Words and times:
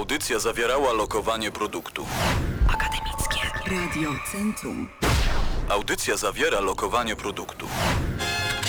Audycja 0.00 0.38
zawierała 0.38 0.92
lokowanie 0.92 1.50
produktu. 1.50 2.06
Akademickie. 2.68 3.40
Radio 3.70 4.10
Centrum. 4.32 4.88
Audycja 5.68 6.16
zawiera 6.16 6.60
lokowanie 6.60 7.16
produktu. 7.16 7.66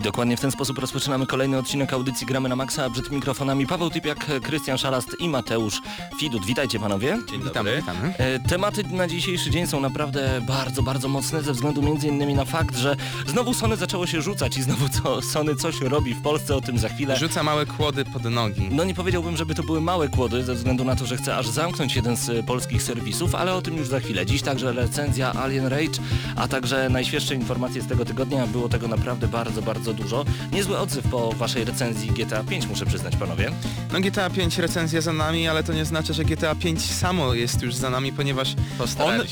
I 0.00 0.02
dokładnie 0.02 0.36
w 0.36 0.40
ten 0.40 0.50
sposób 0.50 0.78
rozpoczynamy 0.78 1.26
kolejny 1.26 1.58
odcinek 1.58 1.92
audycji 1.92 2.26
Gramy 2.26 2.48
na 2.48 2.56
Maxa, 2.56 2.84
a 2.84 2.90
przed 2.90 3.10
mikrofonami 3.10 3.66
Paweł 3.66 3.90
Typiak, 3.90 4.26
Krystian 4.42 4.78
Szalast 4.78 5.16
i 5.18 5.28
Mateusz 5.28 5.82
Widut. 6.20 6.46
Witajcie 6.46 6.78
panowie. 6.78 7.18
Dzień 7.30 7.42
witamy, 7.42 7.76
witamy. 7.76 8.14
E, 8.18 8.38
Tematy 8.38 8.84
na 8.84 9.06
dzisiejszy 9.08 9.50
dzień 9.50 9.66
są 9.66 9.80
naprawdę 9.80 10.40
bardzo, 10.46 10.82
bardzo 10.82 11.08
mocne 11.08 11.42
ze 11.42 11.52
względu 11.52 11.82
między 11.82 12.08
innymi 12.08 12.34
na 12.34 12.44
fakt, 12.44 12.76
że 12.76 12.96
znowu 13.26 13.54
Sony 13.54 13.76
zaczęło 13.76 14.06
się 14.06 14.22
rzucać 14.22 14.56
i 14.56 14.62
znowu 14.62 14.88
co 14.88 15.22
Sony 15.22 15.56
coś 15.56 15.80
robi 15.80 16.14
w 16.14 16.22
Polsce, 16.22 16.56
o 16.56 16.60
tym 16.60 16.78
za 16.78 16.88
chwilę. 16.88 17.16
Rzuca 17.16 17.42
małe 17.42 17.66
kłody 17.66 18.04
pod 18.04 18.24
nogi. 18.24 18.68
No 18.70 18.84
nie 18.84 18.94
powiedziałbym, 18.94 19.36
żeby 19.36 19.54
to 19.54 19.62
były 19.62 19.80
małe 19.80 20.08
kłody, 20.08 20.44
ze 20.44 20.54
względu 20.54 20.84
na 20.84 20.96
to, 20.96 21.06
że 21.06 21.16
chce 21.16 21.36
aż 21.36 21.48
zamknąć 21.48 21.96
jeden 21.96 22.16
z 22.16 22.28
e, 22.28 22.42
polskich 22.42 22.82
serwisów, 22.82 23.34
ale 23.34 23.54
o 23.54 23.62
tym 23.62 23.76
już 23.76 23.88
za 23.88 24.00
chwilę. 24.00 24.26
Dziś 24.26 24.42
także 24.42 24.72
recenzja 24.72 25.32
Alien 25.32 25.66
Rage, 25.66 26.00
a 26.36 26.48
także 26.48 26.88
najświeższe 26.88 27.34
informacje 27.34 27.82
z 27.82 27.86
tego 27.86 28.04
tygodnia. 28.04 28.46
Było 28.46 28.68
tego 28.68 28.88
naprawdę 28.88 29.28
bardzo, 29.28 29.62
bardzo 29.62 29.89
dużo. 29.94 30.24
Niezły 30.52 30.78
odzew 30.78 31.08
po 31.08 31.32
waszej 31.32 31.64
recenzji 31.64 32.08
GTA 32.10 32.44
5, 32.44 32.66
muszę 32.66 32.86
przyznać 32.86 33.16
panowie. 33.16 33.50
No 33.92 34.00
GTA 34.00 34.30
5 34.30 34.58
recenzja 34.58 35.00
za 35.00 35.12
nami, 35.12 35.48
ale 35.48 35.62
to 35.64 35.72
nie 35.72 35.84
znaczy, 35.84 36.14
że 36.14 36.24
GTA 36.24 36.54
5 36.54 36.90
samo 36.94 37.34
jest 37.34 37.62
już 37.62 37.74
za 37.74 37.90
nami, 37.90 38.12
ponieważ 38.12 38.54
on, 38.98 39.20
y, 39.20 39.26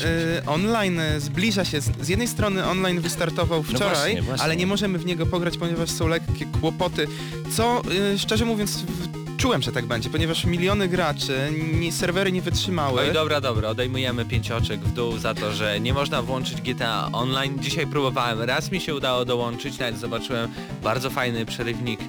online 0.45 1.01
zbliża 1.17 1.65
się. 1.65 1.81
Z, 1.81 1.91
z 2.01 2.07
jednej 2.07 2.27
strony 2.27 2.65
online 2.65 3.01
wystartował 3.01 3.63
wczoraj, 3.63 3.89
No 3.89 3.95
właśnie, 3.95 4.21
właśnie. 4.21 4.43
ale 4.43 4.55
nie 4.55 4.67
możemy 4.67 4.97
w 4.99 5.05
niego 5.05 5.25
pograć, 5.25 5.57
ponieważ 5.57 5.89
są 5.89 6.07
lekkie 6.07 6.45
kłopoty, 6.61 7.07
co 7.57 7.81
y, 8.13 8.19
szczerze 8.19 8.45
mówiąc 8.45 8.71
w, 8.77 9.28
czułem, 9.39 9.61
że 9.61 9.71
tak 9.71 9.85
będzie, 9.85 10.09
ponieważ 10.09 10.45
miliony 10.45 10.87
graczy, 10.87 11.51
nie, 11.79 11.91
serwery 11.91 12.31
nie 12.31 12.41
wytrzymały. 12.41 13.01
Oj, 13.01 13.13
dobra, 13.13 13.41
dobra, 13.41 13.69
odejmujemy 13.69 14.25
pięcioczek 14.25 14.79
w 14.79 14.93
dół 14.93 15.17
za 15.17 15.33
to, 15.33 15.51
że 15.51 15.79
nie 15.79 15.93
można 15.93 16.21
włączyć 16.21 16.61
GTA 16.61 17.09
Online. 17.13 17.59
Dzisiaj 17.59 17.87
próbowałem, 17.87 18.41
raz 18.41 18.71
mi 18.71 18.81
się 18.81 18.95
udało 18.95 19.25
dołączyć, 19.25 19.79
nawet 19.79 19.99
zobaczyłem 19.99 20.51
bardzo 20.83 21.09
fajny 21.09 21.45
przerywnik 21.45 21.99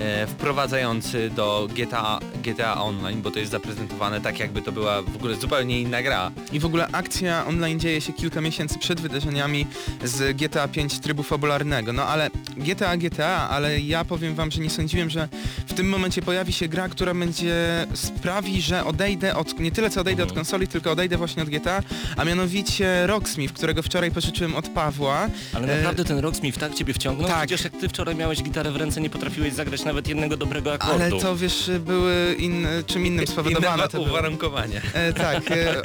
e, 0.00 0.26
wprowadzający 0.26 1.30
do 1.30 1.68
GTA, 1.74 2.18
GTA 2.44 2.82
Online, 2.82 3.22
bo 3.22 3.30
to 3.30 3.38
jest 3.38 3.50
zaprezentowane 3.52 4.20
tak 4.20 4.40
jakby 4.40 4.62
to 4.62 4.72
była 4.72 5.02
w 5.02 5.16
ogóle 5.16 5.36
zupełnie 5.36 5.80
inna 5.80 6.02
gra. 6.02 6.30
I 6.52 6.60
w 6.60 6.64
ogóle 6.64 6.88
akcja 6.92 7.46
online 7.46 7.80
dzieje 7.80 8.00
się 8.00 8.12
kilka 8.12 8.40
miesięcy 8.40 8.78
przed 8.78 9.00
wydarzeniami 9.00 9.66
z 10.04 10.36
GTA 10.36 10.68
5 10.68 10.98
trybu 10.98 11.22
fabularnego. 11.22 11.92
No 11.92 12.02
ale 12.04 12.30
GTA 12.56 12.96
GTA, 12.96 13.48
ale 13.50 13.80
ja 13.80 14.04
powiem 14.04 14.34
wam, 14.34 14.50
że 14.50 14.60
nie 14.60 14.70
sądziłem, 14.70 15.10
że 15.10 15.28
w 15.66 15.74
tym 15.74 15.88
momencie 15.88 16.22
pojawi 16.22 16.52
się 16.52 16.68
gra, 16.68 16.88
która 16.88 17.14
będzie 17.14 17.86
sprawi, 17.94 18.62
że 18.62 18.84
odejdę 18.84 19.36
od, 19.36 19.60
nie 19.60 19.70
tyle 19.72 19.90
co 19.90 20.00
odejdę 20.00 20.22
od 20.22 20.32
konsoli, 20.32 20.68
tylko 20.68 20.90
odejdę 20.90 21.16
właśnie 21.16 21.42
od 21.42 21.48
GTA, 21.48 21.82
a 22.16 22.24
mianowicie 22.24 23.06
Rocksmith, 23.06 23.54
którego 23.54 23.82
wczoraj 23.82 24.10
pożyczyłem 24.10 24.56
od 24.56 24.68
Pawła. 24.68 25.28
Ale 25.54 25.72
E, 25.72 25.76
naprawdę 25.76 26.04
ten 26.04 26.18
Rocksmith 26.18 26.58
tak 26.58 26.74
ciebie 26.74 26.94
wciągnął? 26.94 27.28
tak. 27.28 27.38
Przecież 27.38 27.64
jak 27.64 27.72
ty 27.80 27.88
wczoraj 27.88 28.14
miałeś 28.14 28.42
gitarę 28.42 28.70
w 28.72 28.76
ręce, 28.76 29.00
nie 29.00 29.10
potrafiłeś 29.10 29.52
zagrać 29.54 29.84
nawet 29.88 30.08
jednego 30.08 30.36
dobrego 30.36 30.72
akordu. 30.72 30.94
ale 30.94 31.10
to 31.10 31.36
wiesz, 31.36 31.70
były 31.80 32.34
in, 32.38 32.66
czym 32.86 33.06
innym 33.06 33.26
spowodowane. 33.26 33.88
Inne 33.92 34.00
uwarunkowania. 34.00 34.80
E, 34.94 35.12
tak, 35.12 35.50
e, 35.50 35.82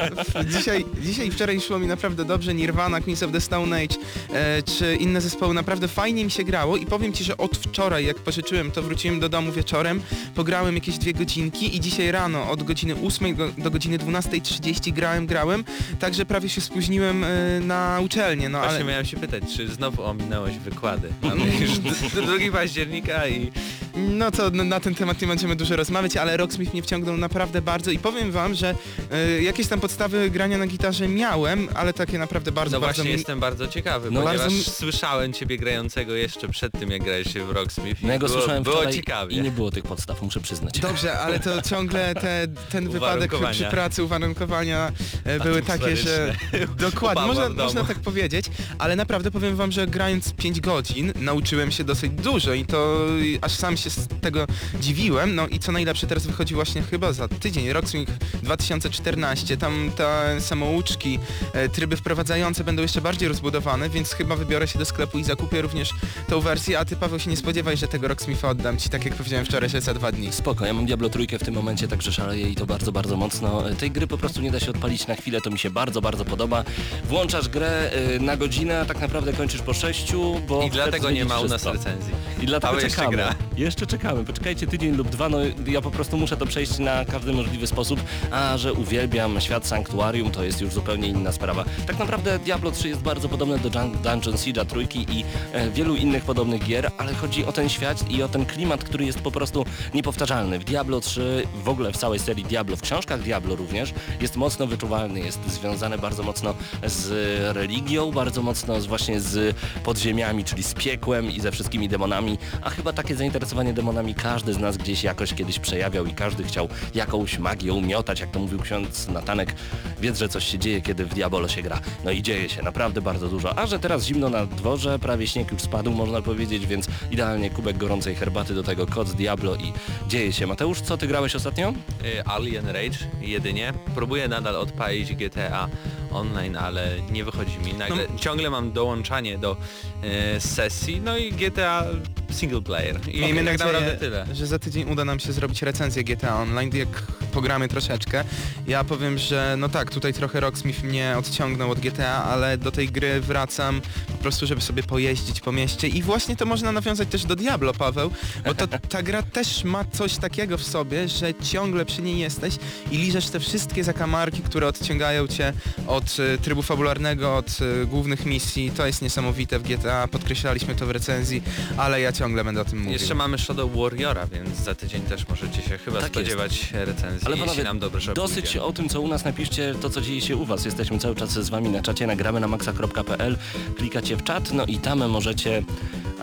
dzisiaj, 0.57 0.85
dzisiaj 1.01 1.31
wczoraj 1.31 1.61
szło 1.61 1.79
mi 1.79 1.87
naprawdę 1.87 2.25
dobrze, 2.25 2.53
Nirvana, 2.53 3.01
Queens 3.01 3.23
of 3.23 3.31
the 3.31 3.41
Stone 3.41 3.75
Age, 3.83 3.95
e, 4.33 4.63
czy 4.63 4.95
inne 4.95 5.21
zespoły, 5.21 5.53
naprawdę 5.53 5.87
fajnie 5.87 6.25
mi 6.25 6.31
się 6.31 6.43
grało 6.43 6.77
i 6.77 6.85
powiem 6.85 7.13
Ci, 7.13 7.23
że 7.23 7.37
od 7.37 7.57
wczoraj, 7.57 8.05
jak 8.05 8.17
pożyczyłem, 8.19 8.71
to 8.71 8.81
wróciłem 8.81 9.19
do 9.19 9.29
domu 9.29 9.51
wieczorem, 9.51 10.01
pograłem 10.35 10.75
jakieś 10.75 10.97
dwie 10.97 11.13
godzinki 11.13 11.75
i 11.77 11.79
dzisiaj 11.79 12.11
rano 12.11 12.49
od 12.51 12.63
godziny 12.63 12.95
8 13.07 13.35
do, 13.35 13.49
do 13.57 13.71
godziny 13.71 13.97
12.30 13.97 14.93
grałem, 14.93 15.25
grałem, 15.25 15.63
także 15.99 16.25
prawie 16.25 16.49
się 16.49 16.61
spóźniłem 16.61 17.23
e, 17.23 17.27
na 17.59 17.99
uczelnię, 18.05 18.49
no 18.49 18.59
Właśnie 18.59 18.75
ale... 18.75 18.83
miałem 18.85 19.05
się 19.05 19.17
pytać, 19.17 19.43
czy 19.57 19.67
znowu 19.67 20.03
ominąłeś 20.03 20.57
wykłady. 20.57 21.09
Mamy 21.21 21.45
już 21.61 21.77
d- 21.77 21.89
d- 22.15 22.21
2 22.21 22.33
października 22.51 23.27
i 23.27 23.51
No 23.95 24.31
to 24.31 24.49
na 24.49 24.79
ten 24.79 24.95
temat 24.95 25.21
nie 25.21 25.27
będziemy 25.27 25.55
dużo 25.55 25.75
rozmawiać, 25.75 26.17
ale 26.17 26.37
Rocksmith 26.37 26.73
mnie 26.73 26.81
wciągnął 26.83 27.17
naprawdę 27.17 27.61
bardzo 27.61 27.91
i 27.91 27.99
powiem 27.99 28.31
Wam, 28.31 28.55
że 28.55 28.75
e, 29.11 29.41
jakieś 29.43 29.67
tam 29.67 29.79
podstawy 29.79 30.29
grania 30.29 30.57
na 30.57 30.67
gitarze 30.67 31.07
miałem, 31.07 31.69
ale 31.75 31.93
takie 31.93 32.17
naprawdę 32.17 32.51
bardzo, 32.51 32.77
No 32.77 32.81
bardzo... 32.81 32.95
właśnie 32.95 33.11
mi- 33.13 33.17
jestem 33.17 33.39
bardzo 33.39 33.67
ciekawy, 33.67 34.11
No 34.11 34.21
ponieważ 34.21 34.37
bardzo 34.41 34.55
mi- 34.55 34.63
słyszałem 34.63 35.33
ciebie 35.33 35.57
grającego 35.57 36.15
jeszcze 36.15 36.47
przed 36.49 36.71
tym 36.79 36.91
jak 36.91 37.03
grałeś 37.03 37.33
się 37.33 37.45
w 37.45 37.51
Rocksmith 37.51 38.03
i 38.03 38.05
No 38.05 38.13
ja 38.13 38.19
go 38.19 38.27
było, 38.27 38.39
słyszałem 38.39 38.63
było 38.63 38.75
wczoraj 38.75 38.93
ciekawie. 38.93 39.35
i 39.37 39.41
nie 39.41 39.51
było 39.51 39.71
tych 39.71 39.83
podstaw, 39.83 40.21
muszę 40.21 40.39
przyznać. 40.39 40.79
Dobrze, 40.79 41.19
ale 41.19 41.39
to 41.39 41.61
ciągle 41.69 42.15
te, 42.15 42.47
ten 42.71 42.89
wypadek 42.89 43.31
przy 43.51 43.63
pracy, 43.65 44.03
uwarunkowania 44.03 44.91
e, 45.23 45.39
były 45.39 45.61
takie, 45.61 45.95
że 45.95 46.35
dokładnie, 46.77 47.23
Obawa 47.23 47.27
można, 47.27 47.43
w 47.49 47.55
domu. 47.55 47.63
można 47.63 47.83
tak 47.83 47.99
powiedzieć, 47.99 48.45
ale 48.79 48.95
naprawdę 48.95 49.31
powiem 49.31 49.55
wam, 49.55 49.71
że 49.71 49.87
grając 49.87 50.33
5 50.33 50.61
godzin 50.61 51.13
nauczyłem 51.15 51.71
się 51.71 51.83
dosyć 51.83 52.11
dużo 52.11 52.53
i 52.53 52.65
to 52.65 53.05
aż 53.41 53.51
sam 53.51 53.77
się 53.77 53.82
z 53.89 54.07
tego 54.21 54.47
dziwiłem, 54.79 55.35
no 55.35 55.47
i 55.47 55.59
co 55.59 55.71
najlepsze 55.71 56.07
teraz 56.07 56.25
wychodzi 56.27 56.55
właśnie 56.55 56.81
chyba 56.81 57.13
za 57.13 57.27
tydzień, 57.27 57.73
Rocksmith 57.73 58.11
2014, 58.43 59.57
tam 59.57 59.91
te 59.95 60.41
samouczki, 60.41 61.19
e, 61.53 61.69
tryby 61.69 61.97
wprowadzające 61.97 62.63
będą 62.63 62.81
jeszcze 62.81 63.01
bardziej 63.01 63.29
rozbudowane, 63.29 63.89
więc 63.89 64.11
chyba 64.13 64.35
wybiorę 64.35 64.67
się 64.67 64.79
do 64.79 64.85
sklepu 64.85 65.19
i 65.19 65.23
zakupię 65.23 65.61
również 65.61 65.89
tą 66.27 66.39
wersję, 66.41 66.79
a 66.79 66.85
ty 66.85 66.95
Paweł 66.95 67.19
się 67.19 67.29
nie 67.29 67.37
spodziewaj, 67.37 67.77
że 67.77 67.87
tego 67.87 68.07
Rocksmitha 68.07 68.49
oddam 68.49 68.77
ci, 68.77 68.89
tak 68.89 69.05
jak 69.05 69.15
powiedziałem 69.15 69.45
wczoraj, 69.45 69.69
że 69.69 69.81
za 69.81 69.93
dwa 69.93 70.11
dni. 70.11 70.31
Spoko, 70.31 70.65
ja 70.65 70.73
mam 70.73 70.85
Diablo 70.85 71.09
trójkę 71.09 71.39
w 71.39 71.43
tym 71.43 71.53
momencie, 71.53 71.87
także 71.87 72.11
szaleję 72.11 72.49
i 72.49 72.55
to 72.55 72.65
bardzo, 72.65 72.91
bardzo 72.91 73.17
mocno. 73.17 73.63
Tej 73.79 73.91
gry 73.91 74.07
po 74.07 74.17
prostu 74.17 74.41
nie 74.41 74.51
da 74.51 74.59
się 74.59 74.71
odpalić 74.71 75.07
na 75.07 75.15
chwilę, 75.15 75.41
to 75.41 75.49
mi 75.49 75.59
się 75.59 75.69
bardzo, 75.69 76.01
bardzo 76.01 76.25
podoba. 76.25 76.63
Włączasz 77.05 77.49
grę 77.49 77.91
y, 78.15 78.19
na 78.19 78.37
godzinę, 78.37 78.79
a 78.81 78.85
tak 78.85 78.99
naprawdę 78.99 79.33
kończysz 79.33 79.61
po 79.61 79.73
sześciu, 79.73 80.41
bo... 80.47 80.63
I 80.63 80.69
dlatego 80.69 81.11
nie 81.11 81.25
ma 81.25 81.39
u 81.39 81.43
nas 81.47 81.61
wszystko. 81.61 81.73
recenzji. 81.73 82.13
I 82.41 82.45
dlatego 82.45 82.67
Paweł 82.67 82.83
jeszcze 82.83 82.97
czekamy. 82.97 83.17
gra. 83.17 83.35
Jeszcze 83.73 83.87
czekamy. 83.87 84.25
Poczekajcie 84.25 84.67
tydzień 84.67 84.95
lub 84.95 85.09
dwa, 85.09 85.29
no 85.29 85.37
ja 85.65 85.81
po 85.81 85.91
prostu 85.91 86.17
muszę 86.17 86.37
to 86.37 86.45
przejść 86.45 86.79
na 86.79 87.05
każdy 87.05 87.33
możliwy 87.33 87.67
sposób, 87.67 87.99
a 88.31 88.57
że 88.57 88.73
uwielbiam 88.73 89.41
świat 89.41 89.67
Sanktuarium, 89.67 90.31
to 90.31 90.43
jest 90.43 90.61
już 90.61 90.73
zupełnie 90.73 91.07
inna 91.07 91.31
sprawa. 91.31 91.65
Tak 91.87 91.99
naprawdę 91.99 92.39
Diablo 92.39 92.71
3 92.71 92.89
jest 92.89 93.01
bardzo 93.01 93.29
podobne 93.29 93.59
do 93.59 93.69
Dun 93.69 93.91
Dungeon 93.91 94.35
Siege'a 94.35 94.65
trójki 94.65 95.05
i 95.09 95.25
e, 95.53 95.69
wielu 95.69 95.95
innych 95.95 96.23
podobnych 96.23 96.63
gier, 96.63 96.91
ale 96.97 97.13
chodzi 97.13 97.45
o 97.45 97.51
ten 97.51 97.69
świat 97.69 98.11
i 98.11 98.23
o 98.23 98.27
ten 98.27 98.45
klimat, 98.45 98.83
który 98.83 99.05
jest 99.05 99.19
po 99.19 99.31
prostu 99.31 99.65
niepowtarzalny. 99.93 100.59
W 100.59 100.63
Diablo 100.63 101.01
3, 101.01 101.43
w 101.63 101.69
ogóle 101.69 101.91
w 101.91 101.97
całej 101.97 102.19
serii 102.19 102.43
Diablo, 102.43 102.75
w 102.75 102.81
książkach 102.81 103.21
Diablo 103.21 103.55
również, 103.55 103.93
jest 104.21 104.35
mocno 104.35 104.67
wyczuwalny, 104.67 105.19
jest 105.19 105.51
związany 105.51 105.97
bardzo 105.97 106.23
mocno 106.23 106.53
z 106.85 107.09
religią, 107.55 108.11
bardzo 108.11 108.41
mocno 108.41 108.79
właśnie 108.79 109.21
z 109.21 109.55
podziemiami, 109.83 110.43
czyli 110.43 110.63
z 110.63 110.73
piekłem 110.73 111.31
i 111.31 111.39
ze 111.39 111.51
wszystkimi 111.51 111.89
demonami, 111.89 112.37
a 112.61 112.69
chyba 112.69 112.93
takie 112.93 113.15
zainteresowanie 113.15 113.62
demonami 113.71 114.15
każdy 114.15 114.53
z 114.53 114.57
nas 114.57 114.77
gdzieś 114.77 115.03
jakoś 115.03 115.33
kiedyś 115.33 115.59
przejawiał 115.59 116.05
i 116.05 116.13
każdy 116.13 116.43
chciał 116.43 116.69
jakąś 116.95 117.39
magią 117.39 117.81
miotać, 117.81 118.19
jak 118.19 118.31
to 118.31 118.39
mówił 118.39 118.59
ksiądz 118.59 119.07
Natanek. 119.07 119.55
Wiedz, 120.01 120.17
że 120.17 120.29
coś 120.29 120.47
się 120.47 120.59
dzieje, 120.59 120.81
kiedy 120.81 121.05
w 121.05 121.13
Diabolo 121.13 121.47
się 121.47 121.61
gra. 121.61 121.79
No 122.05 122.11
i 122.11 122.21
dzieje 122.21 122.49
się 122.49 122.61
naprawdę 122.61 123.01
bardzo 123.01 123.27
dużo. 123.27 123.57
A 123.59 123.65
że 123.65 123.79
teraz 123.79 124.03
zimno 124.03 124.29
na 124.29 124.45
dworze, 124.45 124.99
prawie 124.99 125.27
śnieg 125.27 125.51
już 125.51 125.61
spadł, 125.61 125.91
można 125.91 126.21
powiedzieć, 126.21 126.67
więc 126.67 126.87
idealnie 127.11 127.49
kubek 127.49 127.77
gorącej 127.77 128.15
herbaty 128.15 128.53
do 128.53 128.63
tego 128.63 128.87
kod 128.87 129.07
z 129.07 129.15
Diablo 129.15 129.55
i 129.55 129.73
dzieje 130.07 130.33
się. 130.33 130.47
Mateusz, 130.47 130.81
co 130.81 130.97
ty 130.97 131.07
grałeś 131.07 131.35
ostatnio? 131.35 131.73
Y, 132.05 132.25
Alien 132.25 132.67
Rage 132.67 132.97
jedynie. 133.21 133.73
Próbuję 133.95 134.27
nadal 134.27 134.55
odpalić 134.55 135.15
GTA 135.15 135.67
online, 136.11 136.55
ale 136.55 136.91
nie 137.11 137.23
wychodzi 137.23 137.57
mi. 137.59 137.73
Nagle, 137.73 138.07
Ciągle 138.17 138.49
mam 138.49 138.71
dołączanie 138.71 139.37
do 139.37 139.57
e, 140.03 140.39
sesji, 140.41 141.01
no 141.01 141.17
i 141.17 141.31
GTA 141.31 141.85
single 142.33 142.61
player. 142.61 142.99
I 143.11 143.19
Miejmy 143.21 143.43
tak 143.43 143.59
nadzieję, 143.59 143.73
naprawdę 143.73 143.97
tyle. 143.97 144.25
że 144.33 144.47
za 144.47 144.59
tydzień 144.59 144.89
uda 144.91 145.05
nam 145.05 145.19
się 145.19 145.33
zrobić 145.33 145.61
recenzję 145.61 146.03
GTA 146.03 146.41
Online, 146.41 146.71
jak 146.73 146.87
pogramy 147.31 147.67
troszeczkę. 147.67 148.23
Ja 148.67 148.83
powiem, 148.83 149.17
że 149.17 149.55
no 149.57 149.69
tak, 149.69 149.91
tutaj 149.91 150.13
trochę 150.13 150.39
Rocksmith 150.39 150.83
mnie 150.83 151.15
odciągnął 151.17 151.71
od 151.71 151.79
GTA, 151.79 152.23
ale 152.23 152.57
do 152.57 152.71
tej 152.71 152.89
gry 152.89 153.21
wracam 153.21 153.81
po 154.07 154.17
prostu, 154.17 154.47
żeby 154.47 154.61
sobie 154.61 154.83
pojeździć 154.83 155.41
po 155.41 155.51
mieście 155.51 155.87
i 155.87 156.01
właśnie 156.01 156.35
to 156.35 156.45
można 156.45 156.71
nawiązać 156.71 157.07
też 157.09 157.25
do 157.25 157.35
Diablo, 157.35 157.73
Paweł, 157.73 158.11
bo 158.45 158.55
to, 158.55 158.67
ta 158.89 159.03
gra 159.03 159.23
też 159.23 159.63
ma 159.63 159.85
coś 159.85 160.17
takiego 160.17 160.57
w 160.57 160.63
sobie, 160.63 161.07
że 161.07 161.33
ciągle 161.33 161.85
przy 161.85 162.01
niej 162.01 162.19
jesteś 162.19 162.55
i 162.91 162.97
liżesz 162.97 163.25
te 163.29 163.39
wszystkie 163.39 163.83
zakamarki, 163.83 164.41
które 164.41 164.67
odciągają 164.67 165.27
cię 165.27 165.53
od 165.87 166.19
y, 166.19 166.37
trybu 166.37 166.61
fabularnego, 166.61 167.37
od 167.37 167.57
y, 167.61 167.85
głównych 167.85 168.25
misji. 168.25 168.71
To 168.71 168.85
jest 168.85 169.01
niesamowite 169.01 169.59
w 169.59 169.63
GTA, 169.63 170.07
podkreślaliśmy 170.07 170.75
to 170.75 170.85
w 170.85 170.91
recenzji, 170.91 171.43
ale 171.77 172.01
ja 172.01 172.11
ciągle 172.23 172.43
będę 172.43 172.61
o 172.61 172.65
tym 172.65 172.77
mówił. 172.79 172.93
Jeszcze 172.93 173.15
mamy 173.15 173.37
Shadow 173.37 173.71
Warriora, 173.75 174.27
więc 174.27 174.57
za 174.57 174.75
tydzień 174.75 175.01
też 175.01 175.27
możecie 175.29 175.61
się 175.61 175.77
chyba 175.77 175.99
Tak 176.01 176.09
spodziewać 176.09 176.71
recenzji, 176.71 177.25
Ale 177.27 177.35
jeśli 177.35 177.47
panowie, 177.49 177.63
nam 177.63 177.79
dobrze 177.79 178.13
dosyć 178.13 178.45
pójdzie. 178.45 178.63
o 178.63 178.73
tym, 178.73 178.89
co 178.89 179.01
u 179.01 179.07
nas, 179.07 179.25
napiszcie 179.25 179.75
to, 179.81 179.89
co 179.89 180.01
dzieje 180.01 180.21
się 180.21 180.35
u 180.35 180.45
was. 180.45 180.65
Jesteśmy 180.65 180.99
cały 180.99 181.15
czas 181.15 181.29
z 181.31 181.49
wami 181.49 181.69
na 181.69 181.81
czacie, 181.81 182.07
nagramy 182.07 182.39
na 182.39 182.47
maxa.pl, 182.47 183.37
klikacie 183.77 184.15
w 184.15 184.23
czat, 184.23 184.51
no 184.53 184.65
i 184.65 184.77
tam 184.77 185.09
możecie, 185.09 185.63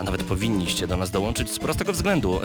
a 0.01 0.03
nawet 0.03 0.23
powinniście 0.23 0.87
do 0.87 0.97
nas 0.97 1.11
dołączyć 1.11 1.51
z 1.51 1.59
prostego 1.59 1.93
względu. 1.93 2.39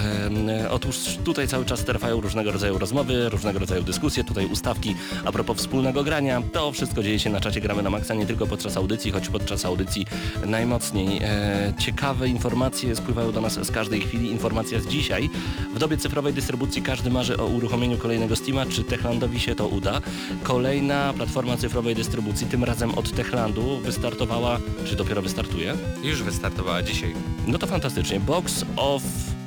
E, 0.49 0.71
otóż 0.71 0.97
tutaj 1.25 1.49
cały 1.49 1.65
czas 1.65 1.85
trwają 1.85 2.21
różnego 2.21 2.53
rodzaju 2.53 2.79
rozmowy, 2.79 3.29
różnego 3.29 3.59
rodzaju 3.59 3.83
dyskusje, 3.83 4.25
tutaj 4.25 4.47
ustawki 4.47 4.95
a 5.25 5.33
propos 5.33 5.57
wspólnego 5.59 6.05
grania. 6.05 6.43
To 6.53 6.73
wszystko 6.73 7.03
dzieje 7.03 7.19
się 7.19 7.31
na 7.31 7.41
czacie 7.41 7.61
Gramy 7.61 7.83
na 7.83 7.91
Maxa 7.91 8.15
nie 8.15 8.27
tylko 8.27 8.47
podczas 8.47 8.77
audycji, 8.77 9.11
choć 9.11 9.29
podczas 9.29 9.65
audycji 9.65 10.07
najmocniej. 10.47 11.21
E, 11.23 11.73
ciekawe 11.79 12.29
informacje 12.29 12.97
spływają 12.97 13.33
do 13.33 13.41
nas 13.41 13.53
z 13.67 13.71
każdej 13.71 14.01
chwili. 14.01 14.31
Informacja 14.31 14.81
z 14.81 14.87
dzisiaj. 14.87 15.31
W 15.75 15.79
dobie 15.79 15.97
cyfrowej 15.97 16.33
dystrybucji 16.33 16.83
każdy 16.83 17.11
marzy 17.11 17.37
o 17.37 17.47
uruchomieniu 17.47 17.99
kolejnego 17.99 18.37
Steama. 18.37 18.67
Czy 18.67 18.85
Techlandowi 18.85 19.41
się 19.41 19.55
to 19.55 19.69
uda? 19.69 20.01
Kolejna 20.43 21.13
platforma 21.13 21.57
cyfrowej 21.57 21.95
dystrybucji, 21.95 22.47
tym 22.47 22.65
razem 22.65 22.95
od 22.95 23.13
Techlandu, 23.13 23.79
wystartowała, 23.79 24.59
czy 24.85 24.97
dopiero 24.97 25.23
wystartuje? 25.23 25.75
Już 26.03 26.23
wystartowała 26.23 26.83
dzisiaj. 26.83 27.15
No 27.47 27.59
to 27.59 27.67
fantastycznie. 27.67 28.21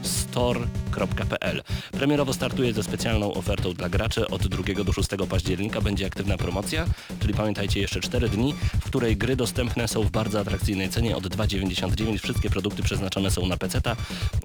boxoffstore.pl 0.04 1.62
Premierowo 1.92 2.34
startuje 2.34 2.74
ze 2.74 2.84
specjalną 2.84 3.34
ofertą 3.34 3.74
dla 3.74 3.90
graczy. 3.90 4.28
Od 4.28 4.48
2 4.48 4.84
do 4.84 4.94
6 4.94 5.10
października 5.30 5.81
będzie 5.81 6.06
aktywna 6.06 6.38
promocja, 6.38 6.86
czyli 7.19 7.34
pamiętajcie 7.34 7.80
jeszcze 7.80 8.00
4 8.00 8.30
dni, 8.30 8.54
w 8.81 8.86
której 8.86 9.18
gry 9.18 9.36
dostępne 9.36 9.88
są 9.88 10.04
w 10.04 10.12
bardzo 10.12 10.40
atrakcyjnej 10.40 10.90
cenie 10.90 11.18
od 11.18 11.24
2,99. 11.24 12.19
Wszystkie 12.19 12.50
produkty 12.50 12.84
przeznaczone 12.84 13.31
są 13.31 13.48
na 13.48 13.57
PC-ta. 13.57 13.96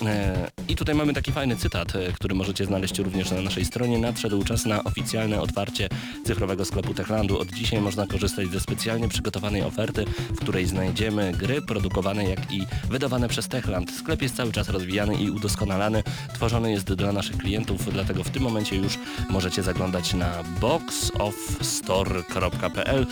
E, 0.03 0.51
I 0.69 0.77
tutaj 0.77 0.95
mamy 0.95 1.15
taki 1.15 1.33
fajny 1.33 1.57
cytat, 1.57 1.97
e, 1.97 2.13
który 2.13 2.35
możecie 2.35 2.65
znaleźć 2.65 2.99
również 2.99 3.31
na 3.31 3.41
naszej 3.41 3.65
stronie. 3.65 3.99
Nadszedł 3.99 4.45
czas 4.45 4.67
na 4.67 4.85
oficjalne 4.85 5.41
otwarcie 5.41 5.89
cyfrowego 6.25 6.65
sklepu 6.65 6.95
Techlandu. 6.95 7.39
Od 7.39 7.53
dzisiaj 7.53 7.81
można 7.81 8.07
korzystać 8.07 8.49
ze 8.49 8.61
specjalnie 8.61 9.09
przygotowanej 9.09 9.63
oferty, 9.63 10.05
w 10.31 10.41
której 10.41 10.67
znajdziemy 10.67 11.33
gry 11.33 11.63
produkowane 11.63 12.25
jak 12.25 12.53
i 12.53 12.67
wydawane 12.91 13.29
przez 13.29 13.49
Techland. 13.49 13.91
Sklep 13.91 14.23
jest 14.23 14.37
cały 14.37 14.53
czas 14.53 14.69
rozwijany 14.69 15.15
i 15.15 15.31
udoskonalany. 15.45 16.03
Tworzony 16.35 16.71
jest 16.73 16.93
dla 16.95 17.13
naszych 17.13 17.37
klientów, 17.39 17.93
dlatego 17.93 18.25
w 18.25 18.31
tym 18.31 18.43
momencie 18.43 18.77
już 18.77 18.99
możecie 19.29 19.63
zaglądać 19.63 20.15
na 20.15 20.33
boxoffstore.pl. 20.61 23.07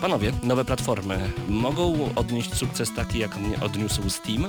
Panowie, 0.00 0.32
nowe 0.42 0.64
platformy 0.64 1.18
mogą 1.48 2.10
odnieść 2.14 2.54
sukces 2.54 2.94
taki, 2.94 3.18
jak 3.18 3.30
odniósł 3.62 4.10
Steam? 4.10 4.46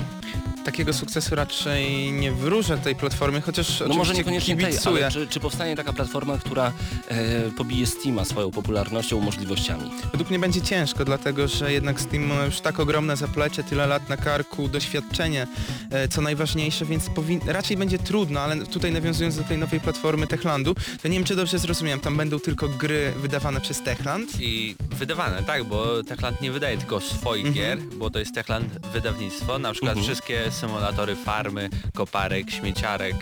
Takiego 0.65 0.93
sukcesu 0.93 1.35
raczej 1.35 2.11
nie 2.11 2.31
wróżę 2.31 2.77
tej 2.77 2.95
platformy, 2.95 3.41
chociaż 3.41 3.83
No 3.87 3.93
może 3.95 4.13
niekoniecznie 4.13 4.55
tej, 4.55 4.65
kibicuję. 4.65 5.03
ale 5.05 5.11
czy, 5.11 5.27
czy 5.27 5.39
powstanie 5.39 5.75
taka 5.75 5.93
platforma, 5.93 6.37
która 6.37 6.71
e, 7.07 7.51
pobije 7.57 7.85
Steama 7.87 8.25
swoją 8.25 8.51
popularnością, 8.51 9.21
możliwościami? 9.21 9.91
Według 10.11 10.29
mnie 10.29 10.39
będzie 10.39 10.61
ciężko, 10.61 11.05
dlatego 11.05 11.47
że 11.47 11.73
jednak 11.73 12.01
Steam 12.01 12.23
ma 12.25 12.45
już 12.45 12.59
tak 12.61 12.79
ogromne 12.79 13.17
zaplecze, 13.17 13.63
tyle 13.63 13.87
lat 13.87 14.09
na 14.09 14.17
karku, 14.17 14.67
doświadczenie, 14.67 15.47
e, 15.91 16.07
co 16.07 16.21
najważniejsze, 16.21 16.85
więc 16.85 17.09
powin- 17.09 17.26
raczej 17.45 17.77
będzie 17.77 17.97
trudno, 18.00 18.39
ale 18.39 18.57
tutaj 18.65 18.91
nawiązując 18.91 19.38
do 19.38 19.44
tej 19.44 19.57
nowej 19.57 19.79
platformy 19.79 20.27
Techlandu, 20.27 20.75
to 21.01 21.07
nie 21.07 21.13
wiem 21.13 21.24
czy 21.24 21.35
dobrze 21.35 21.59
zrozumiałem, 21.59 22.00
tam 22.00 22.18
będą 22.18 22.39
tylko 22.39 22.68
gry 22.69 23.13
wydawane 23.21 23.62
przez 23.62 23.83
Techland. 23.83 24.29
I 24.41 24.75
wydawane, 24.89 25.44
tak, 25.44 25.63
bo 25.63 26.03
Techland 26.03 26.41
nie 26.41 26.51
wydaje 26.51 26.77
tylko 26.77 27.00
swoich 27.01 27.45
Mhm. 27.47 27.56
gier, 27.56 27.77
bo 27.97 28.09
to 28.09 28.19
jest 28.19 28.33
Techland 28.35 28.88
wydawnictwo, 28.94 29.59
na 29.59 29.71
przykład 29.71 29.91
Mhm. 29.97 30.06
wszystkie 30.07 30.51
symulatory 30.51 31.15
farmy, 31.15 31.69
koparek, 31.94 32.51
śmieciarek, 32.51 33.15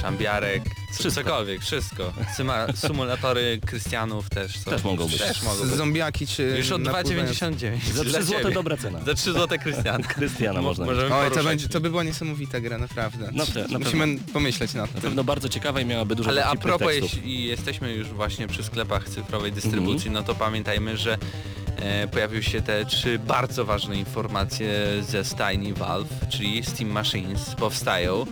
szambiarek, 0.00 0.62
Wszystko. 0.98 1.22
cokolwiek, 1.24 1.60
wszystko. 1.62 2.12
Syma, 2.36 2.66
symulatory 2.74 3.60
Krystianów 3.66 4.30
też 4.30 4.58
są. 4.58 4.70
Też 4.70 4.84
mogą 4.84 5.06
być. 5.06 5.18
Też 5.18 5.42
mogą 5.42 5.64
być. 5.64 5.72
Zombiaki 5.74 6.26
czy... 6.26 6.54
Już 6.58 6.72
od 6.72 6.82
napływające. 6.82 7.50
2,99. 7.50 7.92
Za 7.92 8.02
3 8.02 8.10
dla 8.10 8.22
złote 8.22 8.42
ciebie. 8.42 8.54
dobra 8.54 8.76
cena. 8.76 9.00
Za 9.06 9.14
3 9.14 9.32
złote 9.32 9.58
Krystian. 9.58 10.02
Krystiana 10.02 10.60
Mo- 10.62 10.68
można 10.68 10.84
Możemy 10.84 11.14
Oj, 11.14 11.30
to, 11.30 11.44
będzie, 11.44 11.68
to 11.68 11.80
by 11.80 11.90
była 11.90 12.02
niesamowita 12.02 12.60
gra, 12.60 12.78
naprawdę. 12.78 13.28
No 13.32 13.46
to- 13.46 13.68
na 13.68 13.78
Musimy 13.78 14.18
pomyśleć 14.32 14.74
nad 14.74 14.86
Na 14.86 14.92
tym. 14.92 15.02
pewno 15.02 15.24
bardzo 15.24 15.48
ciekawa 15.48 15.80
i 15.80 15.84
miałaby 15.84 16.16
dużo 16.16 16.28
Ale 16.30 16.44
a 16.46 16.56
propos, 16.56 16.92
jeśli 16.92 17.44
jesteśmy 17.44 17.92
już 17.92 18.08
właśnie 18.08 18.48
przy 18.48 18.62
sklepach 18.62 19.08
cyfrowej 19.08 19.52
dystrybucji, 19.52 20.10
no 20.10 20.22
to 20.22 20.34
pamiętajmy, 20.34 20.96
że 20.96 21.18
e, 21.76 22.08
pojawiły 22.08 22.42
się 22.42 22.62
te 22.62 22.84
trzy 22.84 23.18
bardzo 23.18 23.64
ważne 23.64 23.96
informacje 23.96 24.68
ze 25.08 25.24
stajni 25.24 25.72
Valve, 25.72 26.28
czyli 26.30 26.62
Steam 26.64 26.90
Machines 26.90 27.54
powstają 27.54 28.26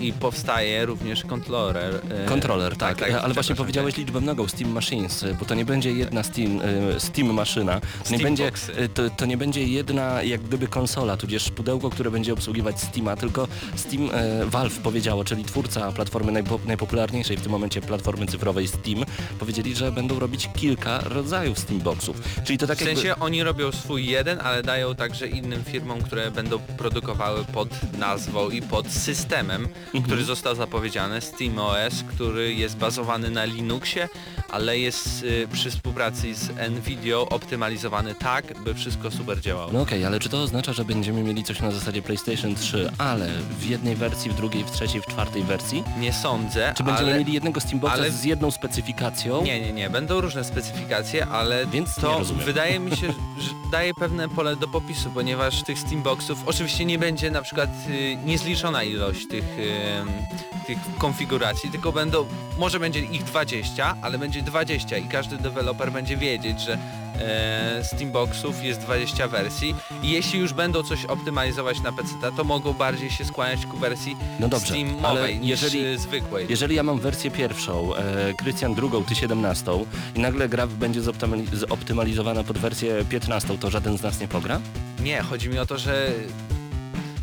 i 0.00 0.12
powstaje 0.12 0.86
również 0.86 1.24
kontroler. 1.24 2.00
e, 2.24 2.24
Kontroler, 2.26 2.76
tak, 2.76 3.02
ale 3.02 3.34
właśnie 3.34 3.54
powiedziałeś 3.54 3.96
liczbę 3.96 4.20
mnogą 4.20 4.48
Steam 4.48 4.70
Machines, 4.70 5.24
bo 5.40 5.44
to 5.44 5.54
nie 5.54 5.64
będzie 5.64 5.92
jedna 5.92 6.22
Steam, 6.22 6.60
e, 6.96 7.00
Steam 7.00 7.34
maszyna, 7.34 7.80
to 7.80 7.86
nie, 7.86 8.04
Steam 8.04 8.22
będzie, 8.22 8.50
e, 8.76 8.88
to, 8.88 9.10
to 9.10 9.26
nie 9.26 9.36
będzie 9.36 9.64
jedna 9.64 10.22
jak 10.22 10.40
gdyby 10.42 10.68
konsola, 10.68 11.16
tudzież 11.16 11.50
pudełko, 11.50 11.90
które 11.90 12.10
będzie 12.10 12.32
obsługiwać 12.32 12.80
Steama, 12.80 13.16
tylko 13.16 13.48
Steam 13.76 14.10
e, 14.12 14.46
Valve 14.46 14.78
powiedziało, 14.78 15.24
czyli 15.24 15.44
twórca 15.44 15.92
platformy 15.92 16.32
najpo, 16.32 16.58
najpopularniejszej 16.66 17.36
w 17.36 17.40
tym 17.42 17.52
momencie 17.52 17.80
platformy 17.80 18.26
cyfrowej 18.26 18.68
Steam, 18.68 19.04
powiedzieli, 19.38 19.76
że 19.76 19.92
będą 19.92 20.18
robić 20.18 20.48
kilka 20.56 21.00
rodzajów 21.00 21.58
Steam 21.58 21.80
Boxów. 21.80 22.16
Czyli 22.44 22.58
to 22.58 22.66
tak 22.66 22.78
W 22.78 22.82
sensie 22.84 23.16
oni 23.20 23.42
robią 23.42 23.72
swój 23.72 24.06
jeden, 24.06 24.38
ale 24.40 24.62
dają 24.62 24.94
także 24.94 25.26
innym 25.28 25.64
firmom, 25.64 26.02
które 26.02 26.30
będą 26.30 26.58
produkowały 26.58 27.44
pod 27.44 27.68
nazwą 27.98 28.50
i 28.50 28.62
pod 28.62 28.86
systemem, 28.92 29.51
Mhm. 29.54 30.02
który 30.04 30.24
został 30.24 30.54
zapowiedziany, 30.54 31.20
SteamOS, 31.20 32.04
który 32.08 32.54
jest 32.54 32.76
bazowany 32.76 33.30
na 33.30 33.44
Linuxie, 33.44 34.08
ale 34.50 34.78
jest 34.78 35.22
y, 35.22 35.48
przy 35.52 35.70
współpracy 35.70 36.34
z 36.34 36.70
Nvidia 36.70 37.18
optymalizowany 37.18 38.14
tak, 38.14 38.60
by 38.64 38.74
wszystko 38.74 39.10
super 39.10 39.40
działało. 39.40 39.72
No 39.72 39.80
okej, 39.80 40.04
ale 40.04 40.20
czy 40.20 40.28
to 40.28 40.42
oznacza, 40.42 40.72
że 40.72 40.84
będziemy 40.84 41.22
mieli 41.22 41.44
coś 41.44 41.60
na 41.60 41.70
zasadzie 41.70 42.02
PlayStation 42.02 42.54
3, 42.54 42.90
ale 42.98 43.28
w 43.58 43.66
jednej 43.66 43.96
wersji, 43.96 44.30
w 44.30 44.34
drugiej, 44.34 44.64
w 44.64 44.70
trzeciej, 44.70 45.00
w 45.00 45.06
czwartej 45.06 45.42
wersji? 45.42 45.84
Nie 45.98 46.12
sądzę, 46.12 46.74
Czy 46.76 46.82
będziemy 46.84 47.08
ale... 47.10 47.18
mieli 47.18 47.32
jednego 47.32 47.60
Steamboxa 47.60 47.94
ale- 47.94 48.10
z 48.10 48.24
jedną 48.24 48.50
specyfikacją? 48.50 49.42
Nie, 49.42 49.60
nie, 49.60 49.72
nie, 49.72 49.90
będą 49.90 50.20
różne 50.20 50.44
specyfikacje, 50.44 51.26
ale 51.26 51.66
Więc 51.66 51.94
to 51.94 52.20
wydaje 52.24 52.80
mi 52.80 52.96
się, 52.96 53.06
że 53.42 53.50
daje 53.72 53.94
pewne 53.94 54.28
pole 54.28 54.56
do 54.56 54.68
popisu, 54.68 55.10
ponieważ 55.14 55.62
tych 55.62 55.78
Steamboxów 55.78 56.38
oczywiście 56.46 56.84
nie 56.84 56.98
będzie 56.98 57.30
na 57.30 57.42
przykład 57.42 57.70
y, 57.90 58.16
niezliczona 58.24 58.82
ilość 58.82 59.26
tych, 59.28 59.41
y, 59.58 60.32
tych 60.66 60.78
konfiguracji, 60.98 61.70
tylko 61.70 61.92
będą, 61.92 62.26
może 62.58 62.80
będzie 62.80 63.00
ich 63.00 63.24
20, 63.24 63.96
ale 64.02 64.18
będzie 64.18 64.42
20 64.42 64.96
i 64.98 65.08
każdy 65.08 65.36
deweloper 65.36 65.92
będzie 65.92 66.16
wiedzieć, 66.16 66.60
że 66.60 66.78
e, 67.20 67.84
Steamboxów 67.84 68.64
jest 68.64 68.80
20 68.80 69.28
wersji 69.28 69.74
i 70.02 70.10
jeśli 70.10 70.38
już 70.40 70.52
będą 70.52 70.82
coś 70.82 71.04
optymalizować 71.04 71.80
na 71.80 71.92
PC, 71.92 72.10
to 72.36 72.44
mogą 72.44 72.72
bardziej 72.72 73.10
się 73.10 73.24
skłaniać 73.24 73.66
ku 73.66 73.76
wersji 73.76 74.16
No 74.40 74.48
dobrze, 74.48 74.66
Steamowej 74.66 75.38
niż 75.40 75.50
jeżeli- 75.50 75.86
y, 75.86 75.98
zwykłej. 75.98 76.46
Jeżeli 76.48 76.76
ja 76.76 76.82
mam 76.82 76.98
wersję 77.00 77.30
pierwszą, 77.30 77.94
e, 77.94 78.34
Krystian 78.34 78.74
drugą, 78.74 79.04
ty 79.04 79.14
17 79.14 79.84
i 80.14 80.20
nagle 80.20 80.48
gra 80.48 80.66
będzie 80.66 81.00
zoptymali- 81.00 81.56
zoptymalizowana 81.56 82.44
pod 82.44 82.58
wersję 82.58 83.04
15, 83.08 83.58
to 83.58 83.70
żaden 83.70 83.98
z 83.98 84.02
nas 84.02 84.20
nie 84.20 84.28
pogra? 84.28 84.60
Nie, 85.00 85.22
chodzi 85.22 85.48
mi 85.48 85.58
o 85.58 85.66
to, 85.66 85.78
że 85.78 86.10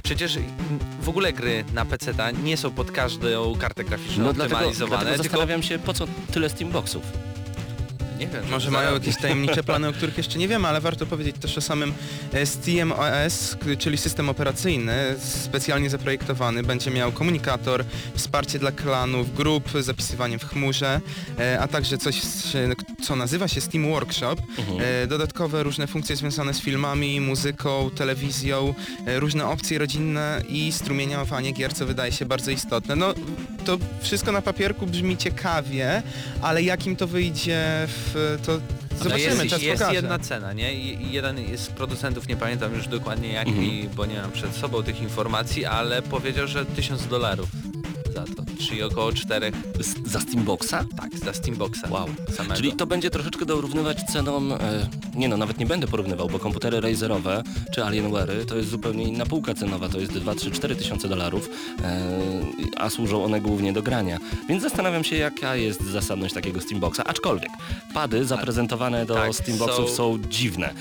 przecież 0.09 0.39
w 1.01 1.09
ogóle 1.09 1.33
gry 1.33 1.63
na 1.73 1.85
PC 1.85 2.13
nie 2.43 2.57
są 2.57 2.71
pod 2.71 2.91
każdą 2.91 3.55
kartę 3.55 3.83
graficzną 3.83 4.23
No 4.25 4.33
dlatego, 4.33 4.55
optymalizowane, 4.55 5.01
dlatego 5.01 5.23
tylko 5.23 5.37
zastanawiam 5.37 5.63
się, 5.63 5.79
po 5.79 5.93
co 5.93 6.07
tyle 6.31 6.49
Steamboxów? 6.49 7.03
Nie 8.19 8.27
wiem. 8.27 8.43
Może 8.51 8.71
mają 8.71 8.93
jakieś 8.93 9.17
tajemnicze 9.17 9.63
plany, 9.63 9.87
o 9.87 9.93
których 9.93 10.17
jeszcze 10.17 10.39
nie 10.39 10.47
wiemy, 10.47 10.67
ale 10.67 10.81
warto 10.81 11.05
powiedzieć 11.05 11.35
też 11.41 11.57
o 11.57 11.61
samym 11.61 11.93
e, 12.33 12.45
SteamOS, 12.45 13.55
k- 13.55 13.65
czyli 13.79 13.97
system 13.97 14.29
operacyjny 14.29 15.15
specjalnie 15.19 15.89
zaprojektowany. 15.89 16.63
Będzie 16.63 16.91
miał 16.91 17.11
komunikator, 17.11 17.85
wsparcie 18.15 18.59
dla 18.59 18.71
klanów, 18.71 19.35
grup, 19.35 19.69
zapisywanie 19.79 20.39
w 20.39 20.45
chmurze, 20.49 21.01
e, 21.39 21.59
a 21.59 21.67
także 21.67 21.97
coś, 21.97 22.21
co 23.01 23.15
nazywa 23.15 23.47
się 23.47 23.61
Steam 23.61 23.89
Workshop. 23.91 24.35
E, 25.03 25.07
Dodatkowe 25.07 25.63
różne 25.63 25.87
funkcje 25.87 26.15
związane 26.15 26.53
z 26.53 26.59
filmami, 26.61 27.21
muzyką, 27.21 27.89
telewizją, 27.95 28.73
e, 29.07 29.19
różne 29.19 29.45
opcje 29.47 29.79
rodzinne 29.79 30.41
i 30.49 30.71
strumieniowanie 30.71 31.51
gier, 31.51 31.73
co 31.73 31.85
wydaje 31.85 32.11
się 32.11 32.25
bardzo 32.25 32.51
istotne. 32.51 32.95
No, 32.95 33.13
to 33.65 33.77
wszystko 34.01 34.31
na 34.31 34.41
papierku 34.41 34.87
brzmi 34.87 35.17
ciekawie, 35.17 36.03
ale 36.41 36.63
jakim 36.63 36.95
to 36.95 37.07
wyjdzie 37.07 37.65
w 37.87 38.08
to 38.45 38.51
No 38.91 39.03
zobaczymy, 39.03 39.19
jest, 39.35 39.49
czas 39.49 39.61
jest 39.61 39.79
pokaże. 39.81 39.95
jedna 39.95 40.19
cena, 40.19 40.53
nie? 40.53 40.73
I 40.73 41.11
jeden 41.11 41.57
z 41.57 41.67
producentów, 41.67 42.27
nie 42.27 42.35
pamiętam 42.35 42.73
już 42.75 42.87
dokładnie 42.87 43.33
jaki, 43.33 43.89
bo 43.95 44.05
nie 44.05 44.21
mam 44.21 44.31
przed 44.31 44.55
sobą 44.55 44.83
tych 44.83 45.01
informacji, 45.01 45.65
ale 45.65 46.01
powiedział, 46.01 46.47
że 46.47 46.65
1000 46.65 47.07
dolarów 47.07 47.49
za 48.09 48.23
to, 48.35 48.43
czyli 48.67 48.83
około 48.83 49.13
4, 49.13 49.51
Z, 49.79 50.11
za 50.11 50.19
Steamboxa? 50.19 50.85
tak, 50.97 51.17
za 51.25 51.33
Steamboxa 51.33 51.81
Wow. 51.89 52.07
samego. 52.35 52.55
Czyli 52.55 52.73
to 52.73 52.87
będzie 52.87 53.09
troszeczkę 53.09 53.45
dorównywać 53.45 54.03
cenom, 54.03 54.51
e, 54.51 54.57
nie 55.15 55.29
no, 55.29 55.37
nawet 55.37 55.57
nie 55.59 55.65
będę 55.65 55.87
porównywał, 55.87 56.29
bo 56.29 56.39
komputery 56.39 56.81
Razerowe 56.81 57.43
czy 57.75 57.81
Alienware'y 57.81 58.45
to 58.45 58.55
jest 58.55 58.69
zupełnie 58.69 59.03
inna 59.03 59.25
półka 59.25 59.53
cenowa, 59.53 59.89
to 59.89 59.99
jest 59.99 60.13
2, 60.13 60.35
3, 60.35 60.51
4 60.51 60.75
tysiące 60.75 61.09
dolarów, 61.09 61.49
e, 61.83 62.09
a 62.77 62.89
służą 62.89 63.23
one 63.23 63.41
głównie 63.41 63.73
do 63.73 63.81
grania. 63.83 64.19
Więc 64.49 64.63
zastanawiam 64.63 65.03
się, 65.03 65.15
jaka 65.15 65.55
jest 65.55 65.81
zasadność 65.83 66.33
takiego 66.33 66.61
Steamboxa, 66.61 66.99
aczkolwiek 67.05 67.49
pady 67.93 68.25
zaprezentowane 68.25 69.05
do 69.05 69.13
tak, 69.13 69.35
Steamboxów 69.35 69.89
są- 69.89 69.95
są 69.95 70.19
dziwne. 70.29 70.73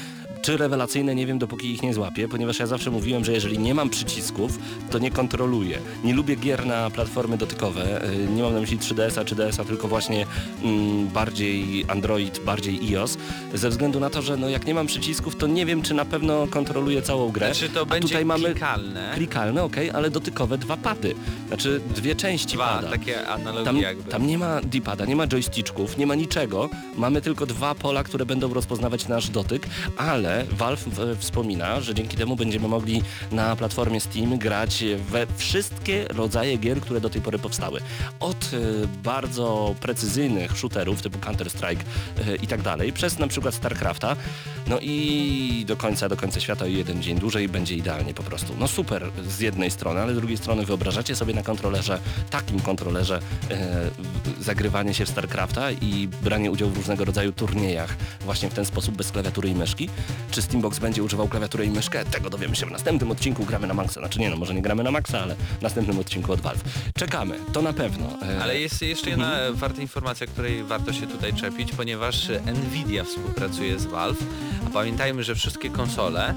Czy 0.43 0.57
rewelacyjne, 0.57 1.15
nie 1.15 1.27
wiem, 1.27 1.39
dopóki 1.39 1.73
ich 1.73 1.83
nie 1.83 1.95
złapię, 1.95 2.29
ponieważ 2.29 2.59
ja 2.59 2.67
zawsze 2.67 2.91
mówiłem, 2.91 3.25
że 3.25 3.33
jeżeli 3.33 3.59
nie 3.59 3.75
mam 3.75 3.91
przycisków, 3.91 4.59
to 4.91 4.99
nie 4.99 5.11
kontroluję. 5.11 5.79
Nie 6.05 6.15
lubię 6.15 6.37
gier 6.37 6.67
na 6.67 6.91
platformy 6.91 7.39
dotykowe. 7.39 8.11
y, 8.13 8.17
Nie 8.35 8.43
mam 8.43 8.55
na 8.55 8.61
myśli 8.61 8.79
3DS-a 8.79 9.25
czy 9.25 9.35
DS-a, 9.35 9.65
tylko 9.65 9.89
właśnie 9.89 10.27
mm, 10.65 11.09
bardziej 11.09 11.85
Android, 11.89 12.39
bardziej 12.45 12.79
iOS. 12.91 13.19
Ze 13.55 13.71
względu 13.71 14.01
na 14.01 14.11
to, 14.11 14.23
że 14.23 14.37
no, 14.37 14.49
jak 14.49 14.67
nie 14.67 14.75
mam 14.75 14.87
przycisków, 14.87 15.37
to 15.37 15.47
nie 15.47 15.67
wiem, 15.67 15.83
czy 15.83 15.95
na 15.95 16.05
pewno 16.05 16.47
kontroluję 16.47 17.03
całą 17.03 17.31
grę. 17.31 17.47
Znaczy 17.55 17.69
to 17.75 17.81
A 17.81 17.85
będzie 17.85 18.09
tutaj 18.09 18.25
mamy 18.25 18.45
klikalne, 18.45 19.13
klikalne, 19.15 19.63
okej, 19.65 19.91
ale 19.91 20.11
dotykowe 20.11 20.59
dwa 20.59 20.77
pady. 20.77 21.15
Znaczy 21.49 21.81
dwie 21.97 22.15
części 22.17 22.55
dwa, 22.57 22.67
pada. 22.77 22.91
takie 22.91 23.29
analogie 23.29 23.65
Tam, 23.65 23.77
jakby. 23.77 24.11
tam 24.11 24.27
nie 24.27 24.39
ma 24.39 24.61
D-pada, 24.61 25.05
nie 25.05 25.17
ma 25.17 25.27
joysticzków, 25.27 25.99
nie 25.99 26.07
ma 26.07 26.15
niczego. 26.15 26.69
Mamy 26.97 27.21
tylko 27.23 27.47
dwa 27.47 27.75
pola, 27.75 28.03
które 28.05 28.27
będą 28.27 28.55
rozpoznawać 28.55 29.09
nasz 29.09 29.29
dotyk, 29.31 29.67
ale 29.97 30.28
Valve 30.51 30.81
w, 30.87 31.19
wspomina, 31.19 31.81
że 31.81 31.95
dzięki 31.95 32.17
temu 32.17 32.37
będziemy 32.37 32.69
mogli 32.69 33.03
na 33.33 33.57
platformie 33.57 34.01
Steam 34.01 34.39
grać 34.39 34.85
we 35.11 35.27
wszystkie 35.37 36.05
rodzaje 36.09 36.59
gier, 36.59 36.81
które 36.81 37.01
do 37.01 37.11
tej 37.11 37.23
pory 37.23 37.39
powstały. 37.39 37.81
Od 38.21 38.51
e, 38.53 38.87
bardzo 39.03 39.75
precyzyjnych 39.81 40.59
shooterów 40.59 41.03
typu 41.03 41.19
Counter-Strike 41.19 41.81
e, 42.27 42.37
i 42.37 42.47
tak 42.47 42.63
dalej, 42.63 42.93
przez 42.93 43.19
na 43.19 43.27
przykład 43.29 43.55
StarCrafta, 43.55 44.17
no 44.67 44.79
i 44.81 45.65
do 45.67 45.77
końca, 45.77 46.09
do 46.09 46.17
końca 46.17 46.41
świata 46.41 46.65
o 46.65 46.69
jeden 46.69 47.03
dzień 47.03 47.19
dłużej 47.19 47.49
będzie 47.49 47.77
idealnie 47.77 48.15
po 48.15 48.23
prostu. 48.23 48.55
No 48.59 48.69
super 48.69 49.11
z 49.29 49.41
jednej 49.41 49.71
strony, 49.71 50.01
ale 50.01 50.13
z 50.15 50.17
drugiej 50.17 50.37
strony 50.37 50.65
wyobrażacie 50.65 51.17
sobie 51.17 51.35
na 51.35 51.43
kontrolerze, 51.43 52.01
takim 52.31 52.61
kontrolerze 52.61 53.21
e, 53.51 53.91
zagrywanie 54.41 54.95
się 54.95 55.07
w 55.07 55.09
StarCrafta 55.09 55.71
i 55.71 56.09
branie 56.23 56.51
udziału 56.51 56.71
w 56.71 56.77
różnego 56.77 57.05
rodzaju 57.05 57.33
turniejach 57.33 57.97
właśnie 58.21 58.51
w 58.51 58.55
ten 58.55 58.65
sposób 58.65 58.97
bez 58.97 59.13
klawiatury 59.13 59.49
i 59.49 59.55
myszki? 59.55 59.89
Czy 60.31 60.43
Steambox 60.43 60.79
będzie 60.79 61.03
używał 61.03 61.29
klawiatury 61.29 61.65
i 61.67 61.71
myszkę? 61.71 62.05
Tego 62.05 62.31
dowiemy 62.31 62.57
się 62.57 62.67
w 62.67 62.71
następnym 62.71 63.11
odcinku 63.11 63.45
gramy 63.45 63.67
na 63.67 63.75
Maxa. 63.75 64.01
Znaczy 64.01 64.21
nie 64.21 64.31
no, 64.31 64.37
może 64.37 64.55
nie 64.55 64.63
gramy 64.63 64.83
na 64.85 64.91
Maxa, 64.91 65.21
ale 65.21 65.35
w 65.59 65.63
następnym 65.63 65.99
odcinku 65.99 66.33
od 66.33 66.41
Valve. 66.41 66.65
Czekamy, 66.95 67.39
to 67.53 67.63
na 67.63 67.73
pewno. 67.73 68.07
E, 68.23 68.43
Ale 68.43 68.61
jest 68.61 68.83
jeszcze 68.83 69.11
jedna 69.11 69.33
Mhm. 69.33 69.55
warta 69.55 69.83
informacja, 69.83 70.27
której 70.27 70.65
warto 70.65 70.93
się 70.93 71.07
tutaj 71.07 71.35
czepić, 71.35 71.73
ponieważ 71.73 72.29
Nvidia 72.55 73.05
współpracuje 73.05 73.79
z 73.79 73.87
Valve, 73.87 74.23
a 74.67 74.71
pamiętajmy, 74.71 75.25
że 75.25 75.35
wszystkie 75.35 75.71
konsole 75.71 76.35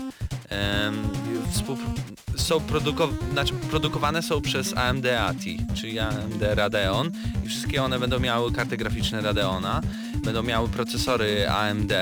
współpr- 1.54 2.02
są 2.38 2.58
produkow- 2.60 3.32
znaczy, 3.32 3.54
produkowane 3.54 4.22
są 4.22 4.42
przez 4.42 4.78
AMD 4.78 5.06
ATI, 5.20 5.60
czyli 5.76 6.00
AMD 6.00 6.42
Radeon 6.56 7.12
i 7.46 7.50
wszystkie 7.50 7.84
one 7.84 8.00
będą 8.00 8.20
miały 8.20 8.52
karty 8.52 8.78
graficzne 8.78 9.22
Radeona, 9.22 9.82
będą 10.24 10.44
miały 10.44 10.70
procesory 10.70 11.50
AMD 11.50 11.94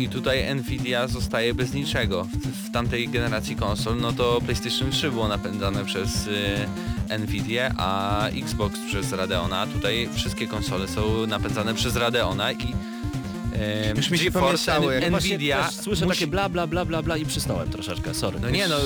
i 0.00 0.08
tutaj 0.08 0.54
Nvidia 0.54 1.08
zostaje 1.08 1.54
bez 1.54 1.74
niczego. 1.74 2.24
W, 2.24 2.72
tamtej 2.72 3.08
generacji 3.08 3.56
konsol, 3.56 3.96
no 4.00 4.12
to 4.12 4.40
PlayStation 4.44 4.90
3 4.90 5.10
było 5.10 5.28
napędzane 5.28 5.84
przez 5.84 6.26
y, 6.26 7.18
Nvidia, 7.18 7.74
a 7.78 8.28
Xbox 8.28 8.78
przez 8.86 9.12
Radeona. 9.12 9.66
Tutaj 9.66 10.08
wszystkie 10.14 10.46
konsole 10.46 10.88
są 10.88 11.26
napędzane 11.26 11.74
przez 11.74 11.96
Radeona 11.96 12.52
i 12.52 12.74
y, 13.92 13.96
Już 13.96 14.10
mi 14.10 14.18
się 14.18 14.24
GeForce, 14.24 14.46
pomieszały, 14.46 15.10
Właśnie 15.10 15.36
Nvidia 15.36 15.64
też 15.64 15.74
słyszę 15.74 16.06
musi... 16.06 16.18
takie 16.18 16.26
bla 16.26 16.48
bla 16.48 16.66
bla 16.66 16.84
bla 16.84 17.02
bla 17.02 17.16
i 17.16 17.26
przysnąłem 17.26 17.70
troszeczkę, 17.70 18.14
sorry. 18.14 18.40
No 18.40 18.50
nie 18.50 18.68
no, 18.68 18.76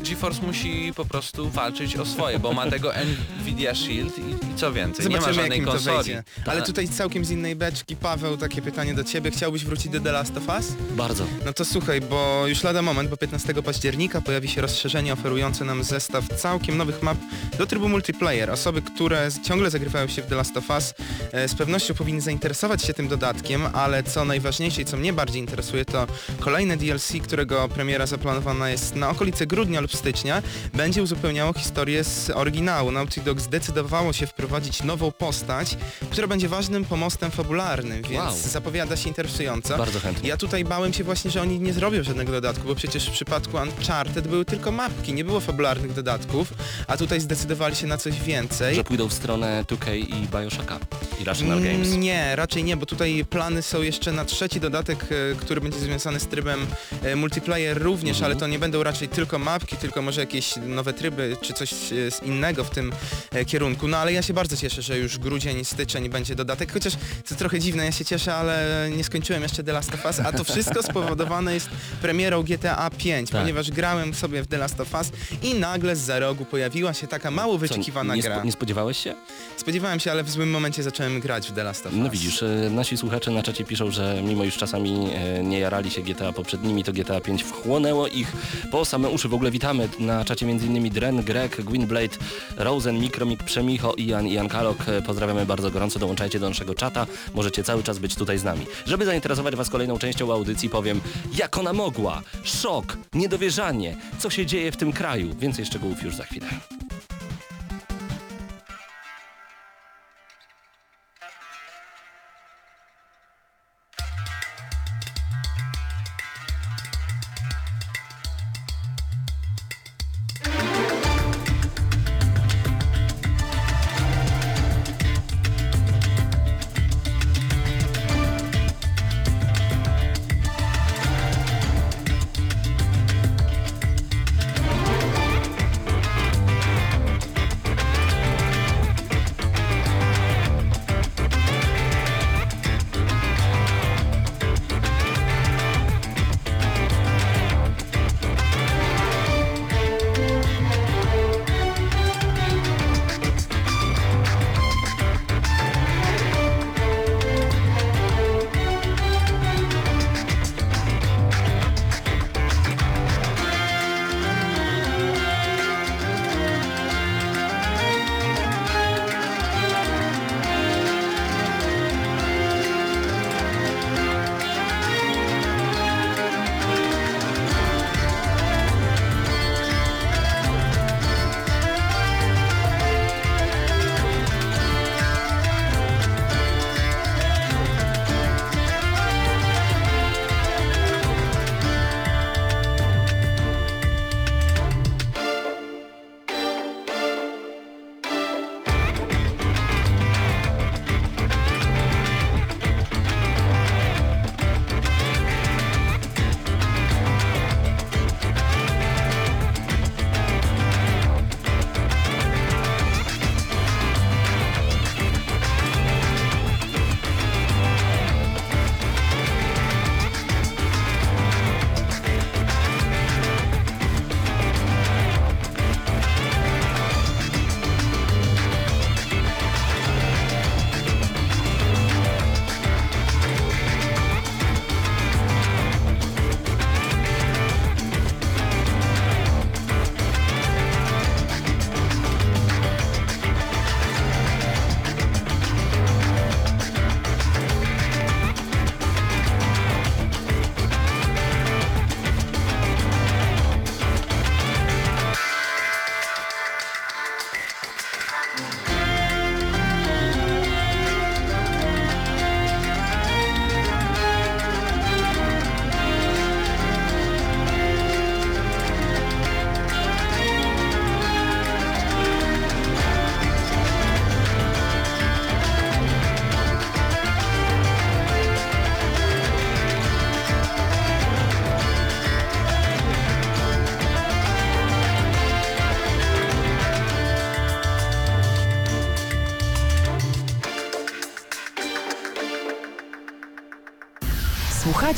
GeForce 0.00 0.42
musi 0.42 0.92
po 0.96 1.04
prostu 1.04 1.50
walczyć 1.50 1.96
o 1.96 2.04
swoje, 2.06 2.38
bo 2.38 2.52
ma 2.52 2.70
tego 2.70 2.92
Nvidia 3.40 3.74
Shield 3.74 4.18
i, 4.18 4.22
i 4.22 4.54
co 4.56 4.72
więcej, 4.72 5.06
nie 5.06 5.16
ma 5.16 5.20
Zobaczymy, 5.20 5.34
żadnej 5.34 5.50
jakim 5.58 5.64
to 5.64 5.72
konsoli. 5.72 5.96
wyjdzie. 5.96 6.22
Ale 6.46 6.62
tutaj 6.62 6.88
całkiem 6.88 7.24
z 7.24 7.30
innej 7.30 7.56
beczki. 7.56 7.96
Paweł, 7.96 8.36
takie 8.36 8.62
pytanie 8.62 8.94
do 8.94 9.04
ciebie. 9.04 9.30
Chciałbyś 9.30 9.64
wrócić 9.64 9.92
do 9.92 10.00
The 10.00 10.12
Last 10.12 10.36
of 10.36 10.48
Us? 10.48 10.72
Bardzo. 10.90 11.26
No 11.46 11.52
to 11.52 11.64
słuchaj, 11.64 12.00
bo 12.00 12.44
już 12.46 12.62
lada 12.62 12.82
moment, 12.82 13.10
bo 13.10 13.16
15 13.16 13.54
października 13.54 14.20
pojawi 14.20 14.48
się 14.48 14.60
rozszerzenie 14.60 15.12
oferujące 15.12 15.64
nam 15.64 15.84
zestaw 15.84 16.28
całkiem 16.28 16.76
nowych 16.76 17.02
map 17.02 17.18
do 17.58 17.66
trybu 17.66 17.88
multiplayer. 17.88 18.50
Osoby, 18.50 18.82
które 18.82 19.28
ciągle 19.44 19.70
zagrywają 19.70 20.06
się 20.08 20.22
w 20.22 20.26
The 20.26 20.34
Last 20.34 20.56
of 20.56 20.70
Us 20.70 20.94
e, 21.32 21.48
z 21.48 21.54
pewnością 21.54 21.94
powinny 21.94 22.20
zainteresować 22.20 22.82
się 22.82 22.94
tym 22.94 23.08
dodatkiem, 23.08 23.62
ale 23.72 24.02
co 24.02 24.24
najważniejsze 24.24 24.82
i 24.82 24.84
co 24.84 24.96
mnie 24.96 25.12
bardziej 25.12 25.40
interesuje 25.40 25.84
to 25.84 26.06
kolejne 26.40 26.76
DLC, 26.76 27.12
którego 27.22 27.68
premiera 27.68 28.06
zaplanowana 28.06 28.70
jest 28.70 28.96
na 28.96 29.10
okolice 29.10 29.46
grudnia 29.46 29.80
lub 29.84 29.96
stycznia, 29.96 30.42
będzie 30.74 31.02
uzupełniało 31.02 31.52
historię 31.52 32.04
z 32.04 32.30
oryginału. 32.30 32.90
Naughty 32.90 33.20
Dog 33.20 33.40
zdecydowało 33.40 34.12
się 34.12 34.26
wprowadzić 34.26 34.82
nową 34.82 35.12
postać, 35.12 35.76
która 36.10 36.26
będzie 36.26 36.48
ważnym 36.48 36.84
pomostem 36.84 37.30
fabularnym, 37.30 38.02
więc 38.02 38.24
Wow. 38.24 38.34
zapowiada 38.44 38.96
się 38.96 39.08
interesująco. 39.08 39.78
Bardzo 39.78 40.00
chętnie. 40.00 40.28
Ja 40.28 40.36
tutaj 40.36 40.64
bałem 40.64 40.92
się 40.92 41.04
właśnie, 41.04 41.30
że 41.30 41.42
oni 41.42 41.60
nie 41.60 41.72
zrobią 41.72 42.02
żadnego 42.02 42.32
dodatku, 42.32 42.68
bo 42.68 42.74
przecież 42.74 43.06
w 43.08 43.12
przypadku 43.12 43.56
Uncharted 43.56 44.28
były 44.28 44.44
tylko 44.44 44.72
mapki, 44.72 45.12
nie 45.12 45.24
było 45.24 45.40
fabularnych 45.40 45.92
dodatków, 45.92 46.54
a 46.86 46.96
tutaj 46.96 47.20
zdecydowali 47.20 47.76
się 47.76 47.86
na 47.86 47.98
coś 47.98 48.20
więcej. 48.20 48.74
Że 48.74 48.84
pójdą 48.84 49.08
w 49.08 49.12
stronę 49.12 49.64
2K 49.68 49.96
i 49.96 50.26
Bioshocka 50.28 50.78
i 51.20 51.24
Rational 51.24 51.60
Games. 51.62 51.88
Mm, 51.88 52.00
Nie, 52.00 52.36
raczej 52.36 52.64
nie, 52.64 52.76
bo 52.76 52.86
tutaj 52.86 53.24
plany 53.30 53.62
są 53.62 53.82
jeszcze 53.82 54.12
na 54.12 54.24
trzeci 54.24 54.60
dodatek, 54.60 55.04
e, 55.10 55.34
który 55.36 55.60
będzie 55.60 55.78
związany 55.78 56.20
z 56.20 56.26
trybem 56.26 56.66
e, 57.02 57.16
multiplayer 57.16 57.82
również, 57.82 58.16
Mhm. 58.16 58.24
ale 58.32 58.40
to 58.40 58.46
nie 58.46 58.58
będą 58.58 58.82
raczej 58.82 59.08
tylko 59.08 59.38
mapki, 59.38 59.73
tylko 59.76 60.02
może 60.02 60.20
jakieś 60.20 60.56
nowe 60.56 60.92
tryby, 60.92 61.36
czy 61.40 61.52
coś 61.52 61.72
e, 61.72 62.10
z 62.10 62.22
innego 62.22 62.64
w 62.64 62.70
tym 62.70 62.92
e, 63.32 63.44
kierunku. 63.44 63.88
No 63.88 63.96
ale 63.96 64.12
ja 64.12 64.22
się 64.22 64.34
bardzo 64.34 64.56
cieszę, 64.56 64.82
że 64.82 64.98
już 64.98 65.18
grudzień, 65.18 65.64
styczeń 65.64 66.08
będzie 66.08 66.34
dodatek, 66.34 66.72
chociaż 66.72 66.92
to 67.28 67.34
trochę 67.34 67.60
dziwne, 67.60 67.84
ja 67.84 67.92
się 67.92 68.04
cieszę, 68.04 68.34
ale 68.34 68.88
nie 68.96 69.04
skończyłem 69.04 69.42
jeszcze 69.42 69.64
The 69.64 69.72
Last 69.72 69.94
of 69.94 70.04
Us, 70.04 70.20
a 70.20 70.32
to 70.32 70.44
wszystko 70.44 70.82
spowodowane 70.90 71.54
jest 71.54 71.68
premierą 72.02 72.42
GTA 72.42 72.90
5, 72.90 73.30
Tak. 73.30 73.40
ponieważ 73.40 73.70
grałem 73.70 74.14
sobie 74.14 74.42
w 74.42 74.46
The 74.46 74.58
Last 74.58 74.80
of 74.80 74.94
Us 74.94 75.10
i 75.42 75.54
nagle 75.54 75.96
z 75.96 76.00
za 76.04 76.18
rogu 76.18 76.44
pojawiła 76.44 76.94
się 76.94 77.06
taka 77.06 77.30
mało 77.30 77.52
Co, 77.52 77.58
wyczekiwana 77.58 78.14
nie, 78.16 78.22
gra. 78.22 78.36
spo, 78.36 78.44
nie 78.44 78.52
spodziewałeś 78.52 78.98
się? 78.98 79.14
Spodziewałem 79.56 80.00
się, 80.00 80.10
ale 80.10 80.22
w 80.22 80.30
złym 80.30 80.50
momencie 80.50 80.82
zacząłem 80.82 81.20
grać 81.20 81.48
w 81.48 81.52
The 81.52 81.64
Last 81.64 81.86
of 81.86 81.92
Us. 81.92 82.00
No 82.02 82.10
widzisz, 82.10 82.42
e, 82.42 82.70
nasi 82.70 82.96
słuchacze 82.96 83.30
na 83.30 83.42
czacie 83.42 83.64
piszą, 83.64 83.90
że 83.90 84.22
mimo 84.22 84.44
iż 84.44 84.56
czasami 84.56 85.08
e, 85.14 85.42
nie 85.42 85.58
jarali 85.58 85.90
się 85.90 86.02
GTA 86.02 86.32
poprzednimi, 86.32 86.84
to 86.84 86.92
GTA 86.92 87.20
5 87.20 87.42
wchłonęło 87.42 88.08
ich 88.08 88.32
po 88.70 88.84
same 88.84 89.08
uszy. 89.08 89.28
W 89.28 89.34
ogóle 89.34 89.50
witamy 89.64 89.88
na 89.98 90.24
czacie 90.24 90.46
m.in. 90.46 90.90
Dren, 90.90 91.22
Greg, 91.22 91.60
Gwynblade, 91.60 92.16
Rosen, 92.56 92.98
Mikromik, 92.98 93.42
Przemicho, 93.42 93.94
Ian 93.98 94.26
i 94.26 94.32
Jan 94.32 94.48
Kalok. 94.48 94.76
Pozdrawiamy 95.06 95.46
bardzo 95.46 95.70
gorąco, 95.70 95.98
dołączajcie 95.98 96.40
do 96.40 96.48
naszego 96.48 96.74
czata. 96.74 97.06
Możecie 97.34 97.64
cały 97.64 97.82
czas 97.82 97.98
być 97.98 98.14
tutaj 98.14 98.38
z 98.38 98.44
nami. 98.44 98.66
Żeby 98.86 99.04
zainteresować 99.04 99.56
Was 99.56 99.70
kolejną 99.70 99.98
częścią 99.98 100.32
audycji 100.32 100.68
powiem, 100.68 101.00
jak 101.38 101.58
ona 101.58 101.72
mogła. 101.72 102.22
Szok, 102.42 102.98
niedowierzanie, 103.14 103.96
co 104.18 104.30
się 104.30 104.46
dzieje 104.46 104.72
w 104.72 104.76
tym 104.76 104.92
kraju. 104.92 105.34
Więcej 105.38 105.66
szczegółów 105.66 106.02
już 106.02 106.14
za 106.16 106.24
chwilę. 106.24 106.46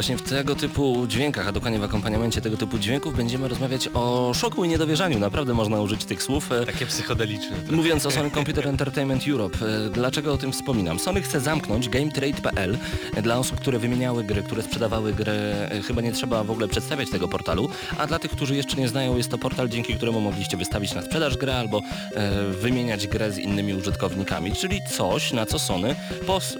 Właśnie 0.00 0.16
w 0.16 0.22
tego 0.22 0.56
typu 0.56 1.06
dźwiękach, 1.06 1.48
a 1.48 1.52
dokładnie 1.52 1.78
w 1.78 1.84
akompaniamencie 1.84 2.40
tego 2.40 2.56
typu 2.56 2.78
dźwięków 2.78 3.16
będziemy 3.16 3.48
rozmawiać 3.48 3.88
o 3.94 4.32
szoku 4.34 4.64
i 4.64 4.68
niedowierzaniu. 4.68 5.18
Naprawdę 5.18 5.54
można 5.54 5.80
użyć 5.80 6.04
tych 6.04 6.22
słów. 6.22 6.52
E, 6.52 6.66
Takie 6.66 6.86
psychodeliczne. 6.86 7.56
Mówiąc 7.70 8.06
o 8.06 8.10
Sony 8.10 8.30
Computer 8.30 8.68
Entertainment 8.68 9.28
Europe, 9.28 9.58
e, 9.86 9.90
dlaczego 9.90 10.32
o 10.32 10.38
tym 10.38 10.52
wspominam? 10.52 10.98
Sony 10.98 11.22
chce 11.22 11.40
zamknąć 11.40 11.88
GameTrade.pl 11.88 12.78
e, 13.16 13.22
dla 13.22 13.38
osób, 13.38 13.60
które 13.60 13.78
wymieniały 13.78 14.24
gry, 14.24 14.42
które 14.42 14.62
sprzedawały 14.62 15.12
gry. 15.12 15.32
Chyba 15.86 16.02
nie 16.02 16.12
trzeba 16.12 16.44
w 16.44 16.50
ogóle 16.50 16.68
przedstawiać 16.68 17.10
tego 17.10 17.28
portalu, 17.28 17.68
a 17.98 18.06
dla 18.06 18.18
tych, 18.18 18.30
którzy 18.30 18.56
jeszcze 18.56 18.76
nie 18.76 18.88
znają, 18.88 19.16
jest 19.16 19.30
to 19.30 19.38
portal, 19.38 19.68
dzięki 19.68 19.94
któremu 19.94 20.20
mogliście 20.20 20.56
wystawić 20.56 20.94
na 20.94 21.02
sprzedaż 21.02 21.36
grę 21.36 21.56
albo 21.58 21.80
e, 22.14 22.44
wymieniać 22.46 23.06
grę 23.06 23.32
z 23.32 23.38
innymi 23.38 23.74
użytkownikami, 23.74 24.52
czyli 24.52 24.80
coś, 24.90 25.32
na 25.32 25.46
co 25.46 25.58
Sony 25.58 25.94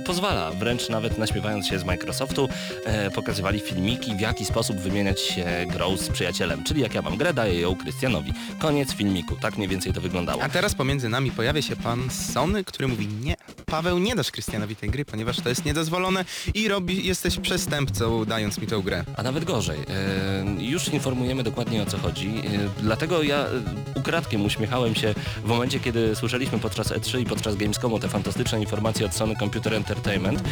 pozwala, 0.07 0.51
wręcz 0.51 0.89
nawet 0.89 1.19
naśmiewając 1.19 1.67
się 1.67 1.79
z 1.79 1.85
Microsoftu, 1.85 2.49
e, 2.85 3.11
pokazywali 3.31 3.61
filmiki, 3.61 4.17
w 4.17 4.21
jaki 4.21 4.45
sposób 4.45 4.77
wymieniać 4.77 5.21
się 5.21 5.47
grą 5.67 5.97
z 5.97 6.09
przyjacielem, 6.09 6.65
czyli 6.65 6.81
jak 6.81 6.95
ja 6.95 7.03
mam 7.03 7.17
grę, 7.17 7.35
daję 7.35 7.61
ją 7.61 7.77
Krystianowi. 7.77 8.33
Koniec 8.59 8.95
filmiku, 8.95 9.37
tak 9.37 9.57
mniej 9.57 9.69
więcej 9.69 9.93
to 9.93 10.01
wyglądało. 10.01 10.43
A 10.43 10.49
teraz 10.49 10.75
pomiędzy 10.75 11.09
nami 11.09 11.31
pojawia 11.31 11.63
się 11.63 11.77
pan 11.77 12.11
Sony, 12.11 12.65
który 12.65 12.89
mówi 12.89 13.07
nie, 13.07 13.37
Paweł 13.71 13.99
nie 13.99 14.17
dasz 14.17 14.31
Krystianowi 14.31 14.77
tej 14.77 14.91
gry, 14.91 15.05
ponieważ 15.05 15.41
to 15.41 15.49
jest 15.49 15.65
niedozwolone 15.65 16.25
i 16.55 16.69
robi, 16.69 17.07
jesteś 17.07 17.37
przestępcą 17.37 18.25
dając 18.25 18.59
mi 18.59 18.67
tę 18.67 18.83
grę. 18.85 19.05
A 19.17 19.23
nawet 19.23 19.45
gorzej. 19.45 19.79
E, 19.79 20.63
już 20.63 20.89
informujemy 20.89 21.43
dokładnie 21.43 21.83
o 21.83 21.87
co 21.87 21.99
chodzi. 21.99 22.29
E, 22.29 22.83
dlatego 22.83 23.23
ja 23.23 23.37
e, 23.37 23.49
ukradkiem 23.95 24.45
uśmiechałem 24.45 24.95
się 24.95 25.15
w 25.45 25.49
momencie, 25.49 25.81
kiedy 25.81 26.17
słyszeliśmy 26.17 26.59
podczas 26.59 26.93
E3 26.93 27.21
i 27.21 27.25
podczas 27.25 27.57
Gamescomu 27.57 27.99
te 27.99 28.09
fantastyczne 28.09 28.61
informacje 28.61 29.07
od 29.07 29.15
Sony 29.15 29.37
Computer 29.37 29.75
Entertainment, 29.75 30.43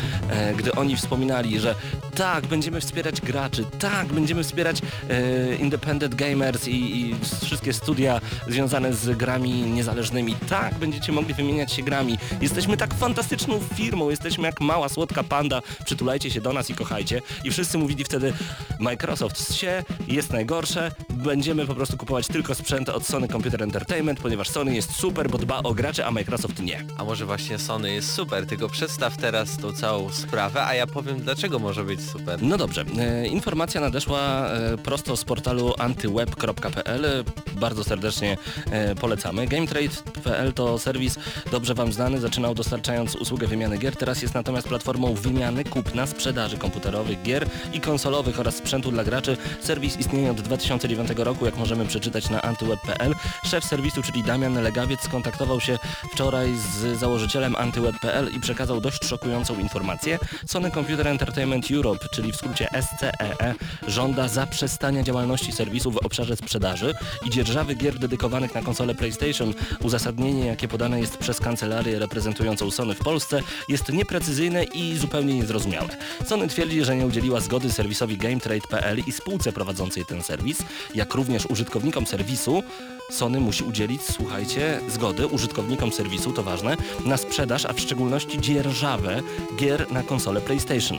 gdy 0.56 0.72
oni 0.72 0.96
wspominali, 0.96 1.60
że 1.60 1.74
tak, 2.14 2.46
będziemy 2.70 2.80
wspierać 2.80 3.20
graczy, 3.20 3.64
tak, 3.78 4.06
będziemy 4.06 4.44
wspierać 4.44 4.82
e, 5.08 5.54
independent 5.56 6.14
gamers 6.14 6.68
i, 6.68 7.00
i 7.00 7.14
wszystkie 7.44 7.72
studia 7.72 8.20
związane 8.48 8.94
z 8.94 9.16
grami 9.16 9.50
niezależnymi. 9.50 10.36
Tak, 10.48 10.74
będziecie 10.74 11.12
mogli 11.12 11.34
wymieniać 11.34 11.72
się 11.72 11.82
grami. 11.82 12.18
Jesteśmy 12.40 12.76
tak 12.76 12.94
fantastyczną 12.94 13.60
firmą, 13.74 14.10
jesteśmy 14.10 14.46
jak 14.46 14.60
mała, 14.60 14.88
słodka 14.88 15.22
panda. 15.22 15.62
Przytulajcie 15.84 16.30
się 16.30 16.40
do 16.40 16.52
nas 16.52 16.70
i 16.70 16.74
kochajcie. 16.74 17.22
I 17.44 17.50
wszyscy 17.50 17.78
mówili 17.78 18.04
wtedy, 18.04 18.32
Microsoft 18.78 19.54
się, 19.54 19.84
jest 20.08 20.32
najgorsze, 20.32 20.90
będziemy 21.10 21.66
po 21.66 21.74
prostu 21.74 21.96
kupować 21.96 22.26
tylko 22.26 22.54
sprzęt 22.54 22.88
od 22.88 23.06
Sony 23.06 23.28
Computer 23.28 23.62
Entertainment, 23.62 24.20
ponieważ 24.20 24.48
Sony 24.50 24.74
jest 24.74 24.92
super, 24.92 25.30
bo 25.30 25.38
dba 25.38 25.58
o 25.62 25.74
graczy, 25.74 26.06
a 26.06 26.10
Microsoft 26.10 26.60
nie. 26.60 26.84
A 26.98 27.04
może 27.04 27.26
właśnie 27.26 27.58
Sony 27.58 27.92
jest 27.92 28.12
super, 28.12 28.46
tylko 28.46 28.68
przedstaw 28.68 29.16
teraz 29.16 29.56
tą 29.56 29.72
całą 29.72 30.12
sprawę, 30.12 30.66
a 30.66 30.74
ja 30.74 30.86
powiem 30.86 31.20
dlaczego 31.20 31.58
może 31.58 31.84
być 31.84 32.00
super. 32.10 32.42
No 32.42 32.57
dobrze, 32.58 32.84
e, 32.98 33.26
informacja 33.26 33.80
nadeszła 33.80 34.48
e, 34.48 34.76
prosto 34.76 35.16
z 35.16 35.24
portalu 35.24 35.74
antyweb.pl. 35.78 37.24
Bardzo 37.52 37.84
serdecznie 37.84 38.36
e, 38.70 38.94
polecamy. 38.94 39.46
GameTrade.pl 39.46 40.52
to 40.52 40.78
serwis 40.78 41.18
dobrze 41.50 41.74
Wam 41.74 41.92
znany, 41.92 42.20
zaczynał 42.20 42.54
dostarczając 42.54 43.16
usługę 43.16 43.46
wymiany 43.46 43.78
gier, 43.78 43.96
teraz 43.96 44.22
jest 44.22 44.34
natomiast 44.34 44.68
platformą 44.68 45.14
wymiany, 45.14 45.64
kupna, 45.64 46.06
sprzedaży 46.06 46.58
komputerowych 46.58 47.22
gier 47.22 47.46
i 47.72 47.80
konsolowych 47.80 48.40
oraz 48.40 48.56
sprzętu 48.56 48.90
dla 48.90 49.04
graczy. 49.04 49.36
Serwis 49.60 49.98
istnieje 49.98 50.30
od 50.30 50.40
2009 50.40 51.10
roku, 51.16 51.46
jak 51.46 51.56
możemy 51.56 51.86
przeczytać 51.86 52.30
na 52.30 52.42
antyweb.pl. 52.42 53.14
Szef 53.44 53.64
serwisu, 53.64 54.02
czyli 54.02 54.22
Damian 54.22 54.62
Legawiec, 54.62 55.00
skontaktował 55.00 55.60
się 55.60 55.78
wczoraj 56.12 56.54
z 56.56 56.98
założycielem 56.98 57.56
antyweb.pl 57.56 58.30
i 58.36 58.40
przekazał 58.40 58.80
dość 58.80 59.04
szokującą 59.04 59.58
informację. 59.58 60.18
Sony 60.46 60.70
Computer 60.70 61.08
Entertainment 61.08 61.70
Europe, 61.70 62.06
czyli 62.12 62.32
w 62.32 62.36
skrócie 62.48 62.68
SCEE, 62.82 63.54
żąda 63.86 64.28
zaprzestania 64.28 65.02
działalności 65.02 65.52
serwisu 65.52 65.90
w 65.90 65.96
obszarze 65.96 66.36
sprzedaży 66.36 66.94
i 67.26 67.30
dzierżawy 67.30 67.74
gier 67.74 67.98
dedykowanych 67.98 68.54
na 68.54 68.62
konsolę 68.62 68.94
PlayStation. 68.94 69.54
Uzasadnienie, 69.82 70.46
jakie 70.46 70.68
podane 70.68 71.00
jest 71.00 71.16
przez 71.16 71.40
kancelarię 71.40 71.98
reprezentującą 71.98 72.70
Sony 72.70 72.94
w 72.94 72.98
Polsce, 72.98 73.40
jest 73.68 73.92
nieprecyzyjne 73.92 74.64
i 74.64 74.98
zupełnie 74.98 75.34
niezrozumiałe. 75.34 75.88
Sony 76.26 76.48
twierdzi, 76.48 76.84
że 76.84 76.96
nie 76.96 77.06
udzieliła 77.06 77.40
zgody 77.40 77.72
serwisowi 77.72 78.16
GameTrade.pl 78.16 78.98
i 79.06 79.12
spółce 79.12 79.52
prowadzącej 79.52 80.04
ten 80.04 80.22
serwis, 80.22 80.58
jak 80.94 81.14
również 81.14 81.46
użytkownikom 81.46 82.06
serwisu, 82.06 82.62
Sony 83.10 83.40
musi 83.40 83.64
udzielić, 83.64 84.02
słuchajcie, 84.02 84.80
zgody 84.88 85.26
użytkownikom 85.26 85.92
serwisu, 85.92 86.32
to 86.32 86.42
ważne, 86.42 86.76
na 87.04 87.16
sprzedaż, 87.16 87.66
a 87.66 87.72
w 87.72 87.80
szczególności 87.80 88.40
dzierżawę 88.40 89.22
gier 89.56 89.92
na 89.92 90.02
konsolę 90.02 90.40
PlayStation. 90.40 90.98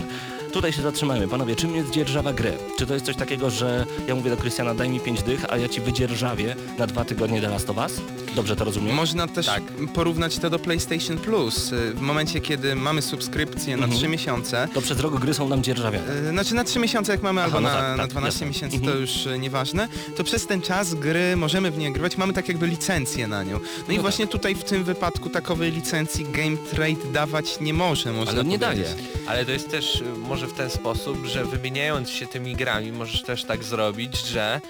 Tutaj 0.53 0.73
się 0.73 0.81
zatrzymajmy. 0.81 1.27
Panowie, 1.27 1.55
czym 1.55 1.75
jest 1.75 1.91
dzierżawa 1.91 2.33
gry? 2.33 2.57
Czy 2.77 2.85
to 2.85 2.93
jest 2.93 3.05
coś 3.05 3.15
takiego, 3.15 3.49
że 3.49 3.85
ja 4.07 4.15
mówię 4.15 4.29
do 4.29 4.37
Krystiana, 4.37 4.75
daj 4.75 4.89
mi 4.89 4.99
5 4.99 5.23
dych, 5.23 5.45
a 5.49 5.57
ja 5.57 5.69
ci 5.69 5.81
wydzierżawię 5.81 6.55
na 6.77 6.87
dwa 6.87 7.05
tygodnie 7.05 7.41
The 7.41 7.49
Last 7.49 7.69
of 7.69 7.77
Us? 7.77 8.01
Dobrze 8.35 8.55
to 8.55 8.63
rozumiem? 8.65 8.95
Można 8.95 9.27
też 9.27 9.45
Tak. 9.45 9.63
porównać 9.93 10.37
to 10.39 10.49
do 10.49 10.59
PlayStation 10.59 11.17
Plus. 11.17 11.71
Y, 11.71 11.93
W 11.93 12.01
momencie, 12.01 12.41
kiedy 12.41 12.75
mamy 12.75 13.01
subskrypcję 13.01 13.77
na 13.77 13.83
Mhm. 13.83 13.99
3 13.99 14.07
miesiące, 14.07 14.67
To 14.73 14.81
przez 14.81 14.99
rok 14.99 15.19
gry 15.19 15.33
są 15.33 15.49
nam 15.49 15.63
dzierżawiane. 15.63 16.13
y, 16.27 16.29
znaczy 16.29 16.55
na 16.55 16.63
3 16.63 16.79
miesiące 16.79 17.11
jak 17.11 17.21
mamy, 17.23 17.41
Aha, 17.41 17.45
albo 17.47 17.59
no 17.59 17.69
na, 17.69 17.75
tak, 17.81 17.97
na 17.97 18.03
tak, 18.03 18.11
12 18.11 18.45
jasne. 18.45 18.47
miesięcy, 18.47 18.75
Mhm. 18.75 18.93
to 18.93 18.99
już 18.99 19.25
y, 19.25 19.39
nieważne, 19.39 19.87
to 20.17 20.23
przez 20.23 20.47
ten 20.47 20.61
czas 20.61 20.93
gry 20.93 21.35
możemy 21.35 21.71
w 21.71 21.77
nie 21.77 21.91
grywać, 21.93 22.17
mamy 22.17 22.33
tak 22.33 22.47
jakby 22.47 22.67
licencję 22.67 23.27
na 23.27 23.43
nią. 23.43 23.59
No, 23.87 23.93
i 23.93 23.95
tak. 23.95 24.01
właśnie 24.01 24.27
tutaj 24.27 24.55
w 24.55 24.63
tym 24.63 24.83
wypadku 24.83 25.29
takowej 25.29 25.71
licencji 25.71 26.25
Game 26.25 26.57
Trade 26.71 27.11
dawać 27.13 27.59
nie 27.61 27.73
może, 27.73 28.11
można 28.11 28.33
Ale 28.33 28.43
nie 28.43 28.59
powiedzieć. 28.59 28.87
daje. 28.87 29.07
Ale 29.27 29.45
to 29.45 29.51
jest 29.51 29.69
też 29.71 30.03
może 30.17 30.47
w 30.47 30.53
ten 30.53 30.69
sposób, 30.69 31.25
że 31.25 31.45
wymieniając 31.45 32.09
się 32.09 32.27
tymi 32.27 32.55
grami 32.55 32.91
możesz 32.91 33.21
też 33.23 33.43
tak 33.43 33.63
zrobić, 33.63 34.17
że 34.27 34.61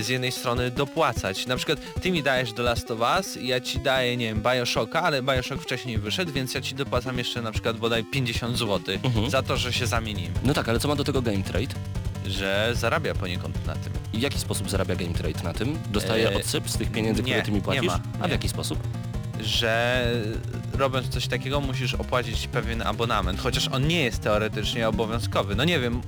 z 0.00 0.08
jednej 0.08 0.32
strony 0.32 0.70
dopłacać. 0.70 1.46
Na 1.46 1.56
przykład 1.56 1.78
ty 2.00 2.10
mi 2.10 2.22
dajesz 2.22 2.52
do 2.52 2.62
Last 2.62 2.90
of 2.90 3.00
Us 3.16 3.36
i 3.36 3.46
ja 3.46 3.60
ci 3.60 3.80
daję, 3.80 4.16
nie 4.16 4.26
wiem, 4.26 4.42
Bioshocka, 4.42 5.02
ale 5.02 5.22
Bioshock 5.22 5.62
wcześniej 5.62 5.98
wyszedł, 5.98 6.32
więc 6.32 6.54
ja 6.54 6.60
ci 6.60 6.74
dopłacam 6.74 7.18
jeszcze 7.18 7.42
na 7.42 7.52
przykład 7.52 7.76
bodaj 7.76 8.04
50 8.04 8.58
zł 8.58 8.94
Mhm. 9.04 9.30
za 9.30 9.42
to, 9.42 9.56
że 9.56 9.72
się 9.72 9.86
zamienimy. 9.86 10.34
No 10.44 10.54
tak, 10.54 10.68
ale 10.68 10.78
co 10.80 10.88
ma 10.88 10.96
do 10.96 11.04
tego 11.04 11.22
Game 11.22 11.42
Trade? 11.42 11.74
Że 12.26 12.70
zarabia 12.74 13.14
poniekąd 13.14 13.66
na 13.66 13.74
tym. 13.74 13.92
I 14.12 14.18
w 14.18 14.22
jaki 14.22 14.38
sposób 14.38 14.70
zarabia 14.70 14.96
Game 14.96 15.14
Trade 15.14 15.42
na 15.44 15.52
tym? 15.54 15.78
Dostaje 15.90 16.28
Eee, 16.28 16.36
odsyp 16.36 16.70
z 16.70 16.76
tych 16.78 16.90
pieniędzy, 16.92 17.22
nie, 17.22 17.28
które 17.32 17.42
ty 17.42 17.50
mi 17.50 17.56
nie 17.56 17.62
płacisz? 17.62 17.86
ma, 17.86 18.00
A 18.20 18.22
w 18.24 18.26
nie. 18.26 18.32
jaki 18.32 18.48
sposób? 18.48 18.78
że 19.40 20.06
robiąc 20.82 21.08
coś 21.08 21.26
takiego 21.26 21.60
musisz 21.60 21.94
opłacić 21.94 22.46
pewien 22.48 22.82
abonament, 22.82 23.40
chociaż 23.40 23.68
on 23.68 23.86
nie 23.88 24.02
jest 24.02 24.20
teoretycznie 24.20 24.88
obowiązkowy. 24.88 25.54
No 25.56 25.64
nie 25.64 25.80
wiem, 25.80 26.02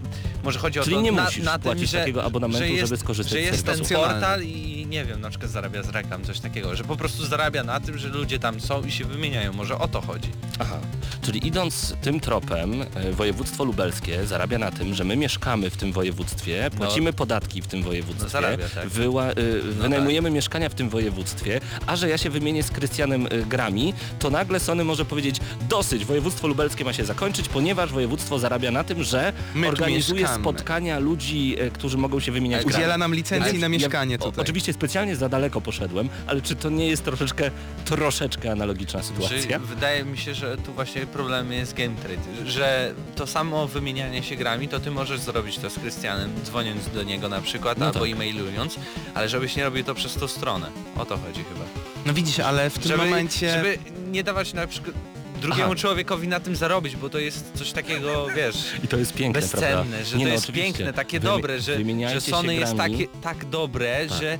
może 0.44 0.58
chodzi 0.58 0.80
Czyli 0.80 0.96
o 0.96 0.98
to 0.98 1.02
nie 1.02 1.12
na, 1.12 1.24
musisz 1.24 1.44
na 1.44 1.52
tym, 1.52 1.62
płacić 1.62 1.90
że, 1.90 1.98
takiego 1.98 2.24
abonamentu, 2.24 2.66
że 2.66 2.72
jest, 2.72 2.88
żeby 2.88 2.96
skorzystać 3.00 3.38
że 3.38 3.44
z 3.48 3.52
jest 3.52 3.66
ten 3.66 3.74
serwisu. 3.76 3.94
portal 4.00 4.42
i 4.42 4.86
nie 4.86 5.04
wiem, 5.04 5.20
na 5.20 5.30
przykład 5.30 5.50
zarabia 5.50 5.82
z 5.82 5.88
reklam, 5.88 6.24
coś 6.24 6.40
takiego, 6.40 6.76
że 6.76 6.84
po 6.84 6.96
prostu 6.96 7.26
zarabia 7.26 7.64
na 7.64 7.80
tym, 7.80 7.98
że 7.98 8.08
ludzie 8.08 8.38
tam 8.38 8.60
są 8.60 8.82
i 8.82 8.92
się 8.92 9.04
wymieniają. 9.04 9.52
Może 9.52 9.78
o 9.78 9.88
to 9.88 10.00
chodzi. 10.00 10.28
Aha, 10.58 10.78
czyli 11.22 11.46
idąc 11.46 11.94
tym 12.02 12.20
tropem, 12.20 12.82
e, 12.82 13.12
województwo 13.12 13.64
lubelskie 13.64 14.26
zarabia 14.26 14.58
na 14.58 14.70
tym, 14.70 14.94
że 14.94 15.04
my 15.04 15.16
mieszkamy 15.16 15.70
w 15.70 15.76
tym 15.76 15.92
województwie, 15.92 16.70
płacimy 16.76 17.12
podatki 17.12 17.62
w 17.62 17.66
tym 17.66 17.82
województwie, 17.82 18.24
No 18.24 18.30
zarabia, 18.30 18.68
tak. 18.74 18.88
wyła, 18.88 19.30
y, 19.30 19.62
wynajmujemy 19.62 20.30
mieszkania 20.30 20.68
w 20.68 20.74
tym 20.74 20.88
województwie, 20.88 21.60
a 21.86 21.96
że 21.96 22.08
ja 22.08 22.18
się 22.18 22.30
wymienię 22.30 22.62
z 22.62 22.70
Krystianem 22.70 23.26
y, 23.26 23.46
grami, 23.46 23.94
to 24.18 24.30
nagle 24.30 24.60
Sony 24.64 24.84
może 24.84 25.04
powiedzieć 25.04 25.36
dosyć, 25.68 26.04
województwo 26.04 26.48
lubelskie 26.48 26.84
ma 26.84 26.92
się 26.92 27.04
zakończyć, 27.04 27.48
ponieważ 27.48 27.92
województwo 27.92 28.38
zarabia 28.38 28.70
na 28.70 28.84
tym, 28.84 29.02
że 29.02 29.32
My 29.54 29.68
organizuje 29.68 30.20
mieszkamy. 30.20 30.42
spotkania 30.44 30.98
ludzi, 30.98 31.56
y, 31.62 31.70
którzy 31.70 31.98
mogą 31.98 32.20
się 32.20 32.32
wymieniać 32.32 32.64
grami. 32.64 32.76
Udziela 32.76 32.98
nam 32.98 33.14
licencji 33.14 33.50
Ale 33.50 33.58
na 33.58 33.64
ja- 33.64 33.68
mieszkanie 33.68 34.14
o- 34.14 34.24
tutaj. 34.24 34.42
Oczywiście 34.42 34.72
specjalnie 34.72 35.16
za 35.16 35.28
daleko 35.28 35.60
poszedłem, 35.60 36.08
ale 36.26 36.40
czy 36.42 36.56
to 36.56 36.70
nie 36.70 36.86
jest 36.88 37.04
troszeczkę, 37.04 37.50
troszeczkę 37.84 38.52
analogiczna 38.52 39.02
sytuacja? 39.02 39.58
Że 39.58 39.58
wydaje 39.66 40.04
mi 40.04 40.18
się, 40.18 40.34
że 40.34 40.56
tu 40.56 40.72
właśnie 40.72 41.06
problem 41.06 41.52
jest 41.52 41.74
game 41.74 41.94
trade, 42.02 42.50
że 42.50 42.94
to 43.16 43.26
samo 43.26 43.66
wymienianie 43.68 44.22
się 44.22 44.36
grami, 44.36 44.68
to 44.68 44.80
ty 44.80 44.90
możesz 44.90 45.20
zrobić 45.20 45.58
to 45.58 45.70
z 45.70 45.74
Krystianem, 45.78 46.30
dzwoniąc 46.44 46.88
do 46.94 47.02
niego 47.02 47.28
na 47.28 47.40
przykład, 47.40 47.78
No 47.78 47.86
albo 47.86 48.00
tak. 48.00 48.08
e-mailując, 48.08 48.76
ale 49.14 49.28
żebyś 49.28 49.56
nie 49.56 49.64
robił 49.64 49.84
to 49.84 49.94
przez 49.94 50.14
tą 50.14 50.28
stronę. 50.28 50.66
O 50.96 51.04
to 51.06 51.16
chodzi 51.16 51.44
chyba. 51.44 51.64
No 52.06 52.14
widzisz, 52.14 52.40
ale 52.40 52.70
w 52.70 52.74
tym 52.78 52.82
żeby, 52.88 53.04
momencie... 53.04 53.50
żeby 53.50 53.78
nie 54.14 54.24
dawać 54.24 54.52
na 54.52 54.66
przykład 54.66 54.96
drugiemu 55.40 55.64
Aha. 55.72 55.74
człowiekowi 55.80 56.28
na 56.28 56.40
tym 56.40 56.56
zarobić, 56.56 56.96
bo 56.96 57.10
to 57.10 57.18
jest 57.18 57.52
coś 57.54 57.72
takiego, 57.72 58.26
wiesz, 58.36 58.56
I 58.84 58.88
to 58.88 58.96
jest 58.96 59.14
piękne, 59.14 59.40
bezcenne, 59.40 59.66
prawda? 59.68 60.04
że 60.04 60.16
Nie 60.16 60.24
to 60.24 60.28
no, 60.28 60.32
jest 60.34 60.44
oczywiście. 60.44 60.72
piękne, 60.72 60.92
takie 60.92 61.20
Wymi- 61.20 61.22
dobre, 61.24 61.60
że, 61.60 61.78
że 62.12 62.20
Sony 62.20 62.54
jest 62.54 62.76
takie, 62.76 63.06
tak 63.22 63.44
dobre, 63.44 64.06
Tak. 64.08 64.18
że 64.20 64.38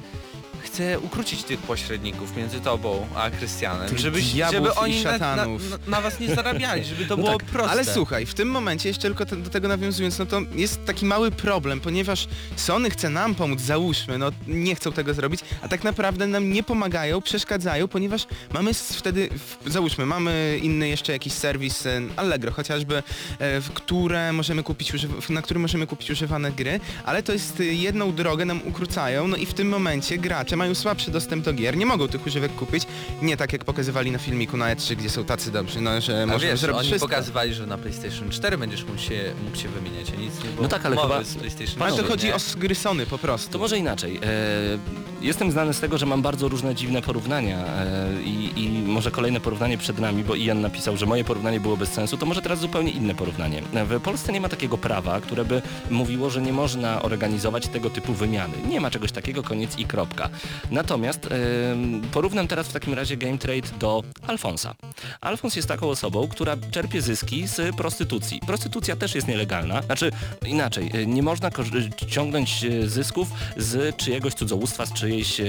chce 0.65 0.99
ukrócić 1.01 1.43
tych 1.43 1.61
pośredników 1.61 2.37
między 2.37 2.61
tobą 2.61 3.07
a 3.17 3.31
Krystianem, 3.31 3.99
żeby, 3.99 4.21
żeby 4.53 4.75
oni 4.75 5.05
na, 5.05 5.19
na, 5.37 5.47
na, 5.87 6.01
was 6.01 6.21
nie 6.21 6.35
zarabiali, 6.35 6.85
żeby 6.85 7.07
to 7.07 7.17
No 7.17 7.23
było 7.23 7.39
tak, 7.39 7.49
proste. 7.49 7.71
Ale 7.71 7.85
słuchaj, 7.85 8.27
w 8.27 8.35
tym 8.35 8.49
momencie 8.49 8.89
jeszcze 8.89 9.03
tylko 9.09 9.27
te, 9.27 9.37
do 9.37 9.51
tego 9.51 9.69
nawiązując, 9.69 10.19
no 10.19 10.27
to 10.27 10.41
jest 10.55 10.85
taki 10.85 11.07
mały 11.07 11.31
problem, 11.31 11.81
ponieważ 11.81 12.29
Sony 12.57 12.91
chce 12.91 13.11
nam 13.11 13.35
pomóc, 13.35 13.61
załóżmy, 13.61 14.19
no 14.19 14.31
nie 14.47 14.75
chcą 14.75 14.93
tego 14.93 15.15
zrobić, 15.15 15.41
a 15.63 15.69
tak 15.69 15.85
naprawdę 15.85 16.27
nam 16.27 16.53
nie 16.53 16.63
pomagają, 16.63 17.23
przeszkadzają, 17.23 17.89
ponieważ 17.89 18.27
mamy 18.53 18.75
wtedy, 18.75 19.29
załóżmy, 19.67 20.07
mamy 20.07 20.61
inny 20.63 20.89
jeszcze 20.89 21.13
jakiś 21.13 21.33
serwis, 21.33 21.87
e, 21.87 22.01
Allegro 22.17 22.53
chociażby, 22.53 22.97
e, 23.39 23.61
w 23.61 23.71
które 23.71 24.33
możemy 24.33 24.63
kupić, 24.63 24.93
na 25.29 25.43
którym 25.43 25.63
możemy 25.63 25.87
kupić 25.87 26.11
używane 26.11 26.53
gry, 26.53 26.81
ale 27.05 27.23
to 27.23 27.33
jest 27.33 27.61
e, 27.61 27.65
jedną 27.65 28.13
drogę 28.15 28.45
nam 28.45 28.61
ukrócają, 28.65 29.29
no 29.29 29.37
i 29.37 29.47
w 29.47 29.55
tym 29.55 29.69
momencie 29.69 30.19
gracze 30.19 30.54
mają 30.57 30.75
słabszy 30.75 31.11
dostęp 31.11 31.45
do 31.45 31.53
gier, 31.53 31.77
nie 31.77 31.87
mogą 31.87 32.09
tych 32.09 32.27
używek 32.27 32.55
kupić, 32.55 32.83
nie 33.23 33.37
tak 33.37 33.53
jak 33.53 33.65
pokazywali 33.65 34.11
na 34.11 34.19
filmiku 34.19 34.57
na 34.57 34.75
E3, 34.77 34.97
gdzie 34.97 35.11
są 35.11 35.25
tacy 35.25 35.51
dobrzy, 35.53 35.81
no 35.81 36.01
że 36.01 36.23
A 36.23 36.27
można 36.27 36.49
wiesz, 36.49 36.61
zrobić 36.61 36.79
oni 36.81 36.89
wszystko. 36.89 37.09
pokazywali, 37.09 37.55
że 37.55 37.67
na 37.67 37.79
PlayStation 37.79 38.31
4 38.31 38.59
będziesz 38.59 38.85
mógł 38.85 38.99
się, 39.01 39.33
mógł 39.45 39.57
się 39.57 39.69
wymieniać, 39.69 40.11
a 40.17 40.21
nic 40.21 40.45
nie 40.45 40.51
było 40.51 40.63
No 40.63 40.69
tak, 40.69 40.87
ale 40.87 40.97
chyba- 40.97 41.23
z 41.25 41.35
PlayStation 41.35 41.83
Ale 41.83 41.91
to 41.93 41.99
3, 41.99 42.07
chodzi 42.11 42.27
nie? 42.27 42.35
o 42.35 42.39
gry 42.57 42.75
Sony 42.75 43.07
po 43.07 43.19
prostu. 43.19 43.53
To 43.53 43.59
może 43.59 43.79
inaczej. 43.79 44.17
E, 44.17 44.21
jestem 45.23 45.51
znany 45.51 45.75
z 45.75 45.81
tego, 45.81 45.99
że 45.99 46.07
mam 46.07 46.23
bardzo 46.23 46.49
różne 46.49 46.75
dziwne 46.75 47.03
porównania 47.03 47.59
e, 47.67 48.23
i, 48.23 48.65
i 48.65 48.69
może 48.83 49.11
kolejne 49.11 49.41
porównanie 49.41 49.79
przed 49.79 49.99
nami, 49.99 50.25
bo 50.25 50.35
Ian 50.35 50.61
napisał, 50.61 50.97
że 50.97 51.07
moje 51.07 51.25
porównanie 51.25 51.61
było 51.61 51.77
bez 51.77 51.89
sensu, 51.93 52.17
to 52.17 52.27
może 52.27 52.43
teraz 52.43 52.59
zupełnie 52.61 52.91
inne 52.91 53.15
porównanie. 53.15 53.63
W 53.89 54.01
Polsce 54.01 54.33
nie 54.33 54.41
ma 54.41 54.49
takiego 54.49 54.79
prawa, 54.79 55.21
które 55.21 55.45
by 55.45 55.63
mówiło, 55.91 56.31
że 56.31 56.43
nie 56.43 56.53
można 56.53 57.03
organizować 57.03 57.69
tego 57.69 57.91
typu 57.91 58.15
wymiany. 58.15 58.55
Nie 58.69 58.81
ma 58.81 58.91
czegoś 58.91 59.13
takiego, 59.13 59.43
koniec 59.43 59.79
i 59.79 59.85
kropka. 59.85 60.29
Natomiast 60.71 61.29
porównam 62.13 62.49
teraz 62.49 62.69
w 62.69 62.73
takim 62.73 62.95
razie 62.95 63.17
Game 63.17 63.39
Trade 63.39 63.69
do 63.79 64.03
Alfonsa. 64.27 64.75
Alfons 65.21 65.57
jest 65.57 65.69
taką 65.69 65.89
osobą, 65.89 66.29
która 66.29 66.57
czerpie 66.71 67.03
zyski 67.03 67.47
z 67.49 67.77
prostytucji. 67.77 68.41
Prostytucja 68.47 68.97
też 68.97 69.15
jest 69.15 69.29
nielegalna, 69.29 69.83
znaczy 69.83 70.11
inaczej, 70.47 70.91
e, 70.95 71.07
nie 71.07 71.23
można 71.23 71.51
ciągnąć 72.09 72.65
e, 72.65 72.89
zysków 72.89 73.29
z 73.57 73.97
czyjegoś 73.97 74.35
cudzołóstwa, 74.35 74.87
z 74.87 74.93
czyjejś, 74.93 75.41
e, 75.41 75.47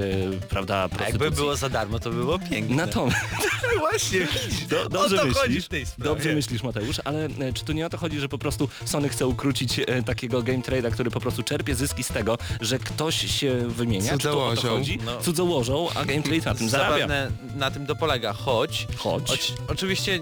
prawda, 0.50 0.76
A 0.78 0.90
prostytucji. 0.90 1.24
jakby 1.24 1.36
było 1.38 1.56
za 1.56 1.70
darmo, 1.70 2.00
to 2.00 2.10
by 2.10 2.16
było 2.16 2.40
piękne. 2.40 2.76
Natomiast 2.76 3.18
właśnie, 3.80 4.28
do, 4.70 4.90
dobrze 4.90 5.16
o 5.16 5.26
to 5.26 5.34
chodzi 5.34 5.40
myślisz, 5.40 5.66
w 5.66 5.70
tej 5.70 5.86
sprawie. 5.86 6.10
dobrze 6.10 6.36
myślisz 6.36 6.64
Mateusz, 6.64 7.02
ale 7.04 7.30
czy 7.54 7.66
tu 7.66 7.74
nie 7.74 7.86
o 7.86 7.90
to 7.90 7.98
chodzi, 7.98 8.20
że 8.20 8.30
po 8.30 8.38
prostu 8.38 8.70
Sony 8.86 9.10
chce 9.10 9.28
ukrócić 9.28 9.80
takiego 10.06 10.42
game 10.44 10.60
trade'a, 10.60 10.92
który 10.92 11.12
po 11.12 11.20
prostu 11.20 11.44
czerpie 11.44 11.76
zyski 11.76 12.04
z 12.04 12.08
tego, 12.08 12.38
że 12.62 12.80
ktoś 12.80 13.40
się 13.40 13.68
wymienia, 13.68 14.18
czy 14.18 14.30
chodzi? 14.86 15.00
No. 15.06 15.22
Cudzołożą, 15.22 15.88
a 15.96 16.06
game 16.06 16.22
trade 16.24 16.46
na 16.46 16.56
tym 16.56 16.70
zarabia. 16.70 16.94
Zapewne 16.94 17.32
na 17.56 17.72
tym 17.72 17.86
to 17.88 17.96
polega, 17.96 18.34
choć 18.34 18.88
Chodź. 18.98 19.24
Oci- 19.32 19.54
oczywiście 19.68 20.20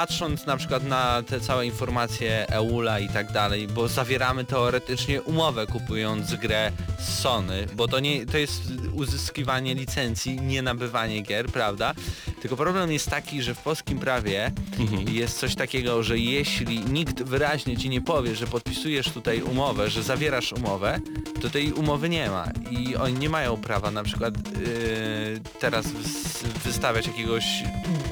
patrząc 0.00 0.46
na 0.46 0.56
przykład 0.56 0.84
na 0.84 1.22
te 1.22 1.40
całe 1.40 1.66
informacje 1.66 2.46
EULA 2.50 2.98
i 3.00 3.08
tak 3.08 3.32
dalej, 3.32 3.68
bo 3.68 3.88
zawieramy 3.88 4.44
teoretycznie 4.44 5.22
umowę 5.22 5.66
kupując 5.66 6.34
grę 6.34 6.72
z 6.98 7.18
Sony, 7.18 7.66
bo 7.74 7.88
to 7.88 8.00
nie 8.00 8.26
to 8.26 8.38
jest 8.38 8.62
uzyskiwanie 8.92 9.74
licencji, 9.74 10.40
nie 10.40 10.62
nabywanie 10.62 11.20
gier, 11.20 11.46
prawda? 11.46 11.94
Tylko 12.42 12.56
problem 12.56 12.92
jest 12.92 13.10
taki, 13.10 13.42
że 13.42 13.54
w 13.54 13.58
polskim 13.58 13.98
prawie 13.98 14.52
Mhm. 14.78 15.08
jest 15.14 15.38
coś 15.38 15.54
takiego, 15.54 16.02
że 16.02 16.18
jeśli 16.18 16.80
nikt 16.80 17.22
wyraźnie 17.22 17.76
ci 17.76 17.88
nie 17.88 18.00
powie, 18.00 18.34
że 18.36 18.46
podpisujesz 18.46 19.08
tutaj 19.10 19.42
umowę, 19.42 19.90
że 19.90 20.02
zawierasz 20.02 20.52
umowę, 20.52 21.00
to 21.42 21.50
tej 21.50 21.72
umowy 21.72 22.08
nie 22.08 22.30
ma 22.30 22.48
i 22.70 22.96
oni 22.96 23.14
nie 23.18 23.28
mają 23.28 23.56
prawa 23.56 23.90
na 23.90 24.02
przykład 24.02 24.34
yy, 24.58 25.40
teraz 25.60 25.86
wys- 25.86 26.46
wystawiać 26.64 27.06
jakiegoś, 27.06 27.44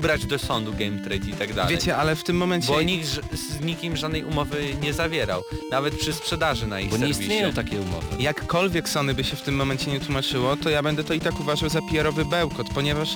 brać 0.03 0.27
do 0.27 0.39
sądu 0.39 0.73
game 0.73 0.99
trade 1.05 1.31
i 1.31 1.33
tak 1.33 1.55
dalej. 1.55 1.74
Wiecie, 1.75 1.97
ale 1.97 2.17
w 2.17 2.25
tym 2.25 2.37
momencie... 2.37 2.69
Bo 2.69 2.83
nikt 2.83 3.07
z 3.33 3.61
nikim 3.61 3.97
żadnej 3.97 4.25
umowy 4.25 4.75
nie 4.83 4.93
zawierał, 4.93 5.43
nawet 5.71 5.99
przy 5.99 6.13
sprzedaży 6.13 6.67
na 6.67 6.81
ich 6.81 6.91
Bo 6.91 6.97
nie 6.97 7.01
serwisie. 7.01 7.21
istnieją 7.23 7.53
takie 7.53 7.81
umowy. 7.81 8.07
Jakkolwiek 8.19 8.89
Sony 8.89 9.15
by 9.15 9.25
się 9.25 9.37
w 9.37 9.43
tym 9.43 9.57
momencie 9.57 9.91
nie 9.91 10.01
tłumaczyło, 10.01 10.57
to 10.57 10.71
ja 10.71 10.83
będę 10.83 11.05
to 11.05 11.15
i 11.15 11.21
tak 11.21 11.41
uważał 11.41 11.69
za 11.69 11.81
PR-owy 11.83 12.25
bełkot, 12.25 12.67
ponieważ 12.75 13.09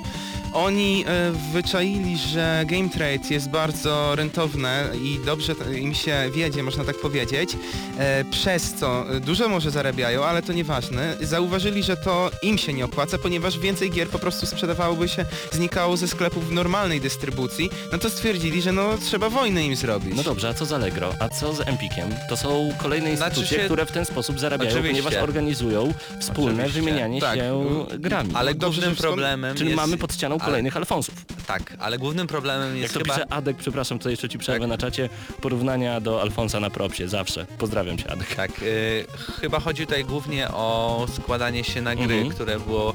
oni 0.52 1.04
e, 1.06 1.32
wyczaili, 1.52 2.18
że 2.18 2.64
Game 2.66 2.88
Trade 2.88 3.28
jest 3.30 3.48
bardzo 3.48 4.14
rentowne 4.16 4.88
i 5.02 5.18
dobrze 5.24 5.54
im 5.78 5.94
się 5.94 6.30
wiedzie, 6.34 6.62
można 6.62 6.84
tak 6.84 6.96
powiedzieć, 6.96 7.50
e, 7.98 8.24
przez 8.24 8.74
co 8.74 9.14
e, 9.16 9.20
dużo 9.20 9.48
może 9.48 9.70
zarabiają, 9.70 10.24
ale 10.24 10.42
to 10.42 10.52
nieważne. 10.52 11.16
Zauważyli, 11.20 11.82
że 11.82 11.96
to 11.96 12.30
im 12.42 12.58
się 12.58 12.72
nie 12.72 12.84
opłaca, 12.84 13.18
ponieważ 13.18 13.58
więcej 13.58 13.90
gier 13.90 14.08
po 14.08 14.18
prostu 14.18 14.46
sprzedawałoby 14.46 15.08
się, 15.08 15.24
znikało 15.52 15.96
ze 15.96 16.08
sklepów 16.08 16.48
w 16.48 16.52
normalnej 16.52 17.00
dystrybucji, 17.00 17.70
no 17.92 17.98
to 17.98 18.10
stwierdzili, 18.10 18.47
że 18.56 18.72
no 18.72 18.98
trzeba 18.98 19.30
wojnę 19.30 19.64
im 19.66 19.76
zrobić. 19.76 20.16
No 20.16 20.22
dobrze, 20.22 20.48
a 20.48 20.54
co 20.54 20.66
z 20.66 20.72
Allegro? 20.72 21.14
A 21.20 21.28
co 21.28 21.52
z 21.54 21.60
Empikiem? 21.60 22.08
To 22.28 22.36
są 22.36 22.72
kolejne 22.78 23.16
Znaczy 23.16 23.30
instytucje, 23.30 23.58
się- 23.58 23.64
które 23.64 23.86
w 23.86 23.92
ten 23.92 24.04
sposób 24.04 24.38
zarabiają, 24.40 24.70
Oczywiście. 24.70 25.02
ponieważ 25.02 25.22
organizują 25.22 25.94
wspólne 26.20 26.52
Oczywiście. 26.52 26.80
wymienianie 26.80 27.20
Tak. 27.20 27.36
się 27.38 27.64
grami. 27.98 28.30
Ale 28.34 28.54
Dobrze, 28.54 28.80
głównym 28.80 28.96
problemem 28.96 29.56
Czyli 29.56 29.70
jest... 29.70 29.76
mamy 29.76 29.96
pod 29.96 30.14
ścianą 30.14 30.34
ale- 30.34 30.44
kolejnych 30.44 30.76
Alfonsów. 30.76 31.14
Tak, 31.46 31.76
ale 31.78 31.98
głównym 31.98 32.26
problemem 32.26 32.68
Jak 32.72 32.82
jest 32.82 32.94
to 32.94 33.00
chyba... 33.00 33.14
pisze 33.14 33.32
Adek, 33.32 33.56
przepraszam, 33.56 33.98
tutaj 33.98 34.12
jeszcze 34.12 34.28
ci 34.28 34.38
przerwę 34.38 34.60
Tak. 34.60 34.68
na 34.68 34.78
czacie, 34.78 35.08
porównania 35.40 36.00
do 36.00 36.20
Alfonsa 36.22 36.60
na 36.60 36.70
propsie, 36.70 37.08
zawsze. 37.08 37.46
Pozdrawiam 37.58 37.98
cię 37.98 38.10
Adek. 38.10 38.34
Tak, 38.34 38.50
y, 38.62 39.04
chyba 39.40 39.60
chodzi 39.60 39.86
tutaj 39.86 40.04
głównie 40.04 40.48
o 40.48 41.06
składanie 41.16 41.64
się 41.64 41.82
na 41.82 41.94
gry, 41.96 42.04
Mhm. 42.14 42.28
które 42.28 42.60
było 42.60 42.94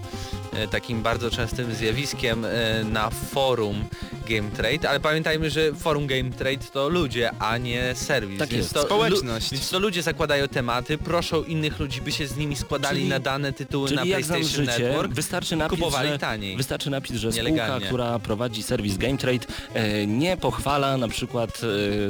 y, 0.64 0.68
takim 0.68 1.02
bardzo 1.02 1.32
częstym 1.32 1.74
zjawiskiem 1.76 2.46
y, 2.46 2.50
na 2.92 3.10
forum 3.10 3.86
Game 4.30 4.52
Trade, 4.52 4.90
ale 4.90 5.00
pamiętajmy, 5.34 5.50
że 5.72 5.80
forum 5.80 6.08
Game 6.08 6.30
Trade 6.32 6.66
to 6.74 6.90
ludzie, 6.90 7.32
a 7.40 7.58
nie 7.58 7.96
serwis. 7.96 8.40
Tak 8.40 8.52
jest. 8.54 8.74
to 8.74 8.82
Społeczność. 8.84 9.52
Lu, 9.52 9.58
więc 9.58 9.70
to 9.70 9.80
ludzie 9.80 10.02
zakładają 10.04 10.48
tematy, 10.48 10.98
proszą 10.98 11.44
innych 11.44 11.80
ludzi, 11.80 12.02
by 12.02 12.12
się 12.12 12.28
z 12.28 12.38
nimi 12.38 12.56
składali 12.56 12.98
Czyli- 12.98 13.10
na 13.10 13.20
dane 13.20 13.54
tytuły 13.54 13.92
na 13.92 14.02
PlayStation 14.06 14.44
życie, 14.44 14.80
Network. 14.80 15.14
wystarczy 15.14 15.56
napis, 15.56 15.80
kupowali 15.80 16.10
że, 16.10 16.20
taniej. 16.20 16.58
wystarczy 16.58 16.90
napis, 16.90 17.16
że 17.18 17.32
spółka, 17.32 17.80
która 17.80 18.20
prowadzi 18.20 18.64
serwis 18.64 18.98
Game 18.98 19.18
Trade 19.18 19.46
e, 19.74 20.08
nie 20.08 20.38
pochwala 20.38 20.98
na 20.98 21.08
przykład 21.08 21.62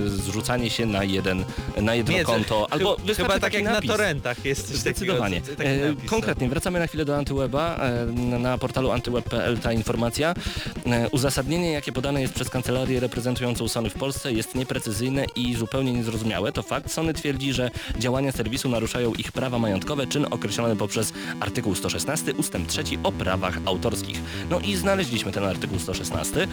e, 0.06 0.10
zrzucanie 0.10 0.70
się 0.70 0.86
na 0.86 1.04
jeden 1.04 1.46
na 1.82 1.96
jedno 1.96 2.14
Nie, 2.14 2.24
konto, 2.24 2.66
chy- 2.66 2.74
albo 2.74 2.96
chyba 2.96 3.08
wystarczy 3.08 3.40
tak 3.40 3.54
jak 3.54 3.64
napis. 3.64 3.90
na 3.90 3.94
torrentach 3.96 4.46
jest 4.46 4.68
coś 4.68 4.78
Zdecydowanie. 4.78 5.42
Takiego, 5.42 5.58
taki 5.58 5.70
E, 5.70 5.90
napis, 5.94 6.10
Konkretnie, 6.10 6.50
wracamy 6.50 6.80
na 6.80 6.88
chwilę 6.88 7.06
do 7.06 7.18
Antyweba. 7.18 7.76
E, 7.78 8.06
Na 8.40 8.58
portalu 8.58 8.92
antyweb.pl 8.92 9.58
ta 9.58 9.74
informacja. 9.74 10.34
E, 10.86 11.10
Uzasadnienie, 11.10 11.72
jakie 11.72 11.92
podane 11.92 12.22
jest 12.22 12.34
przez 12.34 12.50
kancelarię 12.50 13.00
reprezentującą 13.14 13.68
Sony 13.68 13.90
w 13.90 13.94
Polsce 13.94 14.34
jest 14.34 14.56
nieprecyzyjne 14.56 15.26
i 15.36 15.56
zupełnie 15.56 15.94
niezrozumiałe. 15.94 16.52
To 16.52 16.64
fakt. 16.64 16.92
Sony 16.92 17.14
twierdzi, 17.14 17.54
że 17.54 17.72
działania 18.00 18.32
serwisu 18.32 18.70
naruszają 18.70 19.14
ich 19.14 19.32
prawa 19.32 19.60
majątkowe, 19.60 20.08
czyn 20.08 20.26
określony 20.32 20.76
poprzez 20.76 21.14
artykuł 21.40 21.76
116 21.76 22.34
ustęp 22.34 22.68
3 22.68 22.84
o 23.04 23.12
prawach 23.12 23.58
autorskich. 23.66 24.22
No 24.50 24.60
i 24.60 24.76
znaleźliśmy 24.76 25.32
ten 25.32 25.44
artykuł 25.44 25.80
116. 25.80 26.48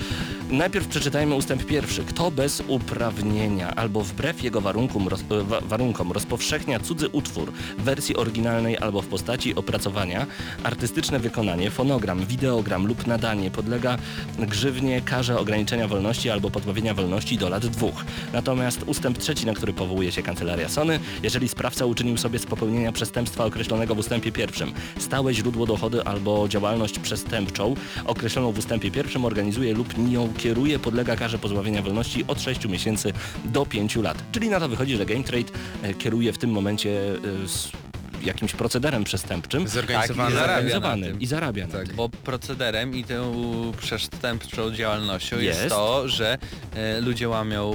Najpierw 0.50 0.88
przeczytajmy 0.88 1.34
ustęp 1.34 1.66
pierwszy. 1.66 2.04
Kto 2.04 2.30
bez 2.30 2.62
uprawnienia 2.68 3.74
albo 3.74 4.00
wbrew 4.00 4.42
jego 4.42 4.60
warunkom, 4.60 5.08
roz, 5.08 5.20
e, 5.20 5.44
wa, 5.44 5.60
warunkom 5.60 6.12
rozpowszechnia 6.12 6.80
cudzy 6.80 7.08
utwór 7.08 7.52
w 7.78 7.82
wersji 7.82 8.16
oryginalnej 8.16 8.78
albo 8.78 9.02
w 9.02 9.06
postaci 9.06 9.54
opracowania, 9.54 10.26
artystyczne 10.62 11.18
wykonanie, 11.18 11.70
fonogram, 11.70 12.26
wideogram 12.26 12.86
lub 12.86 13.06
nadanie 13.06 13.50
podlega 13.50 13.98
grzywnie 14.38 15.00
karze 15.00 15.38
ograniczenia 15.38 15.88
wolności 15.88 16.30
albo 16.30 16.49
pozbawienia 16.50 16.94
wolności 16.94 17.38
do 17.38 17.48
lat 17.48 17.66
dwóch. 17.66 18.04
Natomiast 18.32 18.82
ustęp 18.86 19.18
trzeci, 19.18 19.46
na 19.46 19.54
który 19.54 19.72
powołuje 19.72 20.12
się 20.12 20.22
kancelaria 20.22 20.68
Sony, 20.68 21.00
jeżeli 21.22 21.48
sprawca 21.48 21.86
uczynił 21.86 22.16
sobie 22.16 22.38
z 22.38 22.46
popełnienia 22.46 22.92
przestępstwa 22.92 23.44
określonego 23.44 23.94
w 23.94 23.98
ustępie 23.98 24.32
pierwszym 24.32 24.72
stałe 24.98 25.34
źródło 25.34 25.66
dochody 25.66 26.04
albo 26.04 26.48
działalność 26.48 26.98
przestępczą 26.98 27.74
określoną 28.04 28.52
w 28.52 28.58
ustępie 28.58 28.90
pierwszym 28.90 29.24
organizuje 29.24 29.74
lub 29.74 29.98
nią 29.98 30.32
kieruje, 30.38 30.78
podlega 30.78 31.16
karze 31.16 31.38
pozbawienia 31.38 31.82
wolności 31.82 32.24
od 32.28 32.40
6 32.40 32.68
miesięcy 32.68 33.12
do 33.44 33.66
5 33.66 33.96
lat. 33.96 34.24
Czyli 34.32 34.48
na 34.48 34.60
to 34.60 34.68
wychodzi, 34.68 34.96
że 34.96 35.06
Game 35.06 35.24
Trade 35.24 35.52
e, 35.82 35.94
kieruje 35.94 36.32
w 36.32 36.38
tym 36.38 36.50
momencie 36.50 37.14
e, 37.44 37.89
jakimś 38.22 38.52
procederem 38.52 39.04
przestępczym 39.04 39.68
Zorganizowane. 39.68 40.16
Tak, 40.16 40.30
i 40.30 40.34
zarabia 40.34 40.46
zorganizowanym 40.70 41.20
i 41.20 41.26
zarabia 41.26 41.66
na 41.66 41.72
Tak. 41.72 41.86
tym. 41.86 41.96
Bo 41.96 42.08
procederem 42.08 42.94
i 42.96 43.04
tą 43.04 43.32
przestępczą 43.80 44.70
działalnością 44.70 45.38
jest, 45.38 45.58
Jest. 45.60 45.74
to, 45.74 46.08
że 46.08 46.38
e, 46.74 47.00
ludzie 47.00 47.28
łamią 47.28 47.72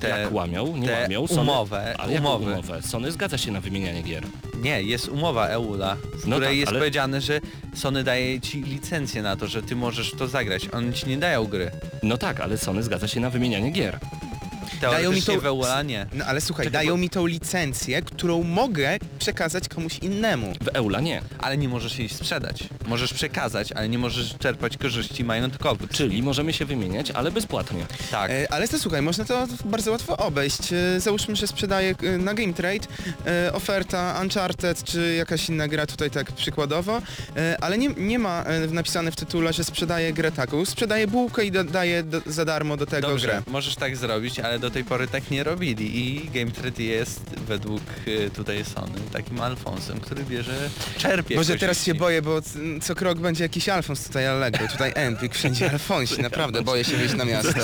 te, 0.00 0.08
Jak 0.08 0.32
łamią, 0.32 0.76
nie 0.76 0.88
te 0.88 1.02
łamią. 1.02 1.26
Sony, 1.26 1.40
umowę, 1.40 1.94
ale 1.98 2.12
umowy. 2.18 2.52
umowę? 2.52 2.82
Sony 2.82 3.12
zgadza 3.12 3.38
się 3.38 3.52
na 3.52 3.60
wymienianie 3.60 4.02
gier. 4.02 4.22
Nie, 4.62 4.82
jest 4.82 5.08
umowa 5.08 5.46
EULA, 5.48 5.96
w 5.96 6.26
No 6.26 6.36
której 6.36 6.48
tak, 6.48 6.56
jest 6.56 6.68
ale- 6.68 6.78
powiedziane, 6.78 7.20
że 7.20 7.40
Sony 7.74 8.04
daje 8.04 8.40
ci 8.40 8.62
licencję 8.62 9.22
na 9.22 9.36
to, 9.36 9.46
że 9.46 9.62
ty 9.62 9.76
możesz 9.76 10.10
to 10.10 10.28
zagrać. 10.28 10.68
Oni 10.72 10.92
ci 10.92 11.06
nie 11.08 11.16
dają 11.18 11.44
gry. 11.44 11.70
No 12.02 12.18
tak, 12.18 12.40
ale 12.40 12.58
Sony 12.58 12.82
zgadza 12.82 13.08
się 13.08 13.20
na 13.20 13.30
wymienianie 13.30 13.70
gier. 13.70 13.98
Teoretycznie 14.90 15.34
tą- 15.34 15.40
we 15.40 15.52
ULA 15.52 15.82
nie. 15.82 16.06
No 16.12 16.24
ale 16.24 16.40
słuchaj, 16.40 16.66
Czekaj, 16.66 16.80
dają 16.80 16.92
bo- 16.94 16.98
mi 16.98 17.10
tą 17.10 17.26
licencję, 17.26 18.02
którą 18.02 18.42
mogę 18.42 18.98
przekazać 19.18 19.68
komuś 19.68 19.98
innemu. 19.98 20.52
W 20.60 20.68
EULA 20.76 21.00
nie. 21.00 21.22
Ale 21.38 21.56
nie 21.58 21.68
możesz 21.68 21.98
jej 21.98 22.08
sprzedać. 22.08 22.64
Możesz 22.86 23.14
przekazać, 23.14 23.72
ale 23.72 23.88
nie 23.88 23.98
możesz 23.98 24.34
czerpać 24.38 24.76
korzyści 24.76 25.24
majątkowych. 25.24 25.90
Czyli 25.90 26.22
możemy 26.22 26.52
się 26.52 26.64
wymieniać, 26.64 27.10
ale 27.10 27.30
bezpłatnie. 27.30 27.86
Tak. 28.10 28.30
E, 28.30 28.52
ale 28.52 28.68
to 28.68 28.78
słuchaj, 28.78 29.02
można 29.02 29.24
to 29.24 29.46
bardzo 29.64 29.90
łatwo 29.90 30.16
obejść. 30.16 30.72
E, 30.72 31.00
załóżmy, 31.00 31.36
że 31.36 31.46
sprzedaję 31.46 31.94
e, 32.02 32.18
na 32.18 32.34
Game 32.34 32.52
Trade 32.52 32.86
e, 33.26 33.52
oferta 33.52 34.18
Uncharted 34.22 34.84
czy 34.84 35.14
jakaś 35.14 35.48
inna 35.48 35.68
gra 35.68 35.86
tutaj 35.86 36.10
tak 36.10 36.32
przykładowo, 36.32 37.02
e, 37.36 37.56
ale 37.60 37.78
nie, 37.78 37.88
nie 37.88 38.18
ma 38.18 38.42
e, 38.44 38.66
napisane 38.66 39.10
w 39.12 39.16
tytule, 39.16 39.52
że 39.52 39.64
sprzedaję 39.64 40.12
grę 40.12 40.32
taką. 40.32 40.64
Sprzedaję 40.64 41.06
bułkę 41.06 41.44
i 41.44 41.50
da, 41.50 41.64
daję 41.64 42.02
do, 42.02 42.20
za 42.26 42.44
darmo 42.44 42.76
do 42.76 42.86
tego 42.86 43.08
Dobrze, 43.08 43.26
grę. 43.26 43.42
możesz 43.46 43.74
tak 43.76 43.96
zrobić, 43.96 44.40
ale 44.40 44.58
do 44.58 44.70
tej 44.72 44.84
pory 44.84 45.08
tak 45.08 45.30
nie 45.30 45.44
robili 45.44 45.98
i 45.98 46.30
Game 46.30 46.50
Trade 46.50 46.82
jest 46.82 47.20
według 47.46 47.82
y, 48.08 48.30
tutaj 48.30 48.64
Sony 48.64 49.00
takim 49.12 49.40
Alfonsem, 49.40 50.00
który 50.00 50.24
bierze, 50.24 50.70
czerpie 50.98 51.36
Boże, 51.36 51.58
teraz 51.58 51.84
się 51.84 51.94
boję, 51.94 52.22
bo 52.22 52.40
co 52.82 52.94
krok 52.94 53.18
będzie 53.18 53.44
jakiś 53.44 53.68
Alfons 53.68 54.04
tutaj 54.04 54.26
Allegro, 54.26 54.68
tutaj 54.68 54.92
Empik, 54.94 55.34
wszędzie 55.34 55.70
Alfonsi, 55.70 56.22
naprawdę 56.28 56.62
boję 56.62 56.84
się 56.84 56.96
wyjść 56.96 57.14
na 57.14 57.24
miasto. 57.24 57.60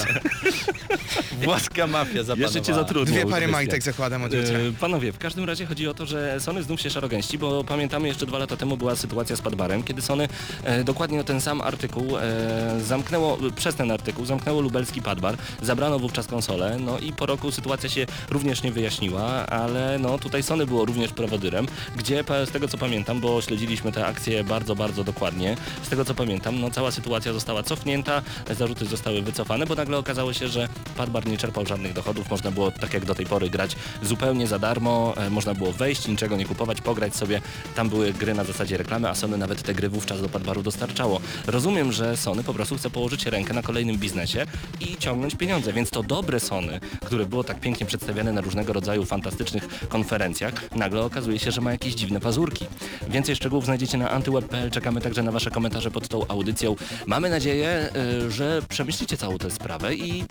Włoska 1.42 1.86
mafia 1.86 2.22
zapanowała. 2.22 2.54
Jeszcze 2.54 2.62
cię 2.62 2.74
zatrudnią. 2.74 3.14
Dwie 3.14 3.26
pary 3.26 3.48
majtek 3.48 3.82
zakładam 3.82 4.22
od 4.24 4.32
jutra. 4.32 4.58
E, 4.58 4.72
Panowie, 4.72 5.12
w 5.12 5.18
każdym 5.18 5.44
razie 5.44 5.66
chodzi 5.66 5.88
o 5.88 5.94
to, 5.94 6.06
że 6.06 6.40
Sony 6.40 6.62
znów 6.62 6.80
się 6.80 6.90
szarogęści, 6.90 7.38
bo 7.38 7.64
pamiętamy 7.64 8.08
jeszcze 8.08 8.26
dwa 8.26 8.38
lata 8.38 8.56
temu 8.56 8.76
była 8.76 8.96
sytuacja 8.96 9.36
z 9.36 9.40
Padbarem, 9.40 9.82
kiedy 9.82 10.02
Sony 10.02 10.28
e, 10.64 10.84
dokładnie 10.84 11.20
o 11.20 11.24
ten 11.24 11.40
sam 11.40 11.60
artykuł 11.60 12.18
e, 12.18 12.80
zamknęło, 12.80 13.38
przez 13.56 13.74
ten 13.74 13.90
artykuł 13.90 14.24
zamknęło 14.24 14.60
lubelski 14.60 15.02
Padbar, 15.02 15.36
zabrano 15.62 15.98
wówczas 15.98 16.26
konsolę, 16.26 16.76
no 16.80 16.97
i 16.98 17.12
po 17.12 17.26
roku 17.26 17.52
sytuacja 17.52 17.88
się 17.88 18.06
również 18.30 18.62
nie 18.62 18.72
wyjaśniła, 18.72 19.46
ale 19.46 19.98
no 19.98 20.18
tutaj 20.18 20.42
Sony 20.42 20.66
było 20.66 20.84
również 20.84 21.12
prowodyrem, 21.12 21.66
gdzie 21.96 22.24
z 22.44 22.50
tego 22.50 22.68
co 22.68 22.78
pamiętam, 22.78 23.20
bo 23.20 23.42
śledziliśmy 23.42 23.92
te 23.92 24.06
akcje 24.06 24.44
bardzo, 24.44 24.76
bardzo 24.76 25.04
dokładnie, 25.04 25.56
z 25.82 25.88
tego 25.88 26.04
co 26.04 26.14
pamiętam, 26.14 26.61
no 26.61 26.70
cała 26.70 26.90
sytuacja 26.90 27.32
została 27.32 27.62
cofnięta, 27.62 28.22
zarzuty 28.50 28.87
zostały 28.87 29.22
wycofane, 29.22 29.66
bo 29.66 29.74
nagle 29.74 29.98
okazało 29.98 30.32
się, 30.32 30.48
że 30.48 30.68
Padbar 30.96 31.26
nie 31.26 31.38
czerpał 31.38 31.66
żadnych 31.66 31.92
dochodów, 31.92 32.30
można 32.30 32.50
było 32.50 32.70
tak 32.70 32.94
jak 32.94 33.04
do 33.04 33.14
tej 33.14 33.26
pory 33.26 33.50
grać 33.50 33.76
zupełnie 34.02 34.46
za 34.46 34.58
darmo, 34.58 35.14
e, 35.16 35.30
można 35.30 35.54
było 35.54 35.72
wejść, 35.72 36.08
niczego 36.08 36.37
nie 36.37 36.46
kupować, 36.46 36.80
pograć 36.80 37.16
sobie, 37.16 37.40
tam 37.74 37.88
były 37.88 38.12
gry 38.12 38.34
na 38.34 38.44
zasadzie 38.44 38.76
reklamy, 38.76 39.08
a 39.08 39.14
Sony 39.14 39.38
nawet 39.38 39.62
te 39.62 39.74
gry 39.74 39.88
wówczas 39.88 40.22
do 40.22 40.28
Padbaru 40.28 40.62
dostarczało. 40.62 41.20
Rozumiem, 41.46 41.92
że 41.92 42.16
Sony 42.16 42.44
po 42.44 42.54
prostu 42.54 42.76
chce 42.76 42.90
położyć 42.90 43.26
rękę 43.26 43.54
na 43.54 43.62
kolejnym 43.62 43.96
biznesie 43.96 44.46
i 44.80 44.96
ciągnąć 44.96 45.34
pieniądze, 45.34 45.72
więc 45.72 45.90
to 45.90 46.02
dobre 46.02 46.40
Sony, 46.40 46.77
które 47.06 47.26
było 47.26 47.44
tak 47.44 47.60
pięknie 47.60 47.86
przedstawiane 47.86 48.32
na 48.32 48.40
różnego 48.40 48.72
rodzaju 48.72 49.04
fantastycznych 49.04 49.88
konferencjach, 49.88 50.54
nagle 50.76 51.02
okazuje 51.02 51.38
się, 51.38 51.50
że 51.50 51.60
ma 51.60 51.72
jakieś 51.72 51.94
dziwne 51.94 52.20
pazurki. 52.20 52.66
Więcej 53.08 53.36
szczegółów 53.36 53.64
znajdziecie 53.64 53.98
na 53.98 54.10
antyweb.pl, 54.10 54.70
czekamy 54.70 55.00
także 55.00 55.22
na 55.22 55.32
Wasze 55.32 55.50
komentarze 55.50 55.90
pod 55.90 56.08
tą 56.08 56.28
audycją. 56.28 56.76
Mamy 57.06 57.30
nadzieję, 57.30 57.90
y, 58.26 58.30
że 58.30 58.62
przemyślicie 58.68 59.16
całą 59.16 59.38
tę 59.38 59.50
sprawę 59.50 59.94
i 59.94 60.24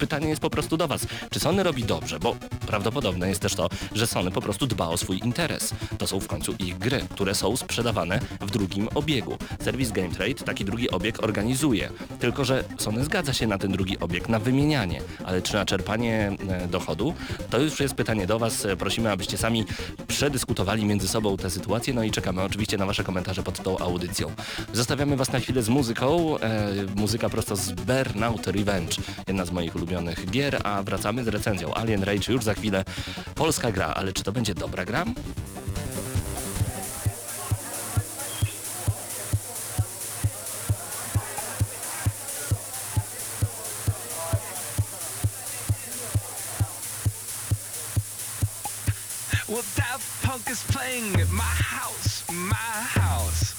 pytanie 0.00 0.28
jest 0.28 0.40
po 0.40 0.50
prostu 0.50 0.76
do 0.76 0.88
Was. 0.88 1.06
Czy 1.30 1.40
Sony 1.40 1.62
robi 1.62 1.84
dobrze? 1.84 2.20
Bo 2.20 2.36
prawdopodobne 2.66 3.28
jest 3.28 3.40
też 3.40 3.54
to, 3.54 3.68
że 3.94 4.06
Sony 4.06 4.30
po 4.30 4.40
prostu 4.40 4.66
dba 4.66 4.88
o 4.88 4.96
swój 4.96 5.18
interes. 5.18 5.74
To 5.98 6.06
są 6.06 6.20
w 6.20 6.26
końcu 6.26 6.54
ich 6.58 6.78
gry, 6.78 7.00
które 7.10 7.34
są 7.34 7.56
sprzedawane 7.56 8.20
w 8.40 8.50
drugim 8.50 8.88
obiegu. 8.94 9.36
Serwis 9.62 9.92
Game 9.92 10.08
Trade 10.08 10.34
taki 10.34 10.64
drugi 10.64 10.90
obieg 10.90 11.22
organizuje. 11.22 11.90
Tylko, 12.20 12.44
że 12.44 12.64
Sony 12.78 13.04
zgadza 13.04 13.32
się 13.32 13.46
na 13.46 13.58
ten 13.58 13.72
drugi 13.72 13.98
obieg, 13.98 14.28
na 14.28 14.38
wymienianie. 14.38 15.00
Ale 15.24 15.42
czy 15.42 15.54
na 15.54 15.64
czerpanie 15.64 15.89
e, 15.94 16.68
dochodu? 16.68 17.14
To 17.50 17.58
już 17.58 17.80
jest 17.80 17.94
pytanie 17.94 18.26
do 18.26 18.38
Was. 18.38 18.66
Prosimy, 18.78 19.10
abyście 19.10 19.38
sami 19.38 19.64
przedyskutowali 20.08 20.84
między 20.84 21.08
sobą 21.08 21.36
tę 21.36 21.50
sytuację. 21.50 21.94
No 21.94 22.02
i 22.02 22.10
czekamy 22.10 22.42
oczywiście 22.42 22.78
na 22.78 22.86
Wasze 22.86 23.04
komentarze 23.04 23.42
pod 23.42 23.62
tą 23.62 23.78
audycją. 23.78 24.30
Zostawiamy 24.72 25.16
Was 25.16 25.32
na 25.32 25.40
chwilę 25.40 25.62
z 25.62 25.68
muzyką. 25.68 26.38
E, 26.38 26.72
muzyka 26.96 27.28
prosto 27.28 27.56
z 27.56 27.72
Burnout 27.72 28.46
Revenge. 28.46 28.96
Jedna 29.28 29.44
z 29.44 29.50
moich 29.50 29.76
ulubionych 29.76 30.30
gier, 30.30 30.60
a 30.64 30.82
wracamy 30.82 31.24
z 31.24 31.28
recenzją 31.28 31.74
Alien 31.74 32.02
Rage 32.02 32.32
już 32.32 32.44
za 32.44 32.54
chwilę. 32.54 32.84
Polska 33.34 33.72
gra, 33.72 33.86
ale 33.86 34.12
czy 34.12 34.22
to 34.22 34.32
będzie 34.32 34.54
dobra 34.54 34.84
gra? 34.84 35.04
Well, 49.50 49.64
Daft 49.74 50.22
Punk 50.22 50.48
is 50.48 50.62
playing 50.68 51.20
at 51.20 51.28
my 51.32 51.42
house, 51.42 52.22
my 52.30 52.54
house. 52.54 53.56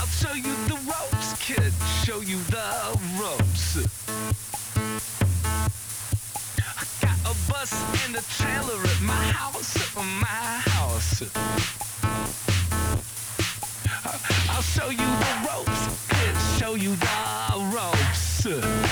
I'll 0.00 0.06
show 0.06 0.34
you 0.34 0.52
the 0.66 0.74
ropes, 0.74 1.38
kid. 1.38 1.72
Show 2.04 2.22
you 2.22 2.38
the 2.50 2.98
ropes. 3.20 3.76
I 6.58 6.84
got 7.06 7.18
a 7.20 7.36
bus 7.48 7.72
and 8.04 8.16
a 8.16 8.22
trailer 8.34 8.82
at 8.82 9.00
my 9.00 9.26
house, 9.30 9.94
my 9.94 10.26
house. 10.66 11.22
I'll 14.50 14.62
show 14.62 14.90
you 14.90 14.96
the 14.96 15.34
ropes, 15.46 16.08
kid. 16.08 16.36
Show 16.58 16.74
you 16.74 16.96
the 16.96 17.70
ropes. 17.72 18.85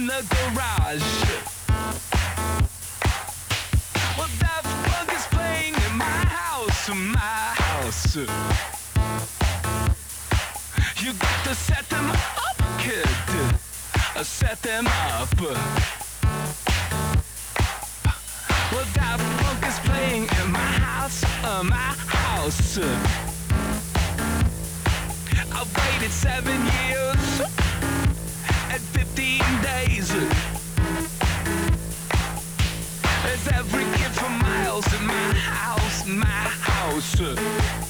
In 0.00 0.06
the 0.06 0.24
garage. 0.30 1.10
Well, 4.16 4.30
that 4.40 4.62
funk 4.86 5.12
is 5.12 5.26
playing 5.26 5.74
in 5.74 5.92
my 5.98 6.20
house, 6.40 6.88
my 6.88 7.18
house. 7.66 8.16
You 11.02 11.12
got 11.12 11.44
to 11.44 11.54
set 11.54 11.86
them 11.90 12.10
up, 12.10 12.56
kid. 12.78 13.06
Uh, 14.16 14.22
Set 14.22 14.62
them 14.62 14.86
up. 14.86 15.40
Well, 18.72 18.86
that 18.94 19.18
funk 19.38 19.66
is 19.66 19.78
playing 19.80 20.22
in 20.22 20.52
my 20.52 20.72
house, 20.88 21.22
uh, 21.44 21.62
my 21.62 21.94
house. 22.16 22.78
I've 25.52 25.70
waited 25.76 26.10
seven 26.10 26.58
years 26.88 27.59
and 28.72 28.80
15 28.80 29.40
days. 29.62 30.08
There's 33.22 33.48
every 33.48 33.84
kid 33.96 34.12
for 34.12 34.30
miles 34.30 34.86
in 34.94 35.06
my 35.06 35.34
house, 35.34 36.06
my 36.06 36.26
house. 36.26 37.89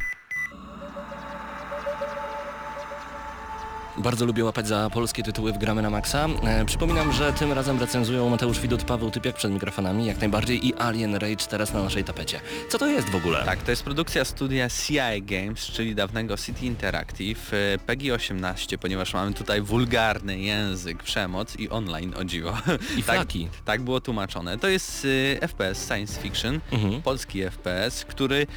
Bardzo 4.11 4.25
lubię 4.25 4.45
łapać 4.45 4.67
za 4.67 4.89
polskie 4.89 5.23
tytuły 5.23 5.53
w 5.53 5.57
Gramy 5.57 5.81
na 5.81 5.89
Maxa. 5.89 6.27
E, 6.43 6.65
przypominam, 6.65 7.13
że 7.13 7.33
tym 7.33 7.51
razem 7.53 7.79
recenzują 7.79 8.29
Mateusz 8.29 8.59
Widut, 8.59 8.83
Paweł 8.83 9.11
Typiak 9.11 9.35
przed 9.35 9.51
mikrofonami, 9.51 10.05
jak 10.05 10.19
najbardziej 10.19 10.67
i 10.67 10.73
Alien 10.75 11.15
Rage 11.15 11.45
teraz 11.49 11.73
na 11.73 11.83
naszej 11.83 12.03
tapecie. 12.03 12.41
Co 12.69 12.77
to 12.77 12.87
jest 12.87 13.09
w 13.09 13.15
ogóle? 13.15 13.45
Tak, 13.45 13.61
to 13.63 13.71
jest 13.71 13.83
produkcja 13.83 14.25
studia 14.25 14.67
CI 14.69 15.21
Games, 15.21 15.65
czyli 15.65 15.95
dawnego 15.95 16.37
City 16.37 16.65
Interactive, 16.65 17.53
e, 17.53 17.77
PEGI 17.85 18.11
18, 18.11 18.77
ponieważ 18.77 19.13
mamy 19.13 19.33
tutaj 19.33 19.61
wulgarny 19.61 20.39
język, 20.39 21.03
przemoc 21.03 21.55
i 21.59 21.69
online 21.69 22.13
o 22.17 22.23
dziwo. 22.23 22.57
I 22.97 23.03
tak, 23.03 23.15
flaki. 23.15 23.47
tak 23.65 23.81
było 23.81 24.01
tłumaczone. 24.01 24.57
To 24.57 24.67
jest 24.67 25.07
e, 25.41 25.47
FPS 25.47 25.85
Science 25.87 26.21
Fiction, 26.21 26.59
Mhm. 26.71 27.01
polski 27.01 27.41
FPS, 27.43 28.05
który 28.05 28.47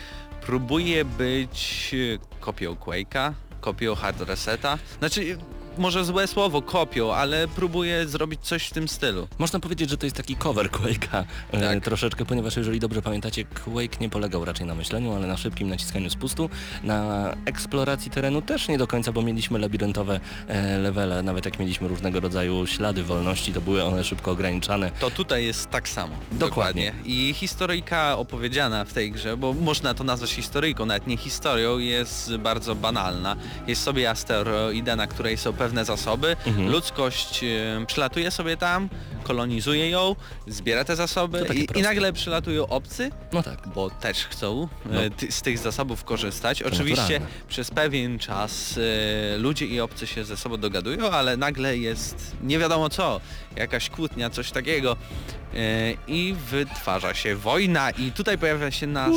próbuje 0.46 1.04
być 1.04 1.90
e, 2.14 2.40
kopią 2.40 2.74
Quake'a, 2.74 3.32
kopią 3.64 3.94
Hard 3.94 4.20
Reseta. 4.20 4.78
Znaczy, 4.98 5.38
może 5.78 6.04
złe 6.04 6.26
słowo 6.26 6.62
kopią, 6.62 7.14
ale 7.14 7.48
próbuje 7.48 8.08
zrobić 8.08 8.40
coś 8.42 8.66
w 8.66 8.72
tym 8.72 8.88
stylu. 8.88 9.28
Można 9.38 9.60
powiedzieć, 9.60 9.90
że 9.90 9.96
to 9.98 10.06
jest 10.06 10.16
taki 10.16 10.36
cover 10.36 10.70
Quake'a 10.70 11.24
e, 11.52 11.60
Tak. 11.60 11.84
troszeczkę, 11.84 12.24
ponieważ 12.24 12.56
jeżeli 12.56 12.80
dobrze 12.80 13.02
pamiętacie, 13.02 13.44
Quake 13.44 14.00
nie 14.00 14.10
polegał 14.10 14.44
raczej 14.44 14.66
na 14.66 14.74
myśleniu, 14.74 15.14
ale 15.14 15.26
na 15.26 15.36
szybkim 15.36 15.68
naciskaniu 15.68 16.10
spustu, 16.10 16.50
na 16.82 17.30
eksploracji 17.46 18.10
terenu 18.10 18.42
też 18.42 18.68
nie 18.68 18.78
do 18.78 18.86
końca, 18.86 19.12
bo 19.12 19.22
mieliśmy 19.22 19.58
labiryntowe 19.58 20.20
e, 20.48 20.78
levele, 20.78 21.22
nawet 21.22 21.44
jak 21.44 21.58
mieliśmy 21.58 21.88
różnego 21.88 22.20
rodzaju 22.20 22.66
ślady 22.66 23.02
wolności, 23.02 23.52
to 23.52 23.60
były 23.60 23.82
one 23.84 24.04
szybko 24.04 24.30
ograniczane. 24.30 24.90
To 25.00 25.10
tutaj 25.10 25.44
jest 25.44 25.70
tak 25.70 25.88
samo. 25.88 26.14
Dokładnie. 26.32 26.92
I 27.04 27.34
historyjka 27.36 28.16
opowiedziana 28.18 28.84
w 28.84 28.92
tej 28.92 29.12
grze, 29.12 29.36
bo 29.36 29.52
można 29.52 29.94
to 29.94 30.04
nazwać 30.04 30.30
historyjką, 30.30 30.86
nawet 30.86 31.06
nie 31.06 31.16
historią, 31.16 31.78
jest 31.78 32.36
bardzo 32.36 32.74
banalna. 32.74 33.36
Jest 33.66 33.82
sobie 33.82 34.10
asteroida, 34.10 34.96
na 34.96 35.06
której 35.06 35.36
są 35.36 35.52
pewne 35.64 35.84
zasoby. 35.84 36.36
Mhm. 36.46 36.68
Ludzkość 36.70 37.44
e, 37.44 37.86
przylatuje 37.86 38.30
sobie 38.30 38.56
tam, 38.56 38.88
kolonizuje 39.22 39.90
ją, 39.90 40.16
zbiera 40.46 40.84
te 40.84 40.96
zasoby 40.96 41.44
To 41.44 41.52
i, 41.52 41.66
i 41.74 41.82
nagle 41.82 42.12
przylatują 42.12 42.66
obcy, 42.66 43.10
No 43.32 43.42
tak. 43.42 43.68
bo 43.74 43.90
też 43.90 44.18
chcą 44.26 44.68
No. 44.86 45.02
e, 45.02 45.10
ty, 45.10 45.32
z 45.32 45.42
tych 45.42 45.58
zasobów 45.58 46.04
korzystać. 46.04 46.62
Oczywiście 46.62 47.02
naturalne. 47.02 47.26
przez 47.48 47.70
pewien 47.70 48.18
czas 48.18 48.78
e, 49.34 49.38
ludzie 49.38 49.66
i 49.66 49.80
obcy 49.80 50.06
się 50.06 50.24
ze 50.24 50.36
sobą 50.36 50.56
dogadują, 50.56 51.10
ale 51.10 51.36
nagle 51.36 51.76
jest 51.78 52.36
nie 52.42 52.58
wiadomo 52.58 52.88
co, 52.88 53.20
jakaś 53.56 53.90
kłótnia, 53.90 54.30
coś 54.30 54.50
takiego 54.50 54.96
e, 55.54 55.56
i 56.08 56.34
wytwarza 56.50 57.14
się 57.14 57.36
wojna 57.36 57.90
i 57.90 58.12
tutaj 58.12 58.38
pojawia 58.38 58.70
się 58.70 58.86
nasz 58.86 59.14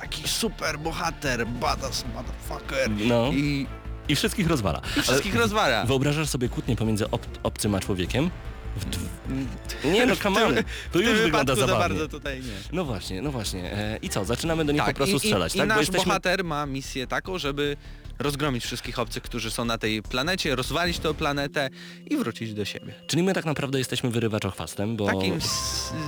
taki 0.00 0.28
super 0.28 0.78
bohater, 0.78 1.46
badass 1.46 2.04
motherfucker 2.14 2.90
No. 2.90 3.28
i, 3.32 3.66
I 4.08 4.16
wszystkich 4.16 4.46
rozwala. 4.46 4.80
i 4.96 5.02
wszystkich 5.02 5.34
rozwala. 5.34 5.84
Wyobrażasz 5.84 6.28
sobie 6.28 6.48
kłótnię 6.48 6.76
pomiędzy 6.76 7.10
ob 7.10 7.26
obcym 7.42 7.74
a 7.74 7.80
człowiekiem? 7.80 8.30
Nie 9.84 10.06
no, 10.06 10.14
on. 10.24 10.54
To 10.54 10.62
w 10.90 10.92
tym 10.92 11.02
już 11.02 11.20
wygląda 11.20 11.54
wypadku 11.54 11.60
za 11.60 11.66
zabawnie. 11.66 11.98
bardzo 11.98 12.08
tutaj 12.08 12.40
nie. 12.40 12.52
No 12.72 12.84
właśnie, 12.84 13.22
no 13.22 13.30
właśnie. 13.30 13.72
E, 13.72 13.98
I 14.02 14.08
co, 14.08 14.24
zaczynamy 14.24 14.64
do 14.64 14.72
nich 14.72 14.84
po 14.84 14.92
prostu 14.94 15.16
i, 15.16 15.18
strzelać, 15.20 15.54
i, 15.54 15.58
tak? 15.58 15.66
I 15.66 15.68
Bo 15.68 15.74
nasz 15.74 15.80
jesteśmy... 15.80 16.06
bohater 16.06 16.44
ma 16.44 16.66
misję 16.66 17.06
taką, 17.06 17.38
żeby 17.38 17.76
rozgromić 18.18 18.64
wszystkich 18.64 18.98
obcych, 18.98 19.22
którzy 19.22 19.50
są 19.50 19.64
na 19.64 19.78
tej 19.78 20.02
planecie, 20.02 20.56
rozwalić 20.56 20.98
tę 20.98 21.14
planetę 21.14 21.70
i 22.06 22.16
wrócić 22.16 22.54
do 22.54 22.64
siebie. 22.64 22.94
Czyli 23.06 23.22
my 23.22 23.34
tak 23.34 23.44
naprawdę 23.44 23.78
jesteśmy 23.78 24.10
wyrywaczochwastem, 24.10 24.96
bo... 24.96 25.06
Takim 25.06 25.38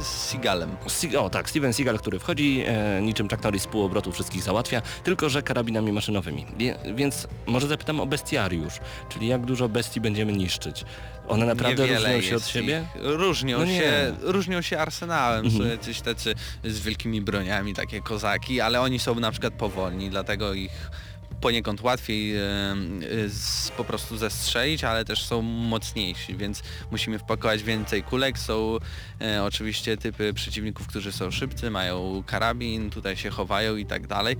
Seagalem. 0.02 0.70
Si- 0.88 1.16
O 1.16 1.30
tak, 1.30 1.50
Steven 1.50 1.72
Seagal, 1.72 1.98
który 1.98 2.18
wchodzi, 2.18 2.62
e, 2.66 3.02
niczym 3.02 3.28
Chuck 3.28 3.44
Norris 3.44 3.62
z 3.62 3.66
półobrotu 3.66 4.12
wszystkich 4.12 4.42
załatwia, 4.42 4.82
tylko 5.04 5.28
że 5.28 5.42
karabinami 5.42 5.92
maszynowymi. 5.92 6.46
Wie, 6.58 6.76
więc 6.94 7.26
może 7.46 7.68
zapytam 7.68 8.00
o 8.00 8.06
bestiariusz, 8.06 8.74
czyli 9.08 9.26
jak 9.26 9.44
dużo 9.46 9.68
bestii 9.68 10.00
będziemy 10.00 10.32
niszczyć. 10.32 10.84
One 11.28 11.46
naprawdę 11.46 11.82
Niewiele 11.82 12.14
różnią 12.16 12.30
się 12.30 12.36
od 12.36 12.46
siebie? 12.46 12.84
Ich. 12.96 13.02
Różnią, 13.04 13.58
No 13.58 13.66
się, 13.66 14.14
różnią 14.20 14.62
się 14.62 14.78
arsenałem, 14.78 15.44
Mhm. 15.46 15.64
są 15.64 15.70
jacyś 15.70 16.00
tacy 16.00 16.34
z 16.64 16.80
wielkimi 16.80 17.20
broniami, 17.20 17.74
takie 17.74 18.00
kozaki, 18.00 18.60
ale 18.60 18.80
oni 18.80 18.98
są 18.98 19.14
na 19.14 19.30
przykład 19.30 19.54
powolni, 19.54 20.10
dlatego 20.10 20.54
ich 20.54 20.90
poniekąd 21.40 21.80
łatwiej 21.80 22.34
z, 23.28 23.70
po 23.76 23.84
prostu 23.84 24.16
zestrzelić, 24.16 24.84
ale 24.84 25.04
też 25.04 25.24
są 25.24 25.42
mocniejsi, 25.42 26.36
więc 26.36 26.62
musimy 26.90 27.18
wpakować 27.18 27.62
więcej 27.62 28.02
kulek. 28.02 28.38
Są 28.38 28.78
e, 29.20 29.44
oczywiście 29.44 29.96
typy 29.96 30.34
przeciwników, 30.34 30.86
którzy 30.86 31.12
są 31.12 31.30
szybcy, 31.30 31.70
mają 31.70 32.22
karabin, 32.26 32.90
tutaj 32.90 33.16
się 33.16 33.30
chowają 33.30 33.76
i 33.76 33.86
tak 33.86 34.06
dalej. 34.06 34.36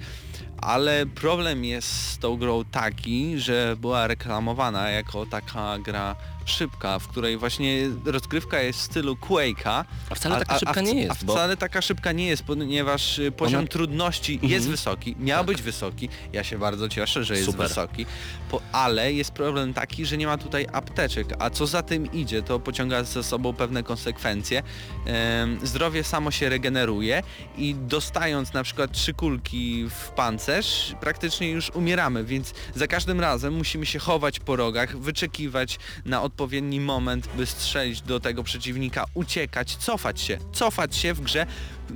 Ale 0.58 1.06
problem 1.06 1.64
jest 1.64 1.88
z 1.88 2.18
tą 2.18 2.36
grą 2.36 2.64
taki, 2.64 3.38
że 3.38 3.76
była 3.80 4.06
reklamowana 4.06 4.90
jako 4.90 5.26
taka 5.26 5.78
gra 5.78 6.16
szybka, 6.44 6.98
w 6.98 7.08
której 7.08 7.36
właśnie 7.36 7.88
rozgrywka 8.04 8.60
jest 8.60 8.78
w 8.78 8.82
stylu 8.82 9.14
Quake'a. 9.14 9.84
A 10.10 10.14
wcale 10.14 10.38
taka 10.38 10.58
szybka 10.58 10.80
w- 10.80 10.84
nie 10.84 10.92
A 10.92 10.94
jest, 10.94 11.24
bo 11.24 11.32
wcale 11.32 11.56
taka 11.56 11.82
szybka 11.82 12.12
nie 12.12 12.26
jest, 12.26 12.42
ponieważ 12.42 13.18
y, 13.18 13.32
poziom 13.32 13.58
Ona- 13.60 13.68
trudności 13.68 14.32
Mhm. 14.34 14.52
jest 14.52 14.68
wysoki, 14.68 15.16
miał 15.18 15.44
być 15.44 15.62
wysoki, 15.62 16.08
ja 16.32 16.44
się 16.44 16.58
bardzo 16.58 16.88
cieszę, 16.88 17.24
że 17.24 17.34
jest 17.34 17.46
Super. 17.46 17.68
wysoki, 17.68 18.06
po, 18.50 18.60
ale 18.72 19.12
jest 19.12 19.32
problem 19.32 19.74
taki, 19.74 20.06
że 20.06 20.16
nie 20.16 20.26
ma 20.26 20.38
tutaj 20.38 20.66
apteczek, 20.72 21.26
a 21.38 21.50
co 21.50 21.66
za 21.66 21.82
tym 21.82 22.12
idzie, 22.12 22.42
to 22.42 22.58
pociąga 22.60 23.04
ze 23.04 23.22
sobą 23.22 23.52
pewne 23.52 23.82
konsekwencje. 23.82 24.62
Em, 25.06 25.58
zdrowie 25.66 26.04
samo 26.04 26.30
się 26.30 26.48
regeneruje 26.48 27.22
i 27.56 27.74
dostając 27.74 28.52
na 28.52 28.62
przykład 28.62 28.92
trzy 28.92 29.14
kulki 29.14 29.86
w 29.90 30.08
pancerz, 30.10 30.94
praktycznie 31.00 31.50
już 31.50 31.70
umieramy, 31.70 32.24
więc 32.24 32.54
za 32.74 32.86
każdym 32.86 33.20
razem 33.20 33.54
musimy 33.54 33.86
się 33.86 33.98
chować 33.98 34.40
po 34.40 34.56
rogach, 34.56 34.98
wyczekiwać 34.98 35.78
na 36.04 36.22
odpowiedni 36.30 36.80
moment, 36.80 37.28
by 37.36 37.46
strzelić 37.46 38.02
do 38.02 38.20
tego 38.20 38.42
przeciwnika, 38.42 39.04
uciekać, 39.14 39.76
cofać 39.76 40.20
się, 40.20 40.38
cofać 40.52 40.96
się 40.96 41.14
w 41.14 41.20
grze, 41.20 41.46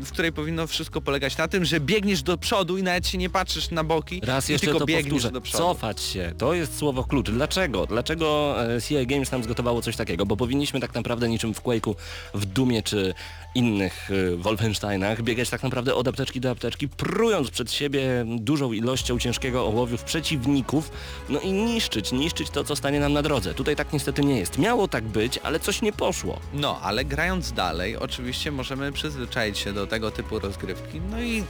w 0.01 0.13
której 0.13 0.33
powinno 0.33 0.67
wszystko 0.67 1.01
polegać 1.01 1.37
na 1.37 1.49
tym, 1.49 1.65
że 1.65 1.81
biegniesz 1.81 2.23
do 2.23 2.39
przodu 2.39 2.79
i 2.79 2.83
nawet 2.83 3.07
się 3.09 3.19
nie 3.19 3.31
patrzysz 3.31 3.71
na 3.71 3.85
boki, 3.85 4.21
Raz 4.25 4.49
jeszcze 4.49 4.67
tylko 4.67 4.79
to 4.81 4.87
biegniesz 4.87 5.05
powtórzę. 5.05 5.31
do 5.31 5.41
przodu. 5.41 5.65
Cofać 5.65 6.03
się. 6.03 6.33
To 6.39 6.55
jest 6.55 6.79
słowo 6.79 7.05
klucz. 7.05 7.31
Dlaczego? 7.31 7.87
Dlaczego 7.87 8.57
e, 8.77 8.83
CI 8.83 9.07
Games 9.07 9.33
nam 9.33 9.45
zgotowało 9.45 9.83
coś 9.83 9.97
takiego? 9.97 10.27
Bo 10.27 10.37
powinniśmy 10.37 10.81
tak 10.81 10.95
naprawdę 10.95 11.29
niczym 11.29 11.55
w 11.55 11.63
Quake'u, 11.63 11.95
w 12.35 12.45
Dumie 12.47 12.83
czy 12.83 13.15
innych 13.55 14.11
e, 14.33 14.37
Wolfensteinach 14.37 15.23
biegać 15.23 15.51
tak 15.51 15.63
naprawdę 15.63 15.95
od 15.95 16.09
apteczki 16.09 16.41
do 16.41 16.51
apteczki, 16.51 16.89
prując 16.89 17.51
przed 17.51 17.73
siebie 17.73 18.25
dużą 18.39 18.73
ilością 18.73 19.19
ciężkiego 19.19 19.67
ołowiu 19.67 19.97
w 19.99 20.03
przeciwników, 20.05 20.91
no 21.29 21.41
i 21.41 21.53
niszczyć, 21.53 22.13
niszczyć 22.13 22.51
to, 22.51 22.65
co 22.65 22.77
stanie 22.77 23.01
nam 23.01 23.13
na 23.13 23.23
drodze. 23.23 23.55
Tutaj 23.55 23.77
tak 23.77 23.93
niestety 23.93 24.23
nie 24.25 24.39
jest. 24.39 24.59
Miało 24.59 24.89
tak 24.89 25.05
być, 25.05 25.39
ale 25.43 25.61
coś 25.61 25.83
nie 25.83 25.93
poszło. 25.93 26.41
No, 26.55 26.81
ale 26.83 27.05
grając 27.05 27.53
dalej, 27.53 27.97
oczywiście 27.97 28.53
możemy 28.53 28.93
przyzwyczaić 28.93 29.59
się 29.59 29.73
do 29.73 29.84
tego 29.87 30.11
typu 30.11 30.39
rozgrywki, 30.39 31.01
no 31.11 31.23
i 31.23 31.45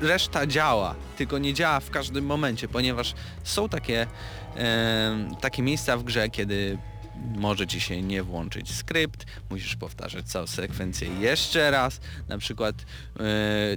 reszta 0.00 0.46
działa, 0.46 0.94
tylko 1.18 1.38
nie 1.38 1.54
działa 1.54 1.80
w 1.80 1.90
każdym 1.90 2.26
momencie, 2.26 2.68
ponieważ 2.68 3.14
są 3.44 3.68
takie, 3.68 4.06
em, 4.56 5.36
takie 5.36 5.62
miejsca 5.62 5.96
w 5.96 6.02
grze, 6.02 6.28
kiedy 6.28 6.78
może 7.36 7.66
ci 7.66 7.80
się 7.80 8.02
nie 8.02 8.22
włączyć 8.22 8.74
skrypt, 8.74 9.24
musisz 9.50 9.76
powtarzać 9.76 10.26
całą 10.26 10.46
sekwencję 10.46 11.08
jeszcze 11.20 11.70
raz, 11.70 12.00
na 12.28 12.38
przykład 12.38 12.76
e, 13.20 13.22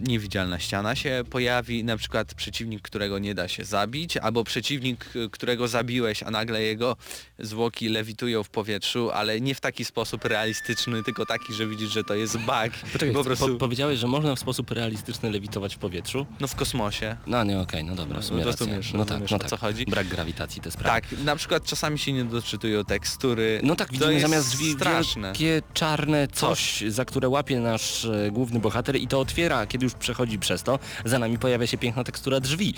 niewidzialna 0.01 0.59
ściana 0.59 0.95
się 0.95 1.23
pojawi, 1.29 1.83
na 1.83 1.97
przykład 1.97 2.33
przeciwnik, 2.33 2.81
którego 2.81 3.19
nie 3.19 3.35
da 3.35 3.47
się 3.47 3.65
zabić, 3.65 4.17
albo 4.17 4.43
przeciwnik, 4.43 5.05
e, 5.15 5.29
którego 5.29 5.67
zabiłeś, 5.67 6.23
a 6.23 6.31
nagle 6.31 6.61
jego 6.61 6.95
zwłoki 7.39 7.89
lewitują 7.89 8.43
w 8.43 8.49
powietrzu, 8.49 9.11
ale 9.11 9.41
nie 9.41 9.55
w 9.55 9.61
taki 9.61 9.85
sposób 9.85 10.25
realistyczny, 10.25 11.03
tylko 11.03 11.25
taki, 11.25 11.53
że 11.53 11.67
widzisz, 11.67 11.93
że 11.93 12.03
to 12.03 12.15
jest 12.15 12.37
bug. 12.37 12.73
Poczekaj, 12.93 13.13
po 13.13 13.23
prostu, 13.23 13.47
po, 13.47 13.55
powiedziałeś, 13.55 13.99
że 13.99 14.07
można 14.07 14.35
w 14.35 14.39
sposób 14.39 14.71
realistyczny 14.71 15.31
lewitować 15.31 15.75
w 15.75 15.79
powietrzu? 15.79 16.25
no 16.39 16.47
w 16.47 16.55
kosmosie. 16.55 17.17
No 17.27 17.43
nie, 17.43 17.59
okej, 17.59 17.83
no 17.83 17.95
dobra, 17.95 18.19
w 18.19 18.25
sumie 18.25 18.39
No, 18.39 18.45
racja. 18.45 18.65
rozumiesz, 18.65 18.93
no 18.93 18.99
tak, 18.99 19.09
rozumiesz, 19.09 19.31
no 19.31 19.39
tak. 19.39 19.49
co 19.49 19.57
chodzi? 19.57 19.85
Brak 19.85 20.07
grawitacji, 20.07 20.61
te 20.61 20.71
sprawy. 20.71 21.01
Tak, 21.01 21.19
na 21.19 21.35
przykład 21.35 21.65
czasami 21.65 21.99
się 21.99 22.13
nie 22.13 22.23
doczytują 22.23 22.85
tekstury. 22.85 23.32
No 23.63 23.75
tak, 23.75 23.91
widzimy 23.91 24.19
zamiast 24.19 24.49
drzwi 24.49 24.73
straszne. 24.73 25.27
wielkie 25.27 25.61
czarne 25.73 26.27
coś, 26.27 26.83
za 26.87 27.05
które 27.05 27.29
łapie 27.29 27.59
nasz 27.59 28.05
e, 28.05 28.31
główny 28.31 28.59
bohater 28.59 28.95
i 28.95 29.07
to 29.07 29.19
otwiera, 29.19 29.67
kiedy 29.67 29.85
już 29.85 29.93
przechodzi 29.93 30.39
przez 30.39 30.63
to, 30.63 30.79
za 31.05 31.19
nami 31.19 31.37
pojawia 31.37 31.67
się 31.67 31.77
piękna 31.77 32.03
tekstura 32.03 32.39
drzwi. 32.39 32.73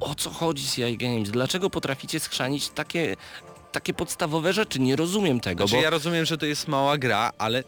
O 0.00 0.14
co 0.14 0.30
chodzi 0.30 0.66
CI 0.66 0.96
Games? 0.96 1.30
Dlaczego 1.30 1.70
potraficie 1.70 2.20
schrzanić 2.20 2.68
takie, 2.68 3.16
takie 3.72 3.94
podstawowe 3.94 4.52
rzeczy? 4.52 4.80
Nie 4.80 4.96
rozumiem 4.96 5.40
tego, 5.40 5.66
Znaczy 5.66 5.76
bo... 5.76 5.82
ja 5.82 5.90
rozumiem, 5.90 6.24
że 6.24 6.38
to 6.38 6.46
jest 6.46 6.68
mała 6.68 6.98
gra, 6.98 7.32
ale 7.38 7.64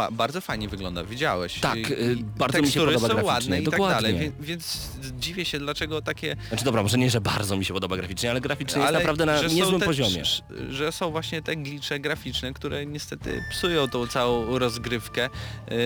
fa- 0.00 0.10
bardzo 0.12 0.40
fajnie 0.40 0.68
wygląda, 0.68 1.04
widziałeś. 1.04 1.60
Tak, 1.60 1.76
y, 1.90 2.16
bardzo 2.38 2.62
mi 2.62 2.70
się 2.70 2.80
podoba 2.80 2.98
są 3.00 3.06
graficznie, 3.08 3.24
ładne 3.28 3.60
i 3.60 3.64
tak 3.64 3.70
dokładnie. 3.72 3.94
dalej, 4.12 4.18
wie, 4.18 4.32
więc 4.40 4.88
dziwię 5.18 5.44
się, 5.44 5.58
dlaczego 5.58 6.02
takie... 6.02 6.36
Znaczy 6.48 6.64
dobra, 6.64 6.82
może 6.82 6.98
nie, 6.98 7.10
że 7.10 7.20
bardzo 7.20 7.56
mi 7.56 7.64
się 7.64 7.74
podoba 7.74 7.96
graficznie, 7.96 8.30
ale 8.30 8.40
graficznie 8.40 8.78
jest 8.78 8.88
ale 8.88 8.98
naprawdę 8.98 9.26
na 9.26 9.42
niezłym 9.42 9.80
te- 9.80 9.86
poziomie. 9.86 10.22
Że, 10.70 10.92
są 10.92 11.10
właśnie 11.10 11.42
te 11.42 11.56
glicze 11.56 11.98
graficzne, 12.00 12.52
które 12.52 12.86
niestety 12.86 13.44
psują 13.50 13.88
tą 13.88 14.06
całą 14.06 14.58
rozgrywkę. 14.58 15.22
Yy, 15.70 15.76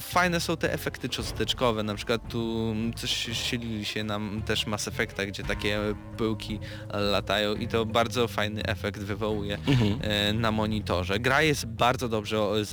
fajne 0.00 0.40
są 0.40 0.56
te 0.56 0.72
efekty 0.72 1.08
cząsteczkowe, 1.08 1.82
na 1.82 1.94
przykład 1.94 2.28
tu 2.28 2.74
coś 2.96 3.10
silili 3.32 3.84
się 3.84 4.04
nam 4.04 4.42
też 4.46 4.66
Mass 4.66 4.88
Effecta, 4.88 5.26
gdzie 5.26 5.42
takie 5.42 5.78
pyłki 6.16 6.58
latają 6.92 7.54
i 7.54 7.68
to 7.68 7.86
bardzo 7.86 8.28
fajny 8.28 8.62
efekt 8.62 9.00
wywołuje 9.00 9.58
Mhm. 9.66 9.98
e, 10.02 10.32
na 10.32 10.52
monitorze. 10.52 11.18
Gra 11.18 11.42
jest 11.42 11.66
bardzo 11.66 12.08
dobrze 12.08 12.40
o- 12.42 12.64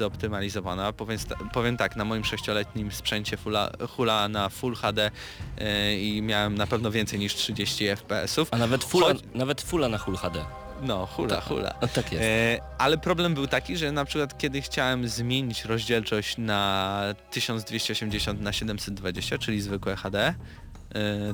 Powiem, 0.94 1.20
powiem 1.54 1.78
tak, 1.78 1.96
na 1.96 2.06
moim 2.06 2.26
sześcioletnim 2.26 2.92
sprzęcie 2.92 3.38
hula, 3.38 3.72
hula 3.90 4.30
na 4.30 4.50
Full 4.50 4.76
HD 4.76 5.12
e, 5.58 5.96
i 5.98 6.22
miałem 6.22 6.56
na 6.56 6.68
pewno 6.68 6.92
więcej 6.92 7.20
niż 7.20 7.36
30 7.36 7.86
FPS-ów. 7.88 8.48
A 8.52 8.58
nawet 8.58 8.84
fulla, 8.84 9.08
Choć- 9.08 9.24
nawet 9.36 9.62
fulla 9.62 9.90
na 9.90 9.98
Full 9.98 10.16
HD. 10.18 10.46
No, 10.82 11.06
hula, 11.06 11.42
hula. 11.42 11.74
No 11.82 11.88
tak 11.88 12.12
jest. 12.12 12.24
E, 12.24 12.60
ale 12.78 12.98
problem 12.98 13.34
był 13.34 13.48
taki, 13.48 13.78
że 13.78 13.92
na 13.92 14.06
przykład 14.06 14.38
kiedy 14.38 14.62
chciałem 14.62 15.08
zmienić 15.08 15.66
rozdzielczość 15.66 16.38
na 16.38 17.02
1280 17.32 18.42
na 18.42 18.54
720, 18.54 19.38
czyli 19.38 19.62
zwykłe 19.62 19.96
HD, 19.96 20.34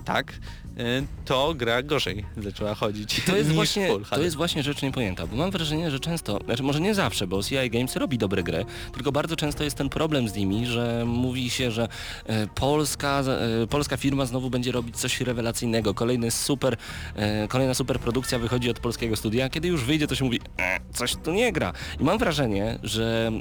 tak, 0.06 0.34
e, 0.78 0.84
to 1.26 1.54
gra 1.54 1.84
gorzej 1.84 2.26
zaczęła 2.38 2.76
chodzić 2.76 3.22
To 3.26 3.38
jest, 3.38 3.48
niż 3.50 3.56
właśnie, 3.56 3.88
Full 3.88 4.04
HD. 4.04 4.16
to 4.16 4.22
jest 4.22 4.36
właśnie 4.36 4.64
rzecz 4.64 4.82
niepojęta, 4.82 5.28
bo 5.28 5.36
mam 5.36 5.52
wrażenie, 5.52 5.92
że 5.92 6.00
często, 6.00 6.40
znaczy 6.46 6.64
może 6.64 6.80
nie 6.80 6.96
zawsze, 6.96 7.28
bo 7.28 7.44
CI 7.44 7.70
Games 7.70 7.96
robi 7.96 8.18
dobre 8.18 8.44
gry, 8.44 8.66
tylko 8.94 9.12
bardzo 9.12 9.36
często 9.36 9.64
jest 9.64 9.78
ten 9.78 9.90
problem 9.90 10.30
z 10.30 10.36
nimi, 10.36 10.66
że 10.66 11.04
mówi 11.06 11.50
się, 11.50 11.72
że 11.72 11.88
e, 12.26 12.48
polska, 12.48 13.24
e, 13.64 13.68
polska 13.68 13.98
firma 13.98 14.26
znowu 14.26 14.50
będzie 14.50 14.72
robić 14.72 14.98
coś 14.98 15.22
rewelacyjnego, 15.22 15.94
kolejny 15.94 16.32
super, 16.32 16.78
e, 17.16 17.48
kolejna 17.48 17.74
super 17.74 18.00
produkcja 18.00 18.40
wychodzi 18.40 18.70
od 18.70 18.80
polskiego 18.80 19.16
studia, 19.16 19.46
a 19.46 19.50
kiedy 19.50 19.68
już 19.68 19.84
wyjdzie 19.84 20.08
to 20.08 20.16
się 20.16 20.26
mówi, 20.26 20.40
e, 20.60 20.80
coś 20.94 21.16
tu 21.16 21.32
nie 21.32 21.52
gra. 21.52 21.74
I 22.00 22.04
mam 22.04 22.18
wrażenie, 22.18 22.80
że 22.84 23.32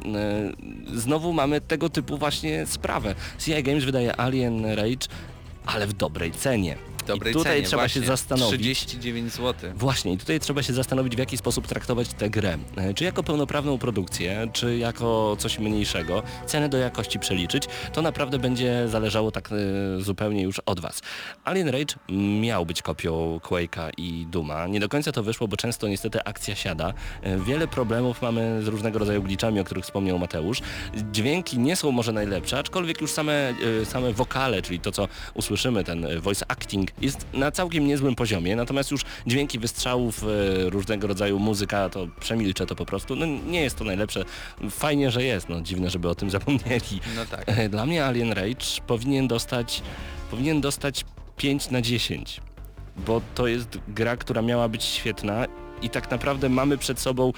e, 0.94 0.98
znowu 0.98 1.32
mamy 1.32 1.60
tego 1.60 1.88
typu 1.88 2.18
właśnie 2.18 2.66
sprawę. 2.66 3.14
CI 3.38 3.62
Games 3.62 3.84
wydaje 3.84 4.16
Alien 4.20 4.64
Rage, 4.66 5.06
ale 5.66 5.86
w 5.86 5.92
dobrej 5.92 6.32
cenie. 6.32 6.76
Dobrej 7.06 7.32
I 7.32 7.36
tutaj 7.36 7.52
cenie, 7.56 7.66
trzeba 7.66 7.82
właśnie, 7.82 8.00
się 8.00 8.06
zastanowić. 8.06 8.78
39 8.78 9.32
zł. 9.32 9.70
Właśnie, 9.74 10.12
i 10.12 10.18
tutaj 10.18 10.40
trzeba 10.40 10.62
się 10.62 10.72
zastanowić, 10.72 11.16
w 11.16 11.18
jaki 11.18 11.36
sposób 11.36 11.66
traktować 11.66 12.08
tę 12.08 12.30
grę. 12.30 12.58
E, 12.76 12.94
Czy 12.94 13.04
jako 13.04 13.22
pełnoprawną 13.22 13.78
produkcję, 13.78 14.48
czy 14.52 14.76
jako 14.78 15.36
coś 15.38 15.58
mniejszego, 15.58 16.22
cenę 16.46 16.68
do 16.68 16.78
jakości 16.78 17.18
przeliczyć, 17.18 17.64
to 17.92 18.02
naprawdę 18.02 18.38
będzie 18.38 18.88
zależało 18.88 19.30
tak 19.30 19.50
e, 19.52 20.00
zupełnie 20.00 20.42
już 20.42 20.58
od 20.66 20.80
Was. 20.80 21.00
Alien 21.44 21.68
Rage 21.68 21.94
miał 22.40 22.66
być 22.66 22.82
kopią 22.82 23.40
Quake'a 23.42 23.90
i 23.96 24.26
Duma. 24.30 24.66
Nie 24.66 24.80
do 24.80 24.88
końca 24.88 25.12
to 25.12 25.22
wyszło, 25.22 25.48
bo 25.48 25.56
często 25.56 25.88
niestety 25.88 26.24
akcja 26.24 26.54
siada. 26.54 26.94
E, 27.22 27.38
Wiele 27.38 27.68
problemów 27.68 28.22
mamy 28.22 28.62
z 28.62 28.66
różnego 28.68 28.98
rodzaju 28.98 29.22
glitchami, 29.22 29.60
o 29.60 29.64
których 29.64 29.84
wspomniał 29.84 30.18
Mateusz. 30.18 30.60
Dźwięki 31.12 31.58
nie 31.58 31.76
są 31.76 31.90
może 31.92 32.12
najlepsze, 32.12 32.58
aczkolwiek 32.58 33.00
już 33.00 33.10
same, 33.12 33.54
e, 33.82 33.84
same 33.86 34.12
wokale, 34.12 34.62
czyli 34.62 34.80
to, 34.80 34.92
co 34.92 35.08
usłyszymy, 35.34 35.84
ten 35.84 36.06
voice 36.20 36.44
acting, 36.48 36.90
jest 37.00 37.26
na 37.32 37.50
całkiem 37.50 37.86
niezłym 37.86 38.14
poziomie, 38.14 38.56
natomiast 38.56 38.90
już 38.90 39.00
dźwięki 39.26 39.58
wystrzałów, 39.58 40.24
e, 40.24 40.70
różnego 40.70 41.06
rodzaju 41.06 41.38
muzyka, 41.38 41.88
to 41.88 42.06
przemilczę 42.20 42.66
to 42.66 42.76
po 42.76 42.86
prostu. 42.86 43.16
No 43.16 43.26
nie 43.26 43.60
jest 43.60 43.76
to 43.76 43.84
najlepsze. 43.84 44.24
Fajnie, 44.70 45.10
że 45.10 45.22
jest, 45.22 45.48
no 45.48 45.60
dziwne, 45.60 45.90
żeby 45.90 46.08
o 46.08 46.14
tym 46.14 46.30
zapomnieli. 46.36 47.00
No 47.16 47.26
tak. 47.30 47.44
E, 47.46 47.68
Dla 47.68 47.86
mnie 47.86 48.04
Alien 48.04 48.32
Rage 48.32 48.66
powinien 48.86 49.28
dostać, 49.28 49.82
powinien 50.30 50.60
dostać 50.60 51.04
5 51.36 51.70
na 51.70 51.82
10, 51.82 52.40
bo 52.96 53.20
to 53.34 53.46
jest 53.46 53.78
gra, 53.88 54.16
która 54.16 54.42
miała 54.42 54.68
być 54.68 54.84
świetna 54.84 55.46
i 55.82 55.90
tak 55.90 56.10
naprawdę 56.10 56.48
mamy 56.48 56.78
przed 56.78 57.00
sobą 57.00 57.32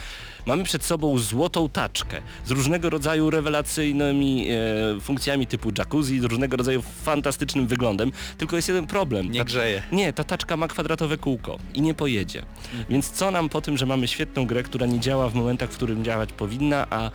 mamy 0.46 0.64
przed 0.64 0.84
sobą 0.84 1.18
złotą 1.18 1.68
taczkę 1.68 2.16
z 2.44 2.50
różnego 2.50 2.90
rodzaju 2.90 3.30
rewelacyjnymi 3.30 4.46
e, 4.50 5.00
funkcjami 5.00 5.46
typu 5.46 5.70
jacuzzi, 5.78 6.20
z 6.20 6.24
różnego 6.24 6.56
rodzaju 6.56 6.82
fantastycznym 7.02 7.66
wyglądem, 7.66 8.12
tylko 8.38 8.56
jest 8.56 8.68
jeden 8.68 8.86
problem. 8.86 9.30
Nie 9.32 9.38
Ta- 9.40 9.44
grzeje. 9.44 9.82
nie, 9.92 10.12
ta 10.12 10.24
taczka 10.24 10.56
ma 10.56 10.68
kwadratowe 10.68 11.18
kółko 11.18 11.58
i 11.74 11.80
nie 11.82 11.94
pojedzie. 11.94 12.38
Mhm. 12.64 12.84
Więc 12.90 13.10
co 13.10 13.30
nam 13.30 13.48
po 13.48 13.60
tym, 13.60 13.76
że 13.76 13.86
mamy 13.86 14.08
świetną 14.08 14.46
grę, 14.46 14.62
która 14.62 14.86
nie 14.86 15.00
działa 15.00 15.28
w 15.28 15.34
momentach, 15.34 15.70
w 15.70 15.74
którym 15.76 16.04
działać 16.04 16.32
powinna, 16.32 16.86
a 16.90 17.06
e, 17.06 17.10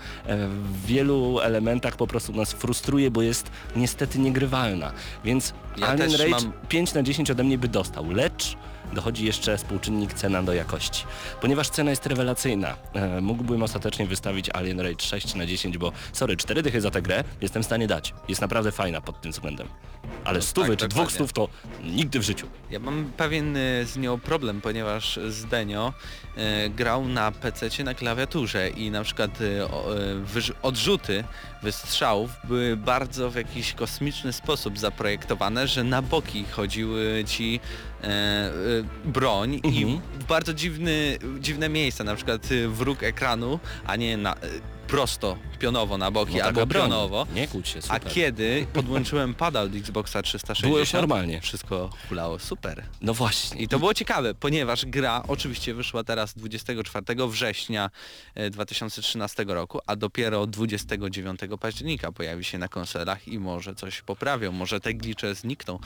w 0.47 0.85
wielu 0.85 1.39
elementach 1.39 1.95
po 1.95 2.07
prostu 2.07 2.33
nas 2.33 2.51
frustruje, 2.53 3.11
bo 3.11 3.21
jest 3.21 3.51
niestety 3.75 4.19
niegrywalna. 4.19 4.91
Więc 5.25 5.53
Ja 5.77 5.87
Alien 5.87 6.11
Rage 6.11 6.29
mam- 6.29 6.53
5 6.69 6.93
na 6.93 7.03
10 7.03 7.31
ode 7.31 7.43
mnie 7.43 7.57
by 7.57 7.67
dostał, 7.67 8.11
lecz 8.11 8.57
dochodzi 8.93 9.25
jeszcze 9.25 9.57
współczynnik 9.57 10.13
cena 10.13 10.43
do 10.43 10.53
jakości. 10.53 11.05
Ponieważ 11.41 11.69
cena 11.69 11.89
jest 11.89 12.05
rewelacyjna, 12.05 12.77
e, 12.93 13.21
mógłbym 13.21 13.63
ostatecznie 13.63 14.05
wystawić 14.05 14.49
Alien 14.49 14.79
Rage 14.79 15.05
6 15.05 15.35
na 15.35 15.45
10, 15.45 15.77
bo 15.77 15.91
sorry, 16.13 16.37
4 16.37 16.61
dychy 16.61 16.81
za 16.81 16.91
tę 16.91 17.01
grę 17.01 17.23
jestem 17.41 17.63
w 17.63 17.65
stanie 17.65 17.87
dać. 17.87 18.13
Jest 18.27 18.41
naprawdę 18.41 18.71
fajna 18.71 19.01
pod 19.01 19.21
tym 19.21 19.31
względem. 19.31 19.67
Ale 20.23 20.41
stówy 20.41 20.69
tak, 20.69 20.79
czy 20.79 20.87
dwóch 20.87 21.11
stów 21.11 21.33
to 21.33 21.49
nigdy 21.83 22.19
w 22.19 22.23
życiu. 22.23 22.47
Ja 22.71 22.79
mam 22.79 23.11
pewien 23.17 23.57
y, 23.57 23.85
z 23.85 23.97
nią 23.97 24.19
problem, 24.19 24.61
ponieważ 24.61 25.19
Zdenio 25.29 25.93
y, 26.22 26.22
grał 26.75 27.05
na 27.07 27.31
PC 27.31 27.83
na 27.83 27.93
klawiaturze 27.93 28.69
i 28.69 28.91
na 28.91 29.03
przykład 29.03 29.41
y, 29.41 29.59
wyż- 30.33 30.53
odrzuty 30.61 31.23
wystrzałów 31.63 32.29
były 32.43 32.77
bardzo 32.77 33.31
w 33.31 33.35
jakiś 33.35 33.73
kosmiczny 33.73 34.33
sposób 34.33 34.79
zaprojektowane, 34.79 35.67
że 35.67 35.83
na 35.83 36.01
boki 36.01 36.45
chodziły 36.51 37.23
ci 37.27 37.59
e, 38.03 38.51
broń 39.05 39.53
i 39.53 39.83
Mhm. 39.83 40.01
w 40.19 40.23
bardzo 40.23 40.53
dziwny, 40.53 41.17
dziwne 41.39 41.69
miejsca, 41.69 42.03
na 42.03 42.15
przykład 42.15 42.51
y, 42.51 42.67
wróg 42.69 43.03
ekranu, 43.03 43.59
a 43.85 43.95
nie 43.95 44.17
na, 44.17 44.35
prosto 44.87 45.37
pionowo 45.63 45.97
na 45.97 46.11
boki 46.11 46.35
No 46.37 46.43
albo 46.43 46.55
taka 46.59 46.65
broń. 46.65 46.83
pionowo. 46.83 47.27
Nie 47.35 47.47
kłóć 47.47 47.67
się, 47.67 47.79
A 47.79 47.81
super. 47.81 48.13
kiedy 48.13 48.67
podłączyłem 48.73 49.33
padal 49.33 49.69
do 49.69 49.77
Xboxa 49.77 50.21
360, 50.21 50.67
Było 50.67 50.79
już 50.79 50.93
normalnie. 50.93 51.41
Wszystko 51.41 51.89
hulało 52.09 52.39
super. 52.39 52.83
No 53.01 53.13
właśnie. 53.13 53.61
I 53.61 53.67
to 53.67 53.79
było 53.79 53.93
ciekawe, 53.93 54.33
ponieważ 54.33 54.85
gra 54.85 55.23
oczywiście 55.27 55.73
wyszła 55.73 56.03
teraz 56.03 56.33
24 56.33 57.05
września 57.27 57.89
e, 58.35 58.49
2013 58.49 59.45
roku, 59.47 59.79
a 59.87 59.95
dopiero 59.95 60.47
29 60.47 61.39
października 61.59 62.11
pojawi 62.11 62.43
się 62.43 62.57
na 62.57 62.67
konsolach 62.67 63.27
i 63.27 63.39
może 63.39 63.75
coś 63.75 64.01
poprawią, 64.01 64.51
może 64.51 64.79
te 64.79 64.93
glicze 64.93 65.35
znikną. 65.35 65.79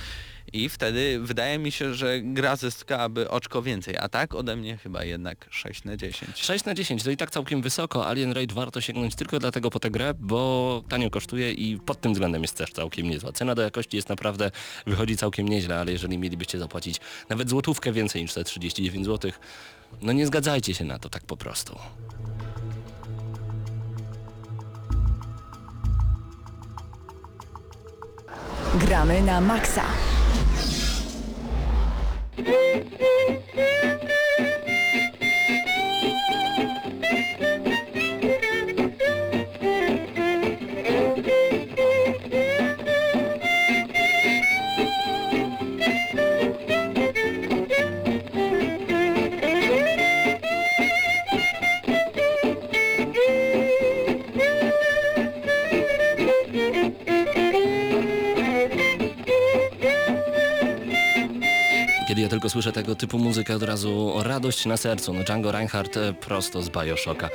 I 0.54 0.70
wtedy 0.70 1.20
wydaje 1.22 1.58
mi 1.60 1.72
się, 1.72 1.94
że 1.94 2.22
gra 2.22 2.56
zyskałaby 2.56 3.30
oczko 3.30 3.62
więcej, 3.62 3.98
a 3.98 4.10
tak 4.10 4.36
ode 4.36 4.56
mnie 4.56 4.78
chyba 4.78 5.04
jednak 5.04 5.46
6 5.52 5.84
na 5.84 5.98
10. 5.98 6.38
6 6.44 6.66
na 6.66 6.74
10 6.74 7.04
to 7.04 7.12
i 7.12 7.18
tak 7.18 7.32
całkiem 7.32 7.62
wysoko. 7.62 8.08
Alien 8.08 8.32
Raid 8.32 8.52
warto 8.54 8.82
sięgnąć 8.82 9.16
tylko 9.16 9.40
dlatego 9.40 9.67
po 9.70 9.80
tę 9.80 9.92
grę, 9.92 10.14
bo 10.20 10.84
tanio 10.90 11.10
kosztuje 11.10 11.52
i 11.52 11.80
pod 11.80 12.02
tym 12.02 12.14
względem 12.14 12.42
jest 12.42 12.58
też 12.58 12.72
całkiem 12.72 13.10
niezła. 13.10 13.32
Cena 13.32 13.56
do 13.56 13.62
jakości 13.62 13.96
jest 13.98 14.10
naprawdę, 14.10 14.52
wychodzi 14.88 15.18
całkiem 15.18 15.48
nieźle, 15.48 15.80
ale 15.80 15.92
jeżeli 15.92 16.18
mielibyście 16.18 16.60
zapłacić 16.60 17.00
nawet 17.30 17.50
złotówkę 17.50 17.92
więcej 17.92 18.22
niż 18.22 18.34
te 18.34 18.44
39 18.44 19.06
zł, 19.06 19.32
no 20.02 20.14
nie 20.14 20.28
zgadzajcie 20.28 20.74
się 20.74 20.86
na 20.86 21.00
to 21.00 21.10
tak 21.10 21.24
po 21.24 21.38
prostu. 21.38 21.80
Gramy 28.76 29.22
na 29.22 29.42
maksa. 29.42 29.84
Ja 62.28 62.32
tylko 62.32 62.50
słyszę 62.50 62.72
tego 62.72 62.96
typu 62.96 63.20
muzykę, 63.20 63.56
od 63.56 63.64
razu 63.64 64.14
radość 64.24 64.66
na 64.66 64.78
sercu. 64.78 65.14
No 65.14 65.24
Django 65.24 65.52
Reinhardt 65.52 65.98
e, 65.98 66.14
prosto 66.14 66.62
z 66.62 66.70
Bioshocka. 66.70 67.30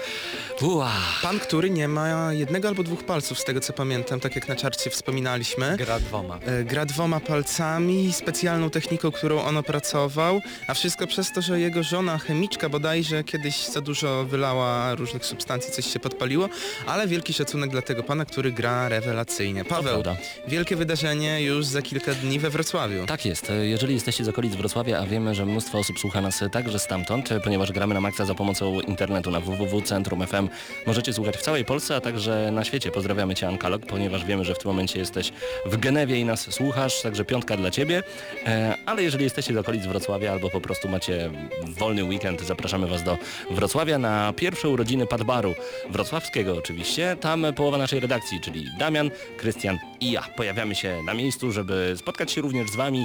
Ua. 0.62 0.92
Pan, 1.22 1.38
który 1.38 1.70
nie 1.70 1.88
ma 1.88 2.32
jednego 2.32 2.68
albo 2.68 2.82
dwóch 2.82 3.04
palców, 3.04 3.38
z 3.38 3.44
tego 3.44 3.60
co 3.60 3.72
pamiętam, 3.72 4.20
tak 4.20 4.34
jak 4.36 4.48
na 4.48 4.56
czarcie 4.56 4.90
wspominaliśmy. 4.90 5.76
Gra 5.76 6.00
dwoma. 6.00 6.38
E, 6.46 6.64
Gra 6.64 6.86
dwoma 6.86 7.20
palcami, 7.20 8.12
specjalną 8.12 8.70
techniką, 8.70 9.10
którą 9.10 9.40
on 9.42 9.56
opracował, 9.56 10.40
a 10.66 10.74
wszystko 10.74 11.06
przez 11.06 11.32
to, 11.32 11.42
że 11.42 11.60
jego 11.60 11.82
żona 11.82 12.18
chemiczka 12.18 12.68
bodajże 12.68 13.24
kiedyś 13.24 13.66
za 13.68 13.80
dużo 13.80 14.24
wylała 14.24 14.94
różnych 14.94 15.26
substancji, 15.26 15.72
coś 15.72 15.92
się 15.92 16.00
podpaliło, 16.00 16.48
ale 16.86 17.06
wielki 17.08 17.32
szacunek 17.32 17.70
dla 17.70 17.82
tego 17.82 18.02
pana, 18.02 18.24
który 18.24 18.52
gra 18.52 18.88
rewelacyjnie. 18.88 19.64
Paweł, 19.64 20.02
wielkie 20.48 20.76
wydarzenie 20.76 21.42
już 21.42 21.66
za 21.66 21.82
kilka 21.82 22.14
dni 22.14 22.38
we 22.38 22.50
Wrocławiu. 22.50 23.06
Tak 23.06 23.26
jest. 23.26 23.50
E, 23.50 23.66
Jeżeli 23.66 23.94
jesteście 23.94 24.24
z 24.24 24.28
okolic 24.28 24.54
Wrocławia, 24.54 24.81
a 24.90 25.06
wiemy, 25.06 25.34
że 25.34 25.46
mnóstwo 25.46 25.78
osób 25.78 25.98
słucha 25.98 26.20
nas 26.20 26.44
także 26.52 26.78
stamtąd, 26.78 27.28
ponieważ 27.44 27.72
gramy 27.72 27.94
na 27.94 28.00
maksa 28.00 28.24
za 28.24 28.34
pomocą 28.34 28.80
internetu 28.80 29.30
na 29.30 29.40
www.centrum.fm, 29.40 30.48
możecie 30.86 31.12
słuchać 31.12 31.36
w 31.36 31.42
całej 31.42 31.64
Polsce, 31.64 31.96
a 31.96 32.00
także 32.00 32.50
na 32.52 32.64
świecie. 32.64 32.90
Pozdrawiamy 32.90 33.34
Cię 33.34 33.48
Ankalog, 33.48 33.86
ponieważ 33.86 34.24
wiemy, 34.24 34.44
że 34.44 34.54
w 34.54 34.58
tym 34.58 34.70
momencie 34.70 34.98
jesteś 34.98 35.32
w 35.66 35.76
Genewie 35.76 36.20
i 36.20 36.24
nas 36.24 36.54
słuchasz, 36.54 37.02
także 37.02 37.24
piątka 37.24 37.56
dla 37.56 37.70
Ciebie. 37.70 38.02
E, 38.46 38.74
Ale 38.86 39.02
jeżeli 39.02 39.24
jesteście 39.24 39.54
z 39.54 39.56
okolic 39.56 39.86
Wrocławia 39.86 40.32
albo 40.32 40.50
po 40.50 40.60
prostu 40.60 40.88
macie 40.88 41.30
wolny 41.78 42.04
weekend, 42.04 42.40
zapraszamy 42.40 42.86
Was 42.86 43.02
do 43.02 43.18
Wrocławia 43.50 43.98
na 43.98 44.32
pierwsze 44.32 44.68
urodziny 44.68 45.06
Padbaru 45.06 45.54
wrocławskiego 45.90 46.56
oczywiście. 46.58 47.16
Tam 47.20 47.46
połowa 47.56 47.78
naszej 47.78 48.00
redakcji, 48.00 48.40
czyli 48.40 48.66
Damian, 48.78 49.10
Krystian 49.36 49.78
i 50.02 50.10
ja. 50.10 50.22
Pojawiamy 50.36 50.74
się 50.74 51.02
na 51.02 51.14
miejscu, 51.14 51.52
żeby 51.52 51.94
spotkać 51.96 52.32
się 52.32 52.40
również 52.40 52.70
z 52.70 52.76
Wami, 52.76 53.04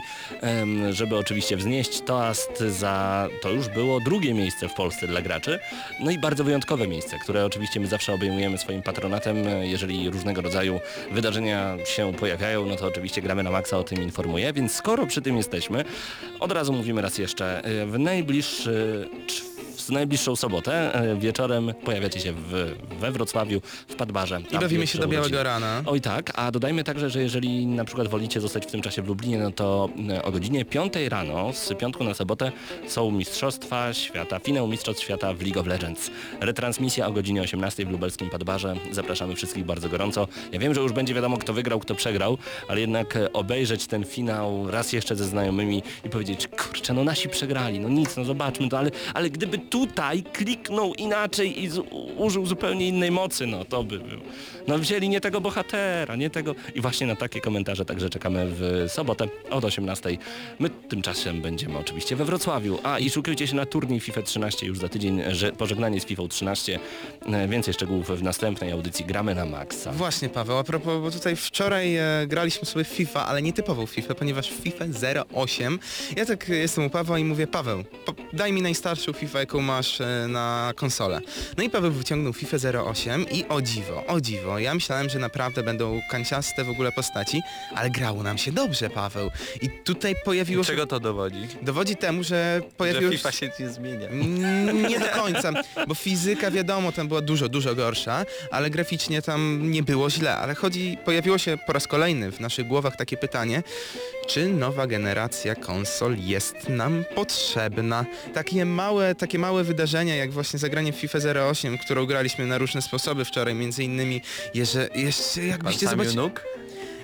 żeby 0.92 1.18
oczywiście 1.18 1.58
wznieść 1.58 2.02
toast 2.02 2.60
za, 2.60 3.28
to 3.42 3.50
już 3.52 3.68
było 3.70 4.00
drugie 4.00 4.34
miejsce 4.34 4.70
w 4.70 4.74
Polsce 4.74 5.08
dla 5.08 5.22
graczy, 5.22 5.60
no 6.00 6.12
i 6.12 6.18
bardzo 6.20 6.44
wyjątkowe 6.44 6.88
miejsce, 6.88 7.20
które 7.20 7.46
oczywiście 7.46 7.80
my 7.80 7.88
zawsze 7.88 8.14
obejmujemy 8.14 8.58
swoim 8.58 8.82
patronatem. 8.82 9.38
Jeżeli 9.62 10.10
różnego 10.10 10.42
rodzaju 10.42 10.80
wydarzenia 11.12 11.78
się 11.86 12.14
pojawiają, 12.14 12.66
no 12.66 12.76
to 12.76 12.88
oczywiście 12.88 13.22
gramy 13.22 13.44
na 13.44 13.52
maksa 13.52 13.78
o 13.78 13.84
tym 13.84 14.04
informuje, 14.04 14.54
więc 14.54 14.74
skoro 14.74 15.06
przy 15.06 15.22
tym 15.22 15.38
jesteśmy, 15.38 15.86
od 16.40 16.52
razu 16.52 16.74
mówimy 16.74 17.02
raz 17.02 17.18
jeszcze, 17.18 17.64
e, 17.64 17.86
w 17.86 18.00
najbliższy 18.00 19.10
czw- 19.28 19.57
w 19.78 19.90
najbliższą 19.90 20.36
sobotę 20.36 20.94
e, 20.94 21.16
wieczorem 21.16 21.74
pojawiacie 21.86 22.20
się 22.20 22.34
w, 22.34 22.76
we 23.00 23.12
Wrocławiu 23.12 23.62
w 23.88 23.96
Padbarze. 23.96 24.42
I 24.52 24.60
bawimy 24.60 24.88
się 24.88 25.00
do 25.00 25.08
białego 25.08 25.20
urodziny. 25.20 25.44
rana. 25.44 25.84
Oj 25.86 26.02
tak, 26.02 26.32
a 26.36 26.52
dodajmy 26.52 26.84
także, 26.84 27.10
że 27.10 27.22
jeżeli 27.22 27.66
na 27.66 27.86
przykład 27.86 28.08
wolicie 28.08 28.42
zostać 28.42 28.66
w 28.66 28.72
tym 28.72 28.82
czasie 28.82 29.02
w 29.02 29.08
Lublinie, 29.08 29.38
no 29.38 29.52
to 29.52 29.90
e, 30.10 30.24
o 30.24 30.32
godzinie 30.32 30.66
5 30.66 30.94
rano 31.10 31.54
z 31.54 31.74
piątku 31.74 32.04
na 32.04 32.14
sobotę 32.14 32.52
są 32.88 33.12
Mistrzostwa 33.12 33.94
Świata, 33.94 34.40
finał 34.40 34.68
Mistrzostw 34.68 35.04
Świata 35.04 35.34
w 35.34 35.42
League 35.42 35.60
of 35.60 35.68
Legends. 35.68 36.12
Retransmisja 36.42 37.08
o 37.08 37.12
godzinie 37.12 37.42
18 37.42 37.86
w 37.86 37.90
lubelskim 37.90 38.30
Padbarze. 38.30 38.76
Zapraszamy 38.92 39.36
wszystkich 39.36 39.66
bardzo 39.66 39.90
gorąco. 39.90 40.28
Ja 40.52 40.60
wiem, 40.60 40.74
że 40.74 40.82
już 40.82 40.92
będzie 40.92 41.14
wiadomo 41.14 41.38
kto 41.38 41.54
wygrał, 41.54 41.80
kto 41.80 41.96
przegrał, 41.96 42.38
ale 42.68 42.82
jednak 42.82 43.16
e, 43.16 43.34
obejrzeć 43.34 43.88
ten 43.88 44.06
finał 44.06 44.72
raz 44.72 44.94
jeszcze 44.94 45.16
ze 45.16 45.26
znajomymi 45.26 45.84
i 46.06 46.10
powiedzieć, 46.10 46.48
kurczę, 46.48 46.94
no 46.94 47.04
nasi 47.04 47.30
przegrali, 47.30 47.80
no 47.80 47.90
nic, 47.90 48.18
no 48.18 48.24
zobaczmy 48.24 48.70
to, 48.70 48.80
ale, 48.80 48.92
ale 49.14 49.30
gdyby 49.48 49.66
tutaj 49.66 50.24
kliknął 50.24 50.94
inaczej 50.94 51.64
i 51.64 51.70
użył 52.18 52.46
zupełnie 52.46 52.88
innej 52.88 53.12
mocy, 53.12 53.48
no 53.48 53.66
to 53.66 53.84
by 53.84 54.00
był. 54.00 54.20
No 54.68 54.78
wzięli 54.78 55.10
nie 55.10 55.22
tego 55.22 55.42
bohatera, 55.42 56.16
nie 56.16 56.30
tego... 56.30 56.56
I 56.76 56.82
właśnie 56.82 57.08
na 57.08 57.16
takie 57.16 57.42
komentarze 57.42 57.86
także 57.86 58.10
czekamy 58.10 58.48
w 58.50 58.86
sobotę 58.88 59.28
od 59.50 59.66
18. 59.66 60.18
My 60.60 60.70
tymczasem 60.70 61.42
będziemy 61.42 61.78
oczywiście 61.78 62.16
we 62.16 62.26
Wrocławiu. 62.26 62.80
A 62.84 63.00
i 63.00 63.10
szukajcie 63.10 63.48
się 63.48 63.56
na 63.56 63.66
turniej 63.66 64.00
FIFA 64.00 64.22
13 64.22 64.66
już 64.66 64.80
za 64.80 64.90
tydzień, 64.90 65.22
że 65.30 65.52
pożegnanie 65.52 66.02
z 66.02 66.06
FIFA 66.06 66.28
13. 66.28 66.80
E, 67.26 67.48
Więcej 67.48 67.74
szczegółów 67.74 68.20
w 68.20 68.24
następnej 68.24 68.72
audycji 68.72 69.06
Gramy 69.06 69.36
na 69.36 69.46
Maxa. 69.46 69.92
Właśnie 69.92 70.30
Paweł, 70.30 70.58
a 70.58 70.64
propos, 70.64 71.02
bo 71.02 71.12
tutaj 71.12 71.36
wczoraj 71.36 71.96
e, 71.96 72.28
graliśmy 72.28 72.66
sobie 72.66 72.86
FIFA, 72.86 73.26
ale 73.26 73.42
nie 73.42 73.54
typową 73.54 73.86
FIFA, 73.86 74.16
ponieważ 74.16 74.52
FIFA 74.52 74.86
08. 75.34 75.80
Ja 76.16 76.26
tak 76.26 76.50
jestem 76.50 76.86
u 76.86 76.90
Pawła 76.90 77.20
i 77.20 77.24
mówię, 77.24 77.48
Paweł, 77.48 77.84
daj 78.34 78.54
mi 78.54 78.62
najstarszą 78.62 79.14
FIFA, 79.14 79.37
jaką 79.40 79.62
masz 79.62 80.02
e, 80.02 80.26
na 80.30 80.74
konsolę. 80.76 81.22
No 81.58 81.64
i 81.64 81.70
Paweł 81.70 81.92
wyciągnął 81.92 82.34
FIFA 82.34 82.58
08 82.86 83.26
i 83.32 83.46
o 83.50 83.62
dziwo, 83.62 84.04
o 84.08 84.22
dziwo, 84.22 84.60
ja 84.60 84.74
myślałem, 84.74 85.10
że 85.10 85.20
naprawdę 85.20 85.64
będą 85.64 86.02
kanciaste 86.12 86.64
w 86.64 86.70
ogóle 86.70 86.92
postaci, 86.92 87.42
ale 87.76 87.90
grało 87.90 88.24
nam 88.24 88.38
się 88.38 88.52
dobrze, 88.52 88.90
Paweł. 88.90 89.32
I 89.62 89.70
tutaj 89.70 90.16
pojawiło 90.26 90.64
się... 90.64 90.68
Czego 90.68 90.88
to 90.88 91.00
dowodzi? 91.00 91.48
Dowodzi 91.62 91.96
temu, 91.96 92.24
że 92.24 92.38
Że 92.38 92.62
pojawiło 92.78 93.12
FIFA 93.12 93.32
się 93.32 93.50
nie 93.60 93.70
zmienia. 93.70 94.08
Nie 94.90 95.00
do 95.00 95.06
końca, 95.06 95.52
bo 95.88 95.96
fizyka 95.96 96.52
wiadomo, 96.52 96.92
tam 96.92 97.08
była 97.08 97.22
dużo, 97.22 97.50
dużo 97.50 97.76
gorsza, 97.76 98.26
ale 98.52 98.70
graficznie 98.70 99.22
tam 99.22 99.72
nie 99.72 99.84
było 99.84 100.10
źle, 100.10 100.36
ale 100.38 100.56
chodzi, 100.56 100.98
pojawiło 101.06 101.38
się 101.38 101.58
po 101.68 101.74
raz 101.74 101.88
kolejny 101.88 102.32
w 102.32 102.40
naszych 102.40 102.68
głowach 102.68 102.96
takie 102.96 103.18
pytanie, 103.18 103.64
czy 104.28 104.50
nowa 104.50 104.88
generacja 104.88 105.56
konsol 105.56 106.18
jest 106.20 106.70
nam 106.70 107.04
potrzebna? 107.16 108.06
Takie 108.34 108.66
małe, 108.66 109.16
takie 109.16 109.27
małe 109.36 109.64
wydarzenia, 109.64 110.16
jak 110.16 110.32
właśnie 110.32 110.60
zagranie 110.60 110.94
w 110.94 110.96
FIFA 110.96 111.20
08, 111.50 111.78
którą 111.78 112.06
graliśmy 112.06 112.48
na 112.48 112.58
różne 112.58 112.82
sposoby 112.82 113.26
wczoraj, 113.26 113.56
między 113.56 113.84
innymi, 113.84 114.22
jeszcze, 114.54 114.90
jeszcze 114.96 115.46
jakbyście 115.46 115.88
zobaczyli... 115.88 116.16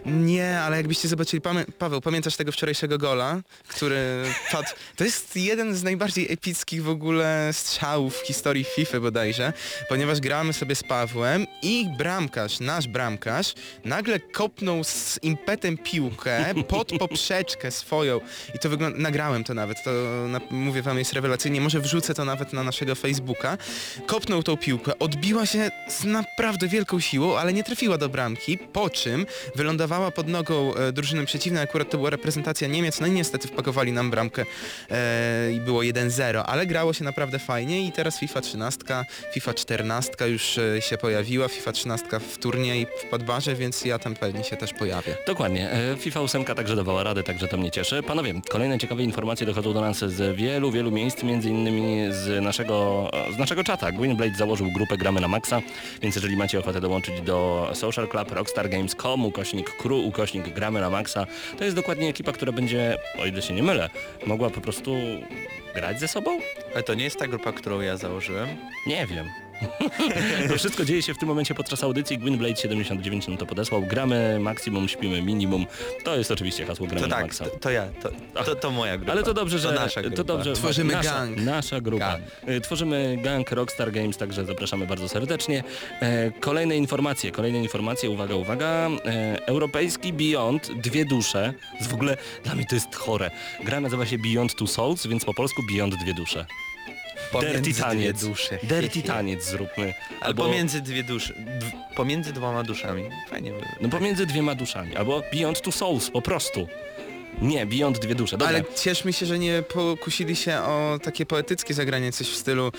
Nie, 0.05 0.59
ale 0.59 0.77
jakbyście 0.77 1.07
zobaczyli, 1.07 1.41
Paweł, 1.77 2.01
pamiętasz 2.01 2.35
tego 2.35 2.51
wczorajszego 2.51 2.97
gola, 2.97 3.41
który 3.67 4.23
padł? 4.51 4.67
To 4.95 5.03
jest 5.03 5.35
jeden 5.35 5.75
z 5.75 5.83
najbardziej 5.83 6.31
epickich 6.33 6.83
w 6.83 6.89
ogóle 6.89 7.49
strzałów 7.53 8.17
w 8.17 8.27
historii 8.27 8.63
FIFA 8.63 8.99
bodajże, 8.99 9.53
ponieważ 9.89 10.19
gramy 10.19 10.53
sobie 10.53 10.75
z 10.75 10.83
Pawłem 10.83 11.47
i 11.61 11.89
bramkarz, 11.97 12.59
nasz 12.59 12.87
bramkarz, 12.87 13.53
nagle 13.85 14.19
kopnął 14.19 14.83
z 14.83 15.19
impetem 15.21 15.77
piłkę 15.77 16.45
pod 16.67 16.91
poprzeczkę 16.99 17.71
swoją 17.71 18.19
i 18.55 18.59
to 18.59 18.69
wygląda, 18.69 18.99
nagrałem 18.99 19.43
to 19.43 19.53
nawet, 19.53 19.83
to 19.83 19.91
na, 20.27 20.41
mówię 20.51 20.81
wam 20.81 20.99
jest 20.99 21.13
rewelacyjnie, 21.13 21.61
może 21.61 21.79
wrzucę 21.79 22.13
to 22.13 22.25
nawet 22.25 22.53
na 22.53 22.63
naszego 22.63 22.95
Facebooka, 22.95 23.57
kopnął 24.05 24.43
tą 24.43 24.57
piłkę, 24.57 24.99
odbiła 24.99 25.45
się 25.45 25.71
z 25.87 26.03
naprawdę 26.03 26.67
wielką 26.67 26.99
siłą, 26.99 27.37
ale 27.37 27.53
nie 27.53 27.63
trafiła 27.63 27.97
do 27.97 28.09
bramki, 28.09 28.57
po 28.57 28.89
czym 28.89 29.25
wylądowała 29.55 29.92
stawała 29.93 30.11
pod 30.11 30.27
nogą 30.27 30.75
e, 30.75 30.91
drużyny 30.91 31.25
przeciwnej, 31.25 31.63
akurat 31.63 31.89
to 31.89 31.97
była 31.97 32.09
reprezentacja 32.09 32.67
Niemiec, 32.67 32.99
no 32.99 33.07
i 33.07 33.11
niestety 33.11 33.47
wpakowali 33.47 33.91
nam 33.91 34.11
bramkę 34.11 34.45
e, 34.91 35.51
i 35.51 35.59
było 35.59 35.81
1-0, 35.81 36.43
ale 36.45 36.65
grało 36.65 36.93
się 36.93 37.03
naprawdę 37.03 37.39
fajnie 37.39 37.87
i 37.87 37.91
teraz 37.91 38.19
FIFA 38.19 38.41
13, 38.41 38.83
FIFA 39.33 39.53
14 39.53 40.29
już 40.29 40.57
e, 40.57 40.81
się 40.81 40.97
pojawiła, 40.97 41.47
FIFA 41.47 41.71
13 41.71 42.07
w 42.19 42.37
turniej 42.37 42.87
w 43.01 43.09
Podbarze, 43.09 43.55
więc 43.55 43.85
ja 43.85 43.99
tam 43.99 44.15
pewnie 44.15 44.43
się 44.43 44.57
też 44.57 44.73
pojawię. 44.73 45.17
Dokładnie. 45.27 45.69
FIFA 45.99 46.21
8 46.21 46.45
także 46.45 46.75
dawała 46.75 47.03
radę, 47.03 47.23
także 47.23 47.47
to 47.47 47.57
mnie 47.57 47.71
cieszy. 47.71 48.03
Panowie, 48.03 48.41
kolejne 48.49 48.79
ciekawe 48.79 49.03
informacje 49.03 49.47
dochodzą 49.47 49.73
do 49.73 49.81
nas 49.81 49.97
z 49.97 50.37
wielu, 50.37 50.71
wielu 50.71 50.91
miejsc, 50.91 51.23
między 51.23 51.49
innymi 51.49 52.13
z 52.13 52.43
naszego, 52.43 53.09
z 53.35 53.37
naszego 53.37 53.63
czata. 53.63 53.91
Gwynblade 53.91 54.35
założył 54.37 54.71
grupę 54.71 54.97
Gramy 54.97 55.21
na 55.21 55.27
Maxa, 55.27 55.61
więc 56.01 56.15
jeżeli 56.15 56.37
macie 56.37 56.59
ochotę 56.59 56.81
dołączyć 56.81 57.21
do 57.21 57.69
Social 57.73 58.07
Club 58.07 58.31
Rockstar 58.31 58.69
Games.com, 58.69 59.25
ukośnik 59.25 59.77
crew, 59.83 60.05
ukośnik 60.05 60.49
Gramy 60.49 60.81
na 60.81 60.89
Maxa, 60.89 61.27
to 61.57 61.63
jest 61.63 61.75
dokładnie 61.75 62.09
ekipa, 62.09 62.31
która 62.31 62.51
będzie, 62.51 62.97
o 63.19 63.25
ile 63.25 63.41
się 63.41 63.53
nie 63.53 63.63
mylę, 63.63 63.89
mogła 64.25 64.49
po 64.49 64.61
prostu 64.61 64.95
grać 65.75 65.99
ze 65.99 66.07
sobą? 66.07 66.39
Ale 66.73 66.83
to 66.83 66.93
nie 66.93 67.03
jest 67.03 67.19
ta 67.19 67.27
grupa, 67.27 67.51
którą 67.51 67.81
ja 67.81 67.97
założyłem. 67.97 68.49
Nie 68.87 69.07
wiem. 69.07 69.42
to 70.49 70.55
wszystko 70.57 70.85
dzieje 70.85 71.01
się 71.01 71.13
w 71.13 71.17
tym 71.17 71.27
momencie 71.27 71.55
podczas 71.55 71.83
audycji. 71.83 72.17
Gwynblade 72.17 72.55
79 72.55 73.27
nam 73.27 73.37
to 73.37 73.45
podesłał. 73.45 73.81
Gramy 73.81 74.39
maksimum, 74.39 74.87
śpimy 74.87 75.21
minimum. 75.21 75.65
To 76.03 76.17
jest 76.17 76.31
oczywiście 76.31 76.65
hasło 76.65 76.87
Gramy 76.87 77.01
To 77.01 77.07
tak, 77.09 77.21
Maxa. 77.23 77.45
to, 77.45 77.59
to 77.59 77.71
ja, 77.71 77.85
to, 78.33 78.43
to, 78.43 78.55
to 78.55 78.71
moja 78.71 78.97
grupa. 78.97 79.11
Ale 79.11 79.23
to 79.23 79.33
dobrze, 79.33 79.59
że 79.59 79.69
To 79.69 79.75
nasza 79.75 80.01
grupa. 80.01 80.17
to 80.17 80.23
dobrze. 80.23 80.53
Tworzymy 80.53 80.93
nasza, 80.93 81.09
gang. 81.13 81.37
Nasza 81.37 81.81
grupa. 81.81 82.05
Gang. 82.05 82.49
Y, 82.49 82.61
Tworzymy 82.61 83.17
gang 83.23 83.51
Rockstar 83.51 83.91
Games, 83.91 84.17
także 84.17 84.45
zapraszamy 84.45 84.87
bardzo 84.87 85.09
serdecznie. 85.09 85.63
E, 86.01 86.31
kolejne 86.31 86.77
informacje, 86.77 87.31
kolejne 87.31 87.59
informacje, 87.59 88.09
uwaga, 88.09 88.35
uwaga. 88.35 88.89
E, 89.05 89.47
europejski 89.47 90.13
Beyond, 90.13 90.71
dwie 90.81 91.05
dusze. 91.05 91.53
Z 91.81 91.87
w 91.87 91.93
ogóle 91.93 92.17
dla 92.43 92.55
mnie 92.55 92.65
to 92.65 92.75
jest 92.75 92.95
chore. 92.95 93.31
Gra 93.63 93.79
nazywa 93.79 94.05
się 94.05 94.17
Beyond 94.17 94.55
Two 94.55 94.67
Souls, 94.67 95.07
więc 95.07 95.25
po 95.25 95.33
polsku 95.33 95.61
Beyond 95.73 95.95
dwie 95.95 96.13
dusze. 96.13 96.45
Dirty 97.41 97.73
taniec. 97.73 98.21
dusze. 98.21 98.59
Dirty 98.63 99.03
taniec 99.03 99.43
zróbmy. 99.45 99.93
Ale 100.21 100.33
pomiędzy 100.33 100.81
dwie 100.81 101.03
dusze, 101.03 101.33
pomiędzy 101.95 102.33
dwoma 102.33 102.63
duszami. 102.63 103.09
Fajnie 103.29 103.51
by. 103.51 103.61
No 103.81 103.89
pomiędzy 103.89 104.25
dwiema 104.25 104.55
duszami. 104.55 104.95
Albo 104.95 105.23
Beyond 105.33 105.61
Two 105.61 105.71
Souls, 105.71 106.09
po 106.09 106.21
prostu. 106.21 106.67
Nie, 107.41 107.65
Beyond 107.65 107.99
dwie 107.99 108.15
dusze. 108.15 108.37
Dobra. 108.37 108.47
Ale 108.47 108.63
cieszmy 108.75 109.13
się, 109.13 109.25
że 109.25 109.39
nie 109.39 109.63
pokusili 109.73 110.35
się 110.35 110.57
o 110.59 110.99
takie 111.03 111.25
poetyckie 111.25 111.73
zagranie, 111.73 112.11
coś 112.11 112.27
w 112.27 112.35
stylu 112.35 112.71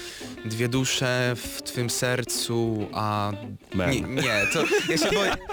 dwie 0.45 0.69
dusze 0.69 1.33
w 1.37 1.63
twym 1.63 1.91
sercu, 1.91 2.87
a... 2.93 3.33
Man. 3.75 3.91
Nie, 3.91 4.01
nie, 4.01 4.47
to 4.53 4.65
ja 4.89 4.99
się 4.99 5.11
boję... 5.11 5.35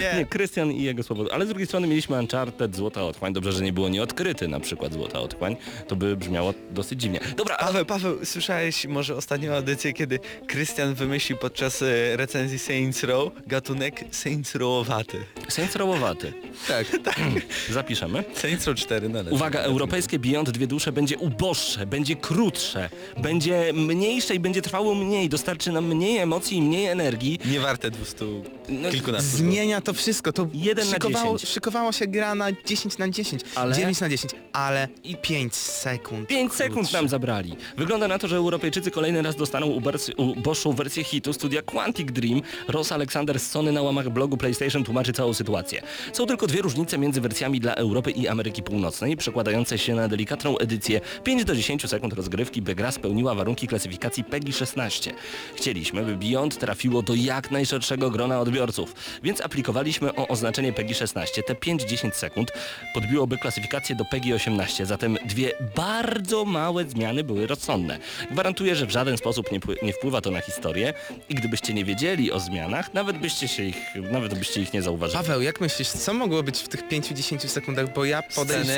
Nie, 0.00 0.26
Krystian 0.26 0.72
i 0.72 0.82
jego 0.82 1.02
słowo. 1.02 1.24
Ale 1.32 1.44
z 1.44 1.48
drugiej 1.48 1.66
strony 1.66 1.86
mieliśmy 1.86 2.18
Uncharted, 2.18 2.76
Złota 2.76 3.04
Otchłań. 3.04 3.32
Dobrze, 3.32 3.52
że 3.52 3.64
nie 3.64 3.72
było 3.72 3.88
nieodkryty 3.88 4.48
na 4.48 4.60
przykład 4.60 4.92
Złota 4.92 5.20
Otchłań. 5.20 5.56
To 5.88 5.96
by 5.96 6.16
brzmiało 6.16 6.54
dosyć 6.70 7.00
dziwnie. 7.00 7.20
Dobra, 7.36 7.56
Paweł, 7.56 7.84
Paweł, 7.84 8.18
słyszałeś 8.24 8.86
może 8.86 9.16
ostatnią 9.16 9.54
audycję, 9.54 9.92
kiedy 9.92 10.18
Krystian 10.46 10.94
wymyślił 10.94 11.38
podczas 11.38 11.82
e, 11.82 12.16
recenzji 12.16 12.58
Saints 12.58 13.02
Row 13.04 13.32
gatunek 13.46 14.04
Saints 14.10 14.54
Rowowaty. 14.54 15.24
Saints 15.48 15.76
Rowowaty. 15.76 16.32
Tak, 16.68 16.86
Zapiszemy. 17.70 18.09
Saints 18.34 18.66
Row 18.66 18.76
4 18.76 19.08
należy. 19.08 19.34
Uwaga, 19.34 19.58
europejskie 19.60 20.18
Beyond 20.18 20.50
Dwie 20.50 20.66
Dusze 20.66 20.92
będzie 20.92 21.18
uboższe, 21.18 21.86
będzie 21.86 22.16
krótsze, 22.16 22.90
będzie 23.22 23.72
mniejsze 23.74 24.34
i 24.34 24.40
będzie 24.40 24.62
trwało 24.62 24.94
mniej, 24.94 25.28
dostarczy 25.28 25.72
nam 25.72 25.84
mniej 25.86 26.18
emocji 26.18 26.56
i 26.56 26.62
mniej 26.62 26.86
energii. 26.86 27.38
Nie 27.44 27.60
warte 27.60 27.90
200 27.90 28.24
No, 28.68 28.90
kilkunastu. 28.90 29.36
zmienia 29.36 29.80
to 29.80 29.92
wszystko, 29.92 30.32
to 30.32 30.46
Jeden 30.54 30.86
na 30.86 30.92
szykowało, 30.92 31.32
10. 31.38 31.50
szykowała 31.54 31.92
się 31.92 32.06
gra 32.06 32.34
na 32.34 32.46
10 32.66 32.98
na 32.98 33.08
10, 33.08 33.42
Ale? 33.54 33.76
9 33.76 34.00
na 34.00 34.08
10, 34.08 34.32
ale 34.52 34.88
i 35.04 35.16
5 35.16 35.54
sekund. 35.54 36.28
5 36.28 36.52
sekund 36.52 36.74
krótsze. 36.74 36.96
nam 36.96 37.08
zabrali. 37.08 37.56
Wygląda 37.76 38.08
na 38.08 38.18
to, 38.18 38.28
że 38.28 38.36
Europejczycy 38.36 38.90
kolejny 38.90 39.22
raz 39.22 39.36
dostaną 39.36 39.80
uboższą 40.16 40.72
wersję 40.72 41.04
hitu 41.04 41.32
studia 41.32 41.62
Quantic 41.62 42.12
Dream. 42.12 42.42
Ross 42.68 42.92
Alexander 42.92 43.40
z 43.40 43.50
Sony 43.50 43.72
na 43.72 43.82
łamach 43.82 44.08
blogu 44.08 44.36
PlayStation 44.36 44.84
tłumaczy 44.84 45.12
całą 45.12 45.34
sytuację. 45.34 45.82
Są 46.12 46.26
tylko 46.26 46.46
dwie 46.46 46.62
różnice 46.62 46.98
między 46.98 47.20
wersjami 47.20 47.60
dla 47.60 47.74
Europy 47.74 47.99
i 48.08 48.28
Ameryki 48.28 48.62
Północnej, 48.62 49.16
przekładające 49.16 49.78
się 49.78 49.94
na 49.94 50.08
delikatną 50.08 50.58
edycję 50.58 51.00
5 51.24 51.44
do 51.44 51.56
10 51.56 51.88
sekund 51.88 52.12
rozgrywki, 52.12 52.62
by 52.62 52.74
gra 52.74 52.92
spełniła 52.92 53.34
warunki 53.34 53.66
klasyfikacji 53.66 54.24
PEGI 54.24 54.52
16. 54.52 55.12
Chcieliśmy, 55.56 56.02
by 56.02 56.16
Beyond 56.16 56.58
trafiło 56.58 57.02
do 57.02 57.14
jak 57.14 57.50
najszerszego 57.50 58.10
grona 58.10 58.40
odbiorców, 58.40 58.94
więc 59.22 59.40
aplikowaliśmy 59.40 60.14
o 60.14 60.28
oznaczenie 60.28 60.72
PEGI 60.72 60.94
16. 60.94 61.42
Te 61.42 61.54
5-10 61.54 62.12
sekund 62.12 62.52
podbiłoby 62.94 63.38
klasyfikację 63.38 63.96
do 63.96 64.04
PEGI 64.04 64.34
18, 64.34 64.86
zatem 64.86 65.18
dwie 65.24 65.52
bardzo 65.76 66.44
małe 66.44 66.84
zmiany 66.84 67.24
były 67.24 67.46
rozsądne. 67.46 67.98
Gwarantuję, 68.30 68.76
że 68.76 68.86
w 68.86 68.90
żaden 68.90 69.16
sposób 69.16 69.52
nie, 69.52 69.60
nie 69.82 69.92
wpływa 69.92 70.20
to 70.20 70.30
na 70.30 70.40
historię 70.40 70.94
i 71.28 71.34
gdybyście 71.34 71.74
nie 71.74 71.84
wiedzieli 71.84 72.32
o 72.32 72.40
zmianach, 72.40 72.94
nawet 72.94 73.18
byście 73.18 73.48
się 73.48 73.62
ich, 73.62 73.76
nawet 74.12 74.38
byście 74.38 74.60
ich 74.60 74.72
nie 74.72 74.82
zauważyli. 74.82 75.24
Paweł, 75.24 75.42
jak 75.42 75.60
myślisz, 75.60 75.88
co 75.88 76.14
mogło 76.14 76.42
być 76.42 76.58
w 76.58 76.68
tych 76.68 76.88
5-10 76.88 77.48
sekundach, 77.48 77.79
bo 77.88 78.04
ja, 78.04 78.22
podejrz... 78.22 78.68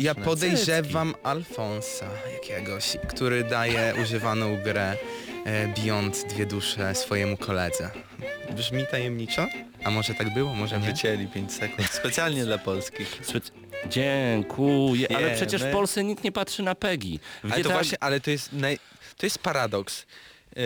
Ja 0.00 0.14
podejrzewam 0.14 1.14
Alfonsa 1.22 2.06
jakiegoś, 2.32 2.96
który 3.08 3.44
daje 3.44 3.94
używaną 4.02 4.56
grę 4.62 4.96
e, 5.44 5.68
Beyond 5.68 6.26
Dwie 6.28 6.46
Dusze 6.46 6.94
swojemu 6.94 7.36
koledze. 7.36 7.90
Brzmi 8.56 8.86
tajemniczo? 8.90 9.46
A 9.84 9.90
może 9.90 10.14
tak 10.14 10.34
było, 10.34 10.54
może 10.54 10.80
nie? 10.80 10.86
Wycięli 10.86 11.26
5 11.26 11.52
sekund. 11.52 11.88
Specjalnie 11.90 12.44
dla 12.44 12.58
polskich. 12.58 13.20
Spec- 13.22 13.50
Dziękuję, 13.90 15.06
ale 15.10 15.24
Wiemy. 15.24 15.36
przecież 15.36 15.62
w 15.62 15.70
Polsce 15.72 16.04
nikt 16.04 16.24
nie 16.24 16.32
patrzy 16.32 16.62
na 16.62 16.74
PEGI. 16.74 17.20
Ale 17.52 17.62
to 17.64 17.70
właśnie, 17.70 17.98
ale 18.00 18.20
to 18.20 18.30
jest, 18.30 18.52
naj, 18.52 18.78
to 19.16 19.26
jest 19.26 19.38
paradoks. 19.38 20.06
E, 20.56 20.60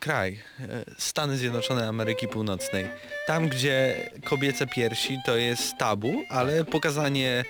kraj, 0.00 0.38
e, 0.60 0.84
Stany 0.98 1.36
Zjednoczone 1.36 1.88
Ameryki 1.88 2.28
Północnej. 2.28 2.86
Tam, 3.26 3.48
gdzie 3.48 3.96
kobiece 4.24 4.66
piersi 4.66 5.18
to 5.26 5.36
jest 5.36 5.76
tabu, 5.78 6.22
ale 6.28 6.64
pokazanie 6.64 7.44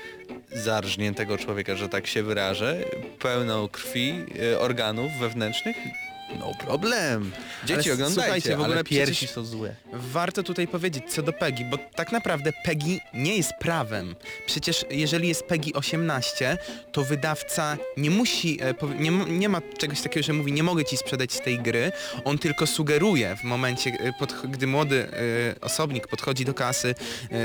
zarżniętego 0.53 1.39
człowieka, 1.39 1.75
że 1.75 1.89
tak 1.89 2.07
się 2.07 2.23
wyrażę, 2.23 2.79
pełną 3.19 3.69
krwi, 3.69 4.25
e, 4.53 4.61
organów 4.61 5.13
wewnętrznych, 5.21 5.77
no 6.39 6.53
problem. 6.67 7.33
Dzieci 7.65 7.91
Ale 7.91 7.95
oglądajcie, 7.95 8.23
słuchajcie, 8.23 8.57
w 8.57 8.61
ogóle 8.61 8.75
ale 8.75 8.85
piersi 8.85 9.27
są 9.27 9.45
złe. 9.45 9.75
Warto 9.93 10.43
tutaj 10.43 10.69
powiedzieć 10.69 11.05
co 11.09 11.23
do 11.23 11.33
PEGI, 11.33 11.65
bo 11.65 11.79
tak 11.95 12.13
naprawdę 12.13 12.53
PEGI 12.65 13.01
nie 13.15 13.37
jest 13.37 13.53
prawem. 13.61 14.15
Przecież 14.47 14.85
jeżeli 14.91 15.29
jest 15.29 15.45
PEGI 15.45 15.75
18, 15.75 16.59
to 16.93 17.05
wydawca 17.05 17.77
nie 17.97 18.11
musi, 18.11 18.59
e, 18.63 18.75
nie, 18.99 19.11
nie 19.11 19.49
ma 19.49 19.61
czegoś 19.79 20.01
takiego, 20.01 20.27
że 20.27 20.33
mówi 20.33 20.53
nie 20.53 20.63
mogę 20.63 20.85
ci 20.85 20.97
sprzedać 20.97 21.41
tej 21.41 21.59
gry, 21.59 21.93
on 22.25 22.39
tylko 22.39 22.67
sugeruje 22.67 23.37
w 23.37 23.45
momencie, 23.45 23.91
e, 23.91 24.49
gdy 24.49 24.67
młody 24.67 25.09
e, 25.09 25.61
osobnik 25.61 26.09
podchodzi 26.09 26.45
do 26.45 26.55
kasy, 26.55 26.95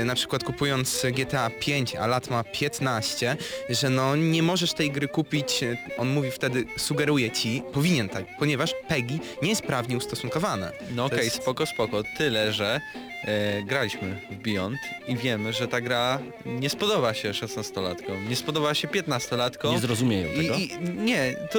na 0.04 0.14
przykład 0.14 0.44
kupując 0.44 1.06
GTA 1.16 1.50
5, 1.60 1.96
a 1.96 2.06
lat 2.06 2.30
ma 2.30 2.44
15, 2.44 3.36
że 3.68 3.90
no 3.90 4.16
nie 4.16 4.42
możesz 4.42 4.72
tej 4.72 4.90
gry 4.90 5.08
kupić, 5.08 5.60
on 5.98 6.08
mówi 6.08 6.30
wtedy, 6.30 6.64
sugeruje 6.76 7.30
ci, 7.30 7.62
powinien 7.72 8.08
tak, 8.08 8.24
ponieważ 8.38 8.71
PEGI 8.88 9.20
nie 9.42 9.48
jest 9.48 9.62
prawnie 9.62 9.96
ustosunkowane. 9.96 10.72
No 10.94 11.04
okej, 11.04 11.24
jest- 11.24 11.36
spoko, 11.36 11.66
spoko. 11.66 12.02
Tyle, 12.18 12.52
że 12.52 12.80
e, 13.24 13.62
graliśmy 13.62 14.20
w 14.30 14.34
Beyond 14.36 14.78
i 15.08 15.16
wiemy, 15.16 15.52
że 15.52 15.68
ta 15.68 15.80
gra 15.80 16.18
nie 16.46 16.70
spodoba 16.70 17.14
się 17.14 17.30
16-latkom, 17.30 18.28
nie 18.28 18.36
spodoba 18.36 18.74
się 18.74 18.88
15-latkom. 18.88 19.72
nie 19.72 19.78
zrozumieją 19.80 20.28
tego. 20.36 20.54
I, 20.54 20.62
I 20.62 20.78
nie, 20.90 21.36
to 21.50 21.58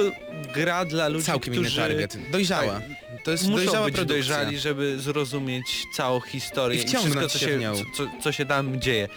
gra 0.54 0.84
dla 0.84 1.08
ludzi, 1.08 1.26
Całkiem 1.26 1.54
którzy 1.54 1.70
inny 1.70 1.88
target. 1.88 2.30
Dojrzała. 2.30 2.80
To 3.24 3.30
jest 3.30 3.44
muszą 3.44 3.56
dojrzała 3.56 3.86
być 3.86 3.94
produkcja. 3.94 4.14
dojrzali, 4.36 4.58
żeby 4.58 4.98
zrozumieć 4.98 5.66
całą 5.94 6.20
historię 6.20 6.80
I 6.80 6.84
i, 6.84 6.88
wszystko, 6.88 7.28
co 7.28 7.38
się 7.38 7.58
co, 7.96 8.06
co 8.22 8.32
się 8.32 8.46
tam 8.46 8.80
dzieje. 8.80 9.08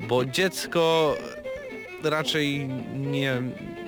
Bo 0.00 0.24
dziecko 0.24 1.16
raczej 2.02 2.68
nie, 2.94 3.42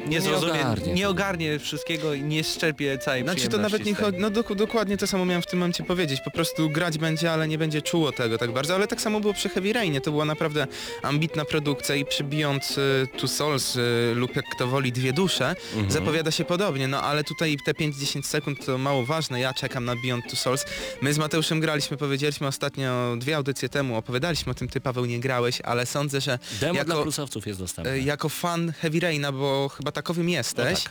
nie 0.06 0.20
zrozumie, 0.20 0.52
ogarnie 0.52 0.94
nie 0.94 1.08
ogarnie 1.08 1.58
wszystkiego 1.58 2.14
i 2.14 2.22
nie 2.22 2.44
szczerpie 2.44 2.98
całej 2.98 3.22
Znaczy 3.22 3.48
to 3.48 3.58
nawet 3.58 3.84
nie 3.84 3.94
chodzi, 3.94 4.18
no 4.18 4.30
dok- 4.30 4.54
dokładnie 4.54 4.96
to 4.96 5.06
samo 5.06 5.24
miałem 5.24 5.42
w 5.42 5.46
tym 5.46 5.58
momencie 5.58 5.84
powiedzieć, 5.84 6.20
po 6.24 6.30
prostu 6.30 6.70
grać 6.70 6.98
będzie, 6.98 7.32
ale 7.32 7.48
nie 7.48 7.58
będzie 7.58 7.82
czuło 7.82 8.12
tego 8.12 8.38
tak 8.38 8.52
bardzo, 8.52 8.74
ale 8.74 8.86
tak 8.88 9.00
samo 9.00 9.20
było 9.20 9.34
przy 9.34 9.48
Heavy 9.48 9.72
Rainie, 9.72 10.00
to 10.00 10.10
była 10.10 10.24
naprawdę 10.24 10.66
ambitna 11.02 11.44
produkcja 11.44 11.94
i 11.94 12.04
przy 12.04 12.24
Beyond 12.24 12.62
y, 13.04 13.18
Two 13.18 13.28
Souls 13.28 13.76
y, 13.76 14.12
lub 14.14 14.36
jak 14.36 14.44
kto 14.56 14.66
woli 14.66 14.92
Dwie 14.92 15.12
Dusze 15.12 15.54
Mhm. 15.74 15.90
zapowiada 15.90 16.30
się 16.30 16.44
podobnie, 16.44 16.88
no 16.88 17.02
ale 17.02 17.24
tutaj 17.24 17.56
te 17.66 17.72
5-10 17.74 18.22
sekund 18.26 18.66
to 18.66 18.78
mało 18.78 19.04
ważne, 19.06 19.40
ja 19.40 19.54
czekam 19.54 19.84
na 19.84 19.94
Beyond 20.06 20.24
Two 20.30 20.36
Souls. 20.36 20.64
My 21.02 21.14
z 21.14 21.18
Mateuszem 21.18 21.60
graliśmy, 21.60 21.96
powiedzieliśmy 21.96 22.46
ostatnio 22.46 23.16
dwie 23.16 23.36
audycje 23.36 23.68
temu, 23.68 23.96
opowiadaliśmy 23.96 24.52
o 24.52 24.54
tym, 24.54 24.68
ty 24.68 24.80
Paweł 24.80 25.04
nie 25.04 25.20
grałeś, 25.20 25.60
ale 25.60 25.86
sądzę, 25.86 26.20
że 26.20 26.38
Demo 26.60 26.74
jako- 26.74 26.92
dla 26.92 27.02
plusowców 27.02 27.46
jest 27.46 27.58
dostępne. 27.60 27.92
E, 27.92 27.98
jako 28.00 28.28
fan 28.28 28.72
Heavy 28.72 29.00
Raina, 29.00 29.32
bo 29.32 29.68
chyba 29.76 29.92
takowym 29.94 30.28
jesteś, 30.28 30.84
No 30.84 30.90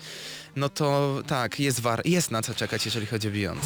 no 0.56 0.70
to 0.70 1.16
tak, 1.28 1.60
jest 1.60 1.80
war, 1.80 2.02
jest 2.06 2.32
na 2.32 2.42
co 2.42 2.54
czekać, 2.56 2.86
jeżeli 2.86 3.06
chodzi 3.06 3.28
o 3.28 3.32
Beyond. 3.32 3.62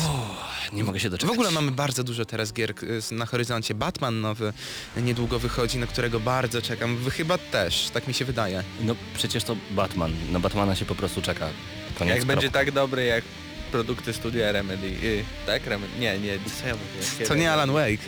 Nie 0.74 0.84
mogę 0.84 1.00
się 1.00 1.08
W 1.10 1.12
doczekać. 1.12 1.34
ogóle 1.34 1.52
mamy 1.52 1.72
bardzo 1.72 2.04
dużo 2.04 2.26
teraz 2.26 2.54
gier 2.54 2.74
na 3.12 3.26
horyzoncie. 3.26 3.74
Batman 3.76 4.22
nowy 4.22 4.54
niedługo 4.98 5.40
wychodzi, 5.40 5.78
na 5.78 5.88
którego 5.88 6.20
bardzo 6.20 6.62
czekam. 6.62 6.98
Wy 6.98 7.12
chyba 7.12 7.38
też, 7.38 7.90
tak 7.94 8.08
mi 8.08 8.14
się 8.14 8.26
wydaje. 8.26 8.64
No 8.82 8.96
przecież 9.16 9.44
to 9.44 9.56
Batman. 9.72 10.14
Na 10.32 10.40
Batmana 10.40 10.76
się 10.76 10.86
po 10.86 10.96
prostu 10.96 11.22
czeka. 11.22 11.48
Koniec 12.00 12.16
Jak 12.16 12.26
będzie 12.26 12.52
tak 12.52 12.72
dobry 12.72 13.06
jak 13.06 13.24
produkty 13.68 14.14
studia 14.14 14.52
Remedy. 14.52 14.88
Y, 14.88 15.24
tak? 15.46 15.68
Remedy. 15.68 16.00
Nie, 16.00 16.20
nie, 16.20 16.34
co 16.62 16.68
ja 16.68 16.74
mówię? 16.74 17.28
To 17.28 17.36
nie 17.36 17.52
Alan 17.52 17.72
Wake. 17.72 17.98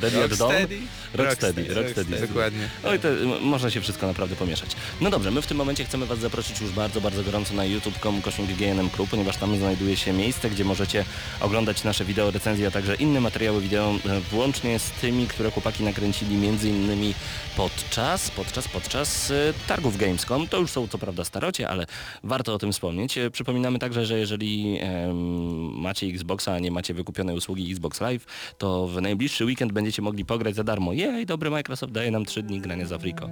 Dawn? 0.00 0.20
Rocksteady? 0.20 0.78
Rocksteady, 1.14 1.62
Rocksteady, 1.64 1.74
Rocksteady. 1.74 2.26
Dokładnie. 2.26 2.68
Oj, 2.84 2.98
to 2.98 3.08
można 3.40 3.70
się 3.70 3.80
wszystko 3.80 4.06
naprawdę 4.06 4.36
pomieszać. 4.36 4.70
No 5.00 5.10
dobrze, 5.10 5.30
my 5.30 5.42
w 5.42 5.46
tym 5.46 5.56
momencie 5.56 5.84
chcemy 5.84 6.06
Was 6.06 6.18
zaprosić 6.18 6.60
już 6.60 6.70
bardzo, 6.70 7.00
bardzo 7.00 7.22
gorąco 7.22 7.54
na 7.54 7.64
youtube.com 7.64 8.22
kośnik 8.22 8.52
GNM 8.52 8.90
Crew, 8.90 9.10
ponieważ 9.10 9.36
tam 9.36 9.58
znajduje 9.58 9.96
się 9.96 10.12
miejsce, 10.12 10.50
gdzie 10.50 10.64
możecie 10.64 11.04
oglądać 11.40 11.84
nasze 11.84 12.04
wideo 12.04 12.30
recenzje, 12.30 12.66
a 12.66 12.70
także 12.70 12.94
inne 12.94 13.20
materiały 13.20 13.60
wideo, 13.60 13.94
e, 14.06 14.20
włącznie 14.20 14.78
z 14.78 14.90
tymi, 14.90 15.26
które 15.26 15.50
chłopaki 15.50 15.84
nakręcili 15.84 16.36
między 16.36 16.68
innymi 16.68 17.14
podczas, 17.56 18.30
podczas, 18.30 18.68
podczas 18.68 19.30
e, 19.30 19.34
targów 19.66 19.96
Gamescom. 19.96 20.48
To 20.48 20.58
już 20.58 20.70
są 20.70 20.88
co 20.88 20.98
prawda 20.98 21.24
starocie, 21.24 21.68
ale 21.68 21.86
warto 22.22 22.54
o 22.54 22.58
tym 22.58 22.72
wspomnieć. 22.72 23.18
E, 23.18 23.30
Przypominamy 23.30 23.78
także, 23.78 24.06
że 24.06 24.13
jeżeli 24.18 24.78
em, 24.80 25.16
macie 25.80 26.06
Xboxa, 26.06 26.52
a 26.54 26.58
nie 26.58 26.70
macie 26.70 26.94
wykupionej 26.94 27.36
usługi 27.36 27.70
Xbox 27.72 28.00
Live, 28.00 28.26
to 28.58 28.86
w 28.86 29.00
najbliższy 29.02 29.44
weekend 29.44 29.72
będziecie 29.72 30.02
mogli 30.02 30.24
pograć 30.24 30.54
za 30.54 30.64
darmo. 30.64 30.92
Jej, 30.92 31.26
dobry 31.26 31.50
Microsoft 31.50 31.92
daje 31.92 32.10
nam 32.10 32.24
3 32.24 32.42
dni 32.42 32.60
grania 32.60 32.86
za 32.86 32.98
friko. 32.98 33.30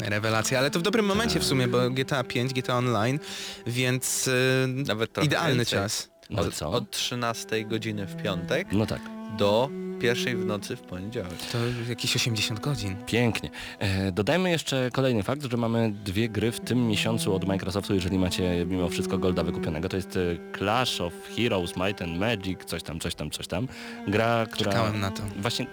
Rewelacja, 0.00 0.58
ale 0.58 0.70
to 0.70 0.78
w 0.78 0.82
dobrym 0.82 1.06
momencie 1.06 1.40
w 1.40 1.44
sumie, 1.44 1.68
bo 1.68 1.90
GTA 1.90 2.24
5, 2.24 2.52
GTA 2.54 2.76
Online, 2.78 3.18
więc 3.66 4.26
y, 4.28 5.22
idealny 5.22 5.56
więcej. 5.56 5.78
czas. 5.78 6.10
No 6.30 6.42
Od, 6.42 6.54
co? 6.54 6.70
od 6.70 6.90
13 6.90 7.64
godziny 7.64 8.06
w 8.06 8.22
piątek 8.22 8.68
No 8.72 8.86
tak. 8.86 9.00
Do 9.36 9.70
pierwszej 10.00 10.36
w 10.36 10.44
nocy 10.46 10.76
w 10.76 10.80
poniedziałek. 10.80 11.34
To 11.52 11.58
jakieś 11.88 12.16
80 12.16 12.60
godzin. 12.60 12.96
Pięknie. 13.06 13.50
E, 13.78 14.12
dodajmy 14.12 14.50
jeszcze 14.50 14.90
kolejny 14.92 15.22
fakt, 15.22 15.44
że 15.50 15.56
mamy 15.56 15.92
dwie 16.04 16.28
gry 16.28 16.52
w 16.52 16.60
tym 16.60 16.88
miesiącu 16.88 17.34
od 17.34 17.44
Microsoftu, 17.44 17.94
jeżeli 17.94 18.18
macie 18.18 18.66
mimo 18.66 18.88
wszystko 18.88 19.18
Golda 19.18 19.42
wykupionego. 19.42 19.88
To 19.88 19.96
jest 19.96 20.16
e, 20.16 20.20
Clash 20.58 21.00
of 21.00 21.12
Heroes, 21.36 21.76
Might 21.76 22.02
and 22.02 22.18
Magic, 22.18 22.64
coś 22.64 22.82
tam, 22.82 23.00
coś 23.00 23.14
tam, 23.14 23.30
coś 23.30 23.46
tam. 23.46 23.68
Gra, 24.08 24.46
która... 24.50 24.72
Czekałem 24.72 25.00
na 25.00 25.10
to. 25.10 25.22
Właśnie... 25.36 25.66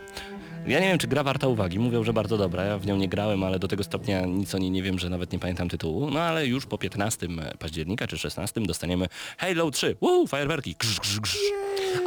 Ja 0.68 0.80
nie 0.80 0.88
wiem, 0.88 0.98
czy 0.98 1.08
gra 1.08 1.24
warta 1.24 1.48
uwagi. 1.48 1.80
Mówią, 1.80 2.04
że 2.04 2.14
bardzo 2.14 2.38
dobra. 2.38 2.64
Ja 2.64 2.78
w 2.78 2.86
nią 2.86 2.98
nie 2.98 3.10
grałem, 3.10 3.44
ale 3.44 3.60
do 3.60 3.68
tego 3.68 3.84
stopnia 3.84 4.26
nic 4.26 4.56
o 4.56 4.58
niej 4.58 4.72
nie 4.72 4.84
wiem, 4.84 5.00
że 5.00 5.10
nawet 5.10 5.32
nie 5.34 5.40
pamiętam 5.40 5.70
tytułu. 5.70 6.12
No 6.12 6.20
ale 6.20 6.48
już 6.48 6.66
po 6.66 6.78
15 6.78 7.28
października 7.60 8.08
czy 8.08 8.18
16 8.18 8.62
dostaniemy 8.62 9.08
Halo 9.38 9.72
3. 9.72 9.96
Woo, 10.02 10.28
fajerwerki. 10.28 10.76
Grz, 10.80 11.00
grz, 11.00 11.20
grz. 11.20 11.38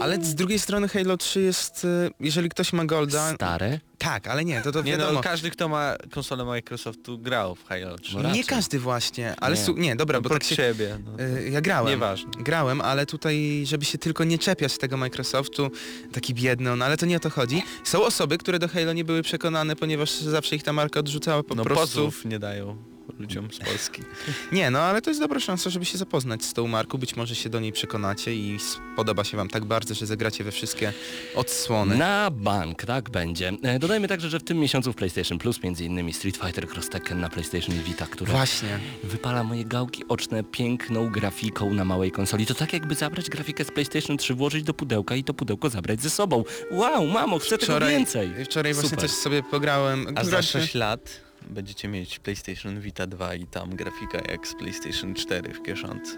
Ale 0.01 0.25
z 0.25 0.35
drugiej 0.35 0.59
strony 0.59 0.89
Halo 0.89 1.17
3 1.17 1.41
jest, 1.41 1.85
y, 1.85 2.11
jeżeli 2.21 2.49
ktoś 2.49 2.73
ma 2.73 2.85
Golda... 2.85 3.35
Stare. 3.35 3.81
Tak, 3.99 4.29
ale 4.29 4.45
nie, 4.45 4.61
to 4.61 4.73
to 4.73 4.83
Nie 4.83 4.93
wiadomo. 4.93 5.13
no, 5.13 5.21
każdy 5.21 5.51
kto 5.51 5.69
ma 5.69 5.97
konsolę 6.11 6.45
Microsoftu 6.45 7.19
grał 7.19 7.55
w 7.55 7.65
Halo 7.65 7.99
3. 7.99 8.17
No 8.23 8.33
nie 8.33 8.45
każdy 8.45 8.79
właśnie, 8.79 9.35
ale 9.41 9.57
Nie. 9.57 9.63
nie, 9.75 9.75
nie 9.83 9.97
dobra, 9.97 10.21
bo 10.21 10.27
Oprócz 10.27 10.43
tak 10.43 10.49
się... 10.51 10.57
ciebie. 10.57 10.99
No. 11.05 11.25
Y, 11.25 11.51
Ja 11.51 11.61
grałem. 11.61 11.91
Nieważne. 11.93 12.31
Grałem, 12.39 12.81
ale 12.81 13.07
tutaj, 13.07 13.63
żeby 13.67 13.85
się 13.85 13.99
tylko 13.99 14.25
nie 14.25 14.39
czepiać 14.39 14.79
tego 14.79 14.97
Microsoftu, 14.97 15.71
taki 16.13 16.35
biedny, 16.35 16.77
no 16.77 16.85
ale 16.85 16.97
to 16.97 17.07
nie 17.07 17.17
o 17.17 17.21
to 17.21 17.31
chodzi. 17.31 17.63
Są 17.85 18.05
osoby, 18.05 18.39
które 18.39 18.59
do 18.59 18.69
Halo 18.69 18.93
nie 18.93 19.05
były 19.05 19.23
przekonane, 19.23 19.77
ponieważ 19.77 20.11
zawsze 20.11 20.57
ich 20.57 20.63
ta 20.63 20.73
marka 20.73 21.01
odrzucała 21.01 21.43
po 21.43 21.55
no 21.55 21.65
prostu. 21.65 22.13
nie 22.25 22.39
dają 22.39 22.94
ludziom 23.19 23.49
z 23.53 23.59
Polski. 23.59 24.03
Nie, 24.53 24.71
no 24.71 24.79
ale 24.79 25.03
to 25.03 25.11
jest 25.11 25.21
dobra 25.21 25.41
szansa, 25.41 25.71
żeby 25.71 25.85
się 25.85 25.99
zapoznać 25.99 26.45
z 26.45 26.53
tą 26.53 26.67
marką. 26.67 26.99
Być 26.99 27.17
może 27.17 27.35
się 27.35 27.49
do 27.49 27.61
niej 27.61 27.73
przekonacie 27.73 28.35
i 28.35 28.59
spodoba 28.59 29.25
się 29.25 29.37
wam 29.37 29.49
tak 29.49 29.65
bardzo, 29.65 29.95
że 29.95 30.07
zagracie 30.07 30.45
we 30.45 30.51
wszystkie 30.53 30.93
odsłony. 31.35 31.97
Na 31.97 32.31
bank, 32.31 32.85
tak 32.85 33.11
będzie. 33.11 33.53
E, 33.63 33.79
Dodajmy 33.79 34.09
także, 34.09 34.31
że 34.31 34.39
w 34.41 34.45
tym 34.45 34.59
miesiącu 34.59 34.93
w 34.93 34.97
PlayStation 34.97 35.39
Plus 35.39 35.63
między 35.63 35.85
innymi 35.85 36.13
Street 36.13 36.37
Fighter 36.37 36.69
Cross 36.69 36.89
Tekken 36.89 37.21
na 37.21 37.29
PlayStation 37.31 37.75
Vita, 37.83 38.07
które 38.07 38.33
Właśnie. 38.33 38.79
wypala 39.05 39.45
moje 39.45 39.65
gałki 39.65 40.05
oczne 40.09 40.45
piękną 40.45 41.11
grafiką 41.11 41.75
na 41.75 41.85
małej 41.85 42.11
konsoli. 42.11 42.47
To 42.47 42.55
tak 42.55 42.73
jakby 42.73 42.95
zabrać 42.95 43.31
grafikę 43.31 43.65
z 43.65 43.71
PlayStation 43.71 44.17
3, 44.17 44.35
włożyć 44.35 44.63
do 44.65 44.75
pudełka 44.75 45.17
i 45.17 45.25
to 45.25 45.35
pudełko 45.35 45.71
zabrać 45.71 46.03
ze 46.03 46.11
sobą. 46.11 46.45
Wow, 46.71 47.07
mamo, 47.07 47.39
chcę 47.39 47.59
tego 47.59 47.65
Wczoraj, 47.73 47.91
więcej. 47.91 48.45
wczoraj 48.45 48.75
właśnie 48.75 48.91
Super. 48.91 49.03
też 49.05 49.11
sobie 49.11 49.43
pograłem. 49.43 50.07
A 50.17 50.25
za 50.25 50.31
Właśnie- 50.31 50.61
6 50.61 50.75
lat 50.75 51.21
będziecie 51.51 51.89
mieć 51.89 52.19
PlayStation 52.19 52.81
Vita 52.81 53.07
2 53.07 53.35
i 53.35 53.47
tam 53.47 53.77
grafika 53.77 54.19
jak 54.33 54.47
z 54.47 54.55
PlayStation 54.55 55.15
4 55.15 55.55
w 55.55 55.63
kieszonce. 55.63 56.17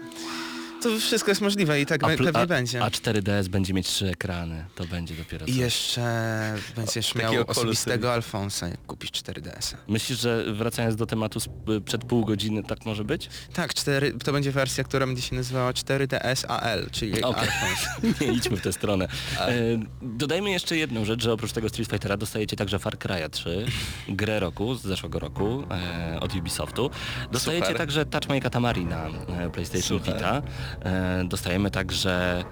To 0.81 0.99
wszystko 0.99 1.31
jest 1.31 1.41
możliwe 1.41 1.81
i 1.81 1.85
tak 1.85 2.03
A, 2.03 2.07
pewnie 2.07 2.29
a, 2.33 2.45
będzie. 2.45 2.83
a 2.83 2.89
4DS 2.89 3.47
będzie 3.47 3.73
mieć 3.73 3.87
trzy 3.87 4.09
ekrany. 4.09 4.65
To 4.75 4.85
będzie 4.85 5.15
dopiero 5.15 5.45
I 5.45 5.49
coś. 5.49 5.57
jeszcze 5.57 6.55
będziesz 6.75 7.15
miał 7.15 7.33
osobistego 7.47 8.13
Alfonsa, 8.13 8.67
jak 8.67 8.85
kupisz 8.85 9.11
4DS-a. 9.11 9.77
Myślisz, 9.87 10.19
że 10.19 10.53
wracając 10.53 10.95
do 10.95 11.05
tematu 11.05 11.39
przed 11.85 12.05
pół 12.05 12.25
godziny, 12.25 12.63
tak 12.63 12.85
może 12.85 13.03
być? 13.03 13.29
Tak, 13.53 13.73
4, 13.73 14.13
to 14.13 14.31
będzie 14.31 14.51
wersja, 14.51 14.83
która 14.83 15.07
będzie 15.07 15.21
się 15.21 15.35
nazywała 15.35 15.71
4DS 15.71 16.45
AL, 16.47 16.89
czyli 16.91 17.23
Okej. 17.23 17.49
Alfons. 17.49 17.87
Nie 18.21 18.27
idźmy 18.27 18.57
w 18.57 18.61
tę 18.61 18.73
stronę. 18.73 19.07
E, 19.37 19.53
dodajmy 20.01 20.51
jeszcze 20.51 20.77
jedną 20.77 21.05
rzecz, 21.05 21.23
że 21.23 21.33
oprócz 21.33 21.51
tego 21.51 21.69
Street 21.69 21.89
Fightera 21.89 22.17
dostajecie 22.17 22.55
także 22.55 22.79
Far 22.79 22.97
Cry'a 22.97 23.29
3, 23.29 23.65
grę 24.09 24.39
roku 24.39 24.75
z 24.75 24.81
zeszłego 24.81 25.19
roku 25.19 25.63
e, 25.71 26.19
od 26.19 26.35
Ubisoftu. 26.35 26.89
Dostajecie 27.31 27.65
Super. 27.65 27.77
także 27.77 28.05
Touch 28.05 28.29
My 28.29 28.41
Katamari 28.41 28.85
na 28.85 29.07
e, 29.07 29.49
PlayStation 29.49 29.99
Super. 29.99 30.13
Vita. 30.13 30.41
E, 30.85 31.23
dostajemy 31.23 31.71
także 31.71 32.43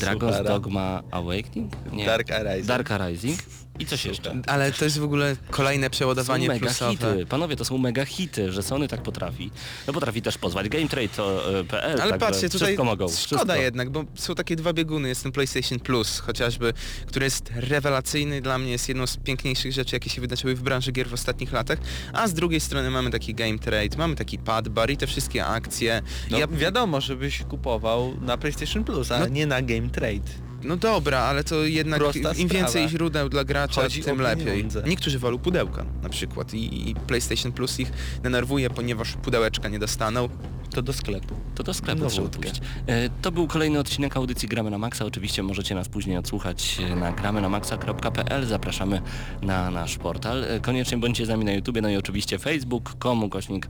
Dragon's. 0.00 0.42
Dogma 0.44 1.02
Awakening? 1.10 1.72
Nie. 1.92 2.06
Dark 2.06 2.30
Arising. 2.30 2.66
Dark 2.66 2.90
Arising. 2.90 3.38
I 3.78 3.86
coś 3.86 4.04
jeszcze. 4.04 4.34
Ale 4.46 4.72
to 4.72 4.84
jest 4.84 4.98
w 4.98 5.04
ogóle 5.04 5.36
kolejne 5.50 5.86
Są 5.86 5.90
przeładowanie 5.90 6.48
mega 6.48 6.66
plusowe. 6.66 6.90
hity. 6.92 7.26
Panowie, 7.26 7.56
to 7.56 7.64
są 7.64 7.78
mega 7.78 8.04
hity, 8.04 8.52
że 8.52 8.62
Sony 8.62 8.88
tak 8.88 9.02
potrafi. 9.02 9.50
No 9.86 9.92
potrafi 9.92 10.22
też 10.22 10.38
pozwać 10.38 10.68
GameTrade.pl, 10.68 12.00
Ale 12.00 12.10
także 12.10 12.18
patrzcie, 12.18 12.48
tutaj 12.48 12.66
wszystko 12.68 12.84
mogą. 12.84 13.08
szkoda 13.08 13.18
wszystko. 13.44 13.54
jednak, 13.56 13.90
bo 13.90 14.04
są 14.14 14.34
takie 14.34 14.56
dwa 14.56 14.72
bieguny. 14.72 15.08
Jest 15.08 15.22
ten 15.22 15.32
PlayStation 15.32 15.80
Plus 15.80 16.18
chociażby, 16.18 16.72
który 17.06 17.24
jest 17.26 17.50
rewelacyjny 17.54 18.40
dla 18.40 18.58
mnie, 18.58 18.70
jest 18.70 18.88
jedną 18.88 19.06
z 19.06 19.16
piękniejszych 19.16 19.72
rzeczy, 19.72 19.96
jakie 19.96 20.10
się 20.10 20.20
wydarzyły 20.20 20.54
w 20.54 20.62
branży 20.62 20.92
gier 20.92 21.08
w 21.08 21.12
ostatnich 21.14 21.52
latach. 21.52 21.78
A 22.12 22.28
z 22.28 22.34
drugiej 22.34 22.60
strony 22.60 22.90
mamy 22.90 23.10
taki 23.10 23.34
Game 23.34 23.58
Trade, 23.58 23.96
mamy 23.98 24.14
taki 24.16 24.38
Pad 24.38 24.68
Bar 24.68 24.90
i 24.90 24.96
te 24.96 25.06
wszystkie 25.06 25.46
akcje. 25.46 26.02
No, 26.30 26.38
ja, 26.38 26.46
Wiadomo, 26.46 27.00
żebyś 27.00 27.42
kupował 27.42 28.14
na 28.20 28.36
PlayStation 28.38 28.84
Plus, 28.84 29.12
a 29.12 29.18
No- 29.18 29.28
nie 29.28 29.46
na 29.46 29.62
Game 29.62 29.88
Trade. 29.90 30.51
No 30.64 30.76
dobra, 30.76 31.18
ale 31.18 31.44
to 31.44 31.64
jednak 31.64 31.98
Prosta 32.00 32.18
im 32.28 32.34
sprawa. 32.34 32.54
więcej 32.54 32.88
źródeł 32.88 33.28
dla 33.28 33.44
gracza, 33.44 33.82
Chodzi 33.82 34.02
tym 34.02 34.20
o 34.20 34.22
lepiej. 34.22 34.46
pieniądze. 34.46 34.82
Niektórzy 34.86 35.18
wolą 35.18 35.38
pudełka 35.38 35.84
na 36.02 36.08
przykład 36.08 36.54
i, 36.54 36.90
i 36.90 36.94
PlayStation 36.94 37.52
Plus 37.52 37.80
ich 37.80 37.92
denerwuje, 38.22 38.70
ponieważ 38.70 39.12
pudełeczka 39.12 39.68
nie 39.68 39.78
dostaną. 39.78 40.28
To 40.74 40.82
do 40.82 40.92
sklepu. 40.92 41.34
To 41.54 41.62
do 41.62 41.74
sklepu 41.74 42.02
No 42.02 42.10
trzeba 42.10 42.28
pójść. 42.28 42.60
E, 42.86 43.08
To 43.22 43.32
był 43.32 43.46
kolejny 43.46 43.78
odcinek 43.78 44.16
audycji 44.16 44.48
Gramy 44.48 44.70
na 44.70 44.78
Maxa. 44.78 45.04
Oczywiście 45.04 45.42
możecie 45.42 45.74
nas 45.74 45.88
później 45.88 46.16
odsłuchać 46.18 46.78
e, 46.90 46.96
na 46.96 47.12
gramynamaxa.pl. 47.12 48.46
Zapraszamy 48.46 49.02
na 49.42 49.70
nasz 49.70 49.98
portal. 49.98 50.44
E, 50.44 50.60
Koniecznie 50.60 50.98
bądźcie 50.98 51.26
z 51.26 51.28
nami 51.28 51.44
na 51.44 51.52
YouTubie, 51.52 51.80
no 51.82 51.88
i 51.90 51.96
oczywiście 51.96 52.38
facebook.com 52.38 53.30
kośnik 53.30 53.68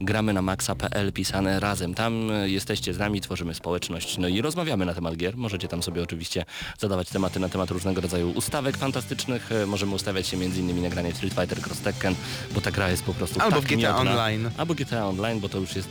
gramy 0.00 0.32
na 0.32 0.42
maxa.pl 0.42 1.12
pisane 1.12 1.60
razem. 1.60 1.94
Tam 1.94 2.28
jesteście 2.44 2.94
z 2.94 2.98
nami, 2.98 3.20
tworzymy 3.20 3.54
społeczność, 3.54 4.18
no 4.18 4.28
i 4.28 4.40
rozmawiamy 4.42 4.86
na 4.86 4.94
temat 4.94 5.16
gier. 5.16 5.36
Możecie 5.36 5.68
tam 5.68 5.82
sobie 5.82 6.02
oczywiście 6.02 6.44
zadawać 6.78 7.08
tematy 7.08 7.40
na 7.40 7.48
temat 7.48 7.70
różnego 7.70 8.00
rodzaju 8.00 8.30
ustawek 8.30 8.76
fantastycznych. 8.76 9.50
Możemy 9.66 9.94
ustawiać 9.94 10.26
się 10.26 10.36
między 10.36 10.60
innymi 10.60 10.80
na 10.82 10.88
granie 10.88 11.12
w 11.12 11.16
Street 11.16 11.34
Fighter 11.34 11.60
Cross 11.62 11.80
Tekken, 11.80 12.14
bo 12.54 12.60
ta 12.60 12.70
gra 12.70 12.90
jest 12.90 13.02
po 13.02 13.14
prostu 13.14 13.40
Albo 13.40 13.56
tak 13.56 13.64
GTA 13.64 13.76
miodna. 13.76 14.10
Online. 14.10 14.50
Albo 14.56 14.74
GTA 14.74 15.06
Online, 15.06 15.40
bo 15.40 15.48
to 15.48 15.58
już 15.58 15.76
jest 15.76 15.88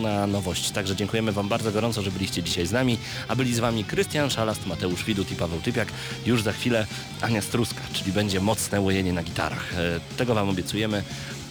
zupełna 0.00 0.26
nowość. 0.26 0.70
Także 0.70 0.96
dziękujemy 0.96 1.32
Wam 1.32 1.48
bardzo 1.48 1.72
gorąco, 1.72 2.02
że 2.02 2.10
byliście 2.10 2.42
dzisiaj 2.42 2.66
z 2.66 2.72
nami, 2.72 2.98
a 3.28 3.36
byli 3.36 3.54
z 3.54 3.58
Wami 3.58 3.84
Krystian 3.84 4.30
Szalast, 4.30 4.66
Mateusz 4.66 5.04
Widut 5.04 5.32
i 5.32 5.36
Paweł 5.36 5.60
Typiak. 5.60 5.88
Już 6.26 6.42
za 6.42 6.52
chwilę 6.52 6.86
Ania 7.20 7.42
Struska, 7.42 7.80
czyli 7.92 8.12
będzie 8.12 8.40
mocne 8.40 8.80
łojenie 8.80 9.12
na 9.12 9.22
gitarach. 9.22 9.74
E, 9.74 10.16
Tego 10.16 10.34
Wam 10.34 10.48
obiecujemy. 10.48 11.02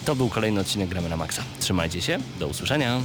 To 0.06 0.16
był 0.16 0.30
kolejny 0.30 0.62
odcinek 0.62 0.90
Gramy 0.90 1.10
na 1.10 1.18
Maxa. 1.18 1.44
Trzymajcie 1.60 2.02
się, 2.02 2.20
do 2.40 2.48
usłyszenia. 2.48 3.02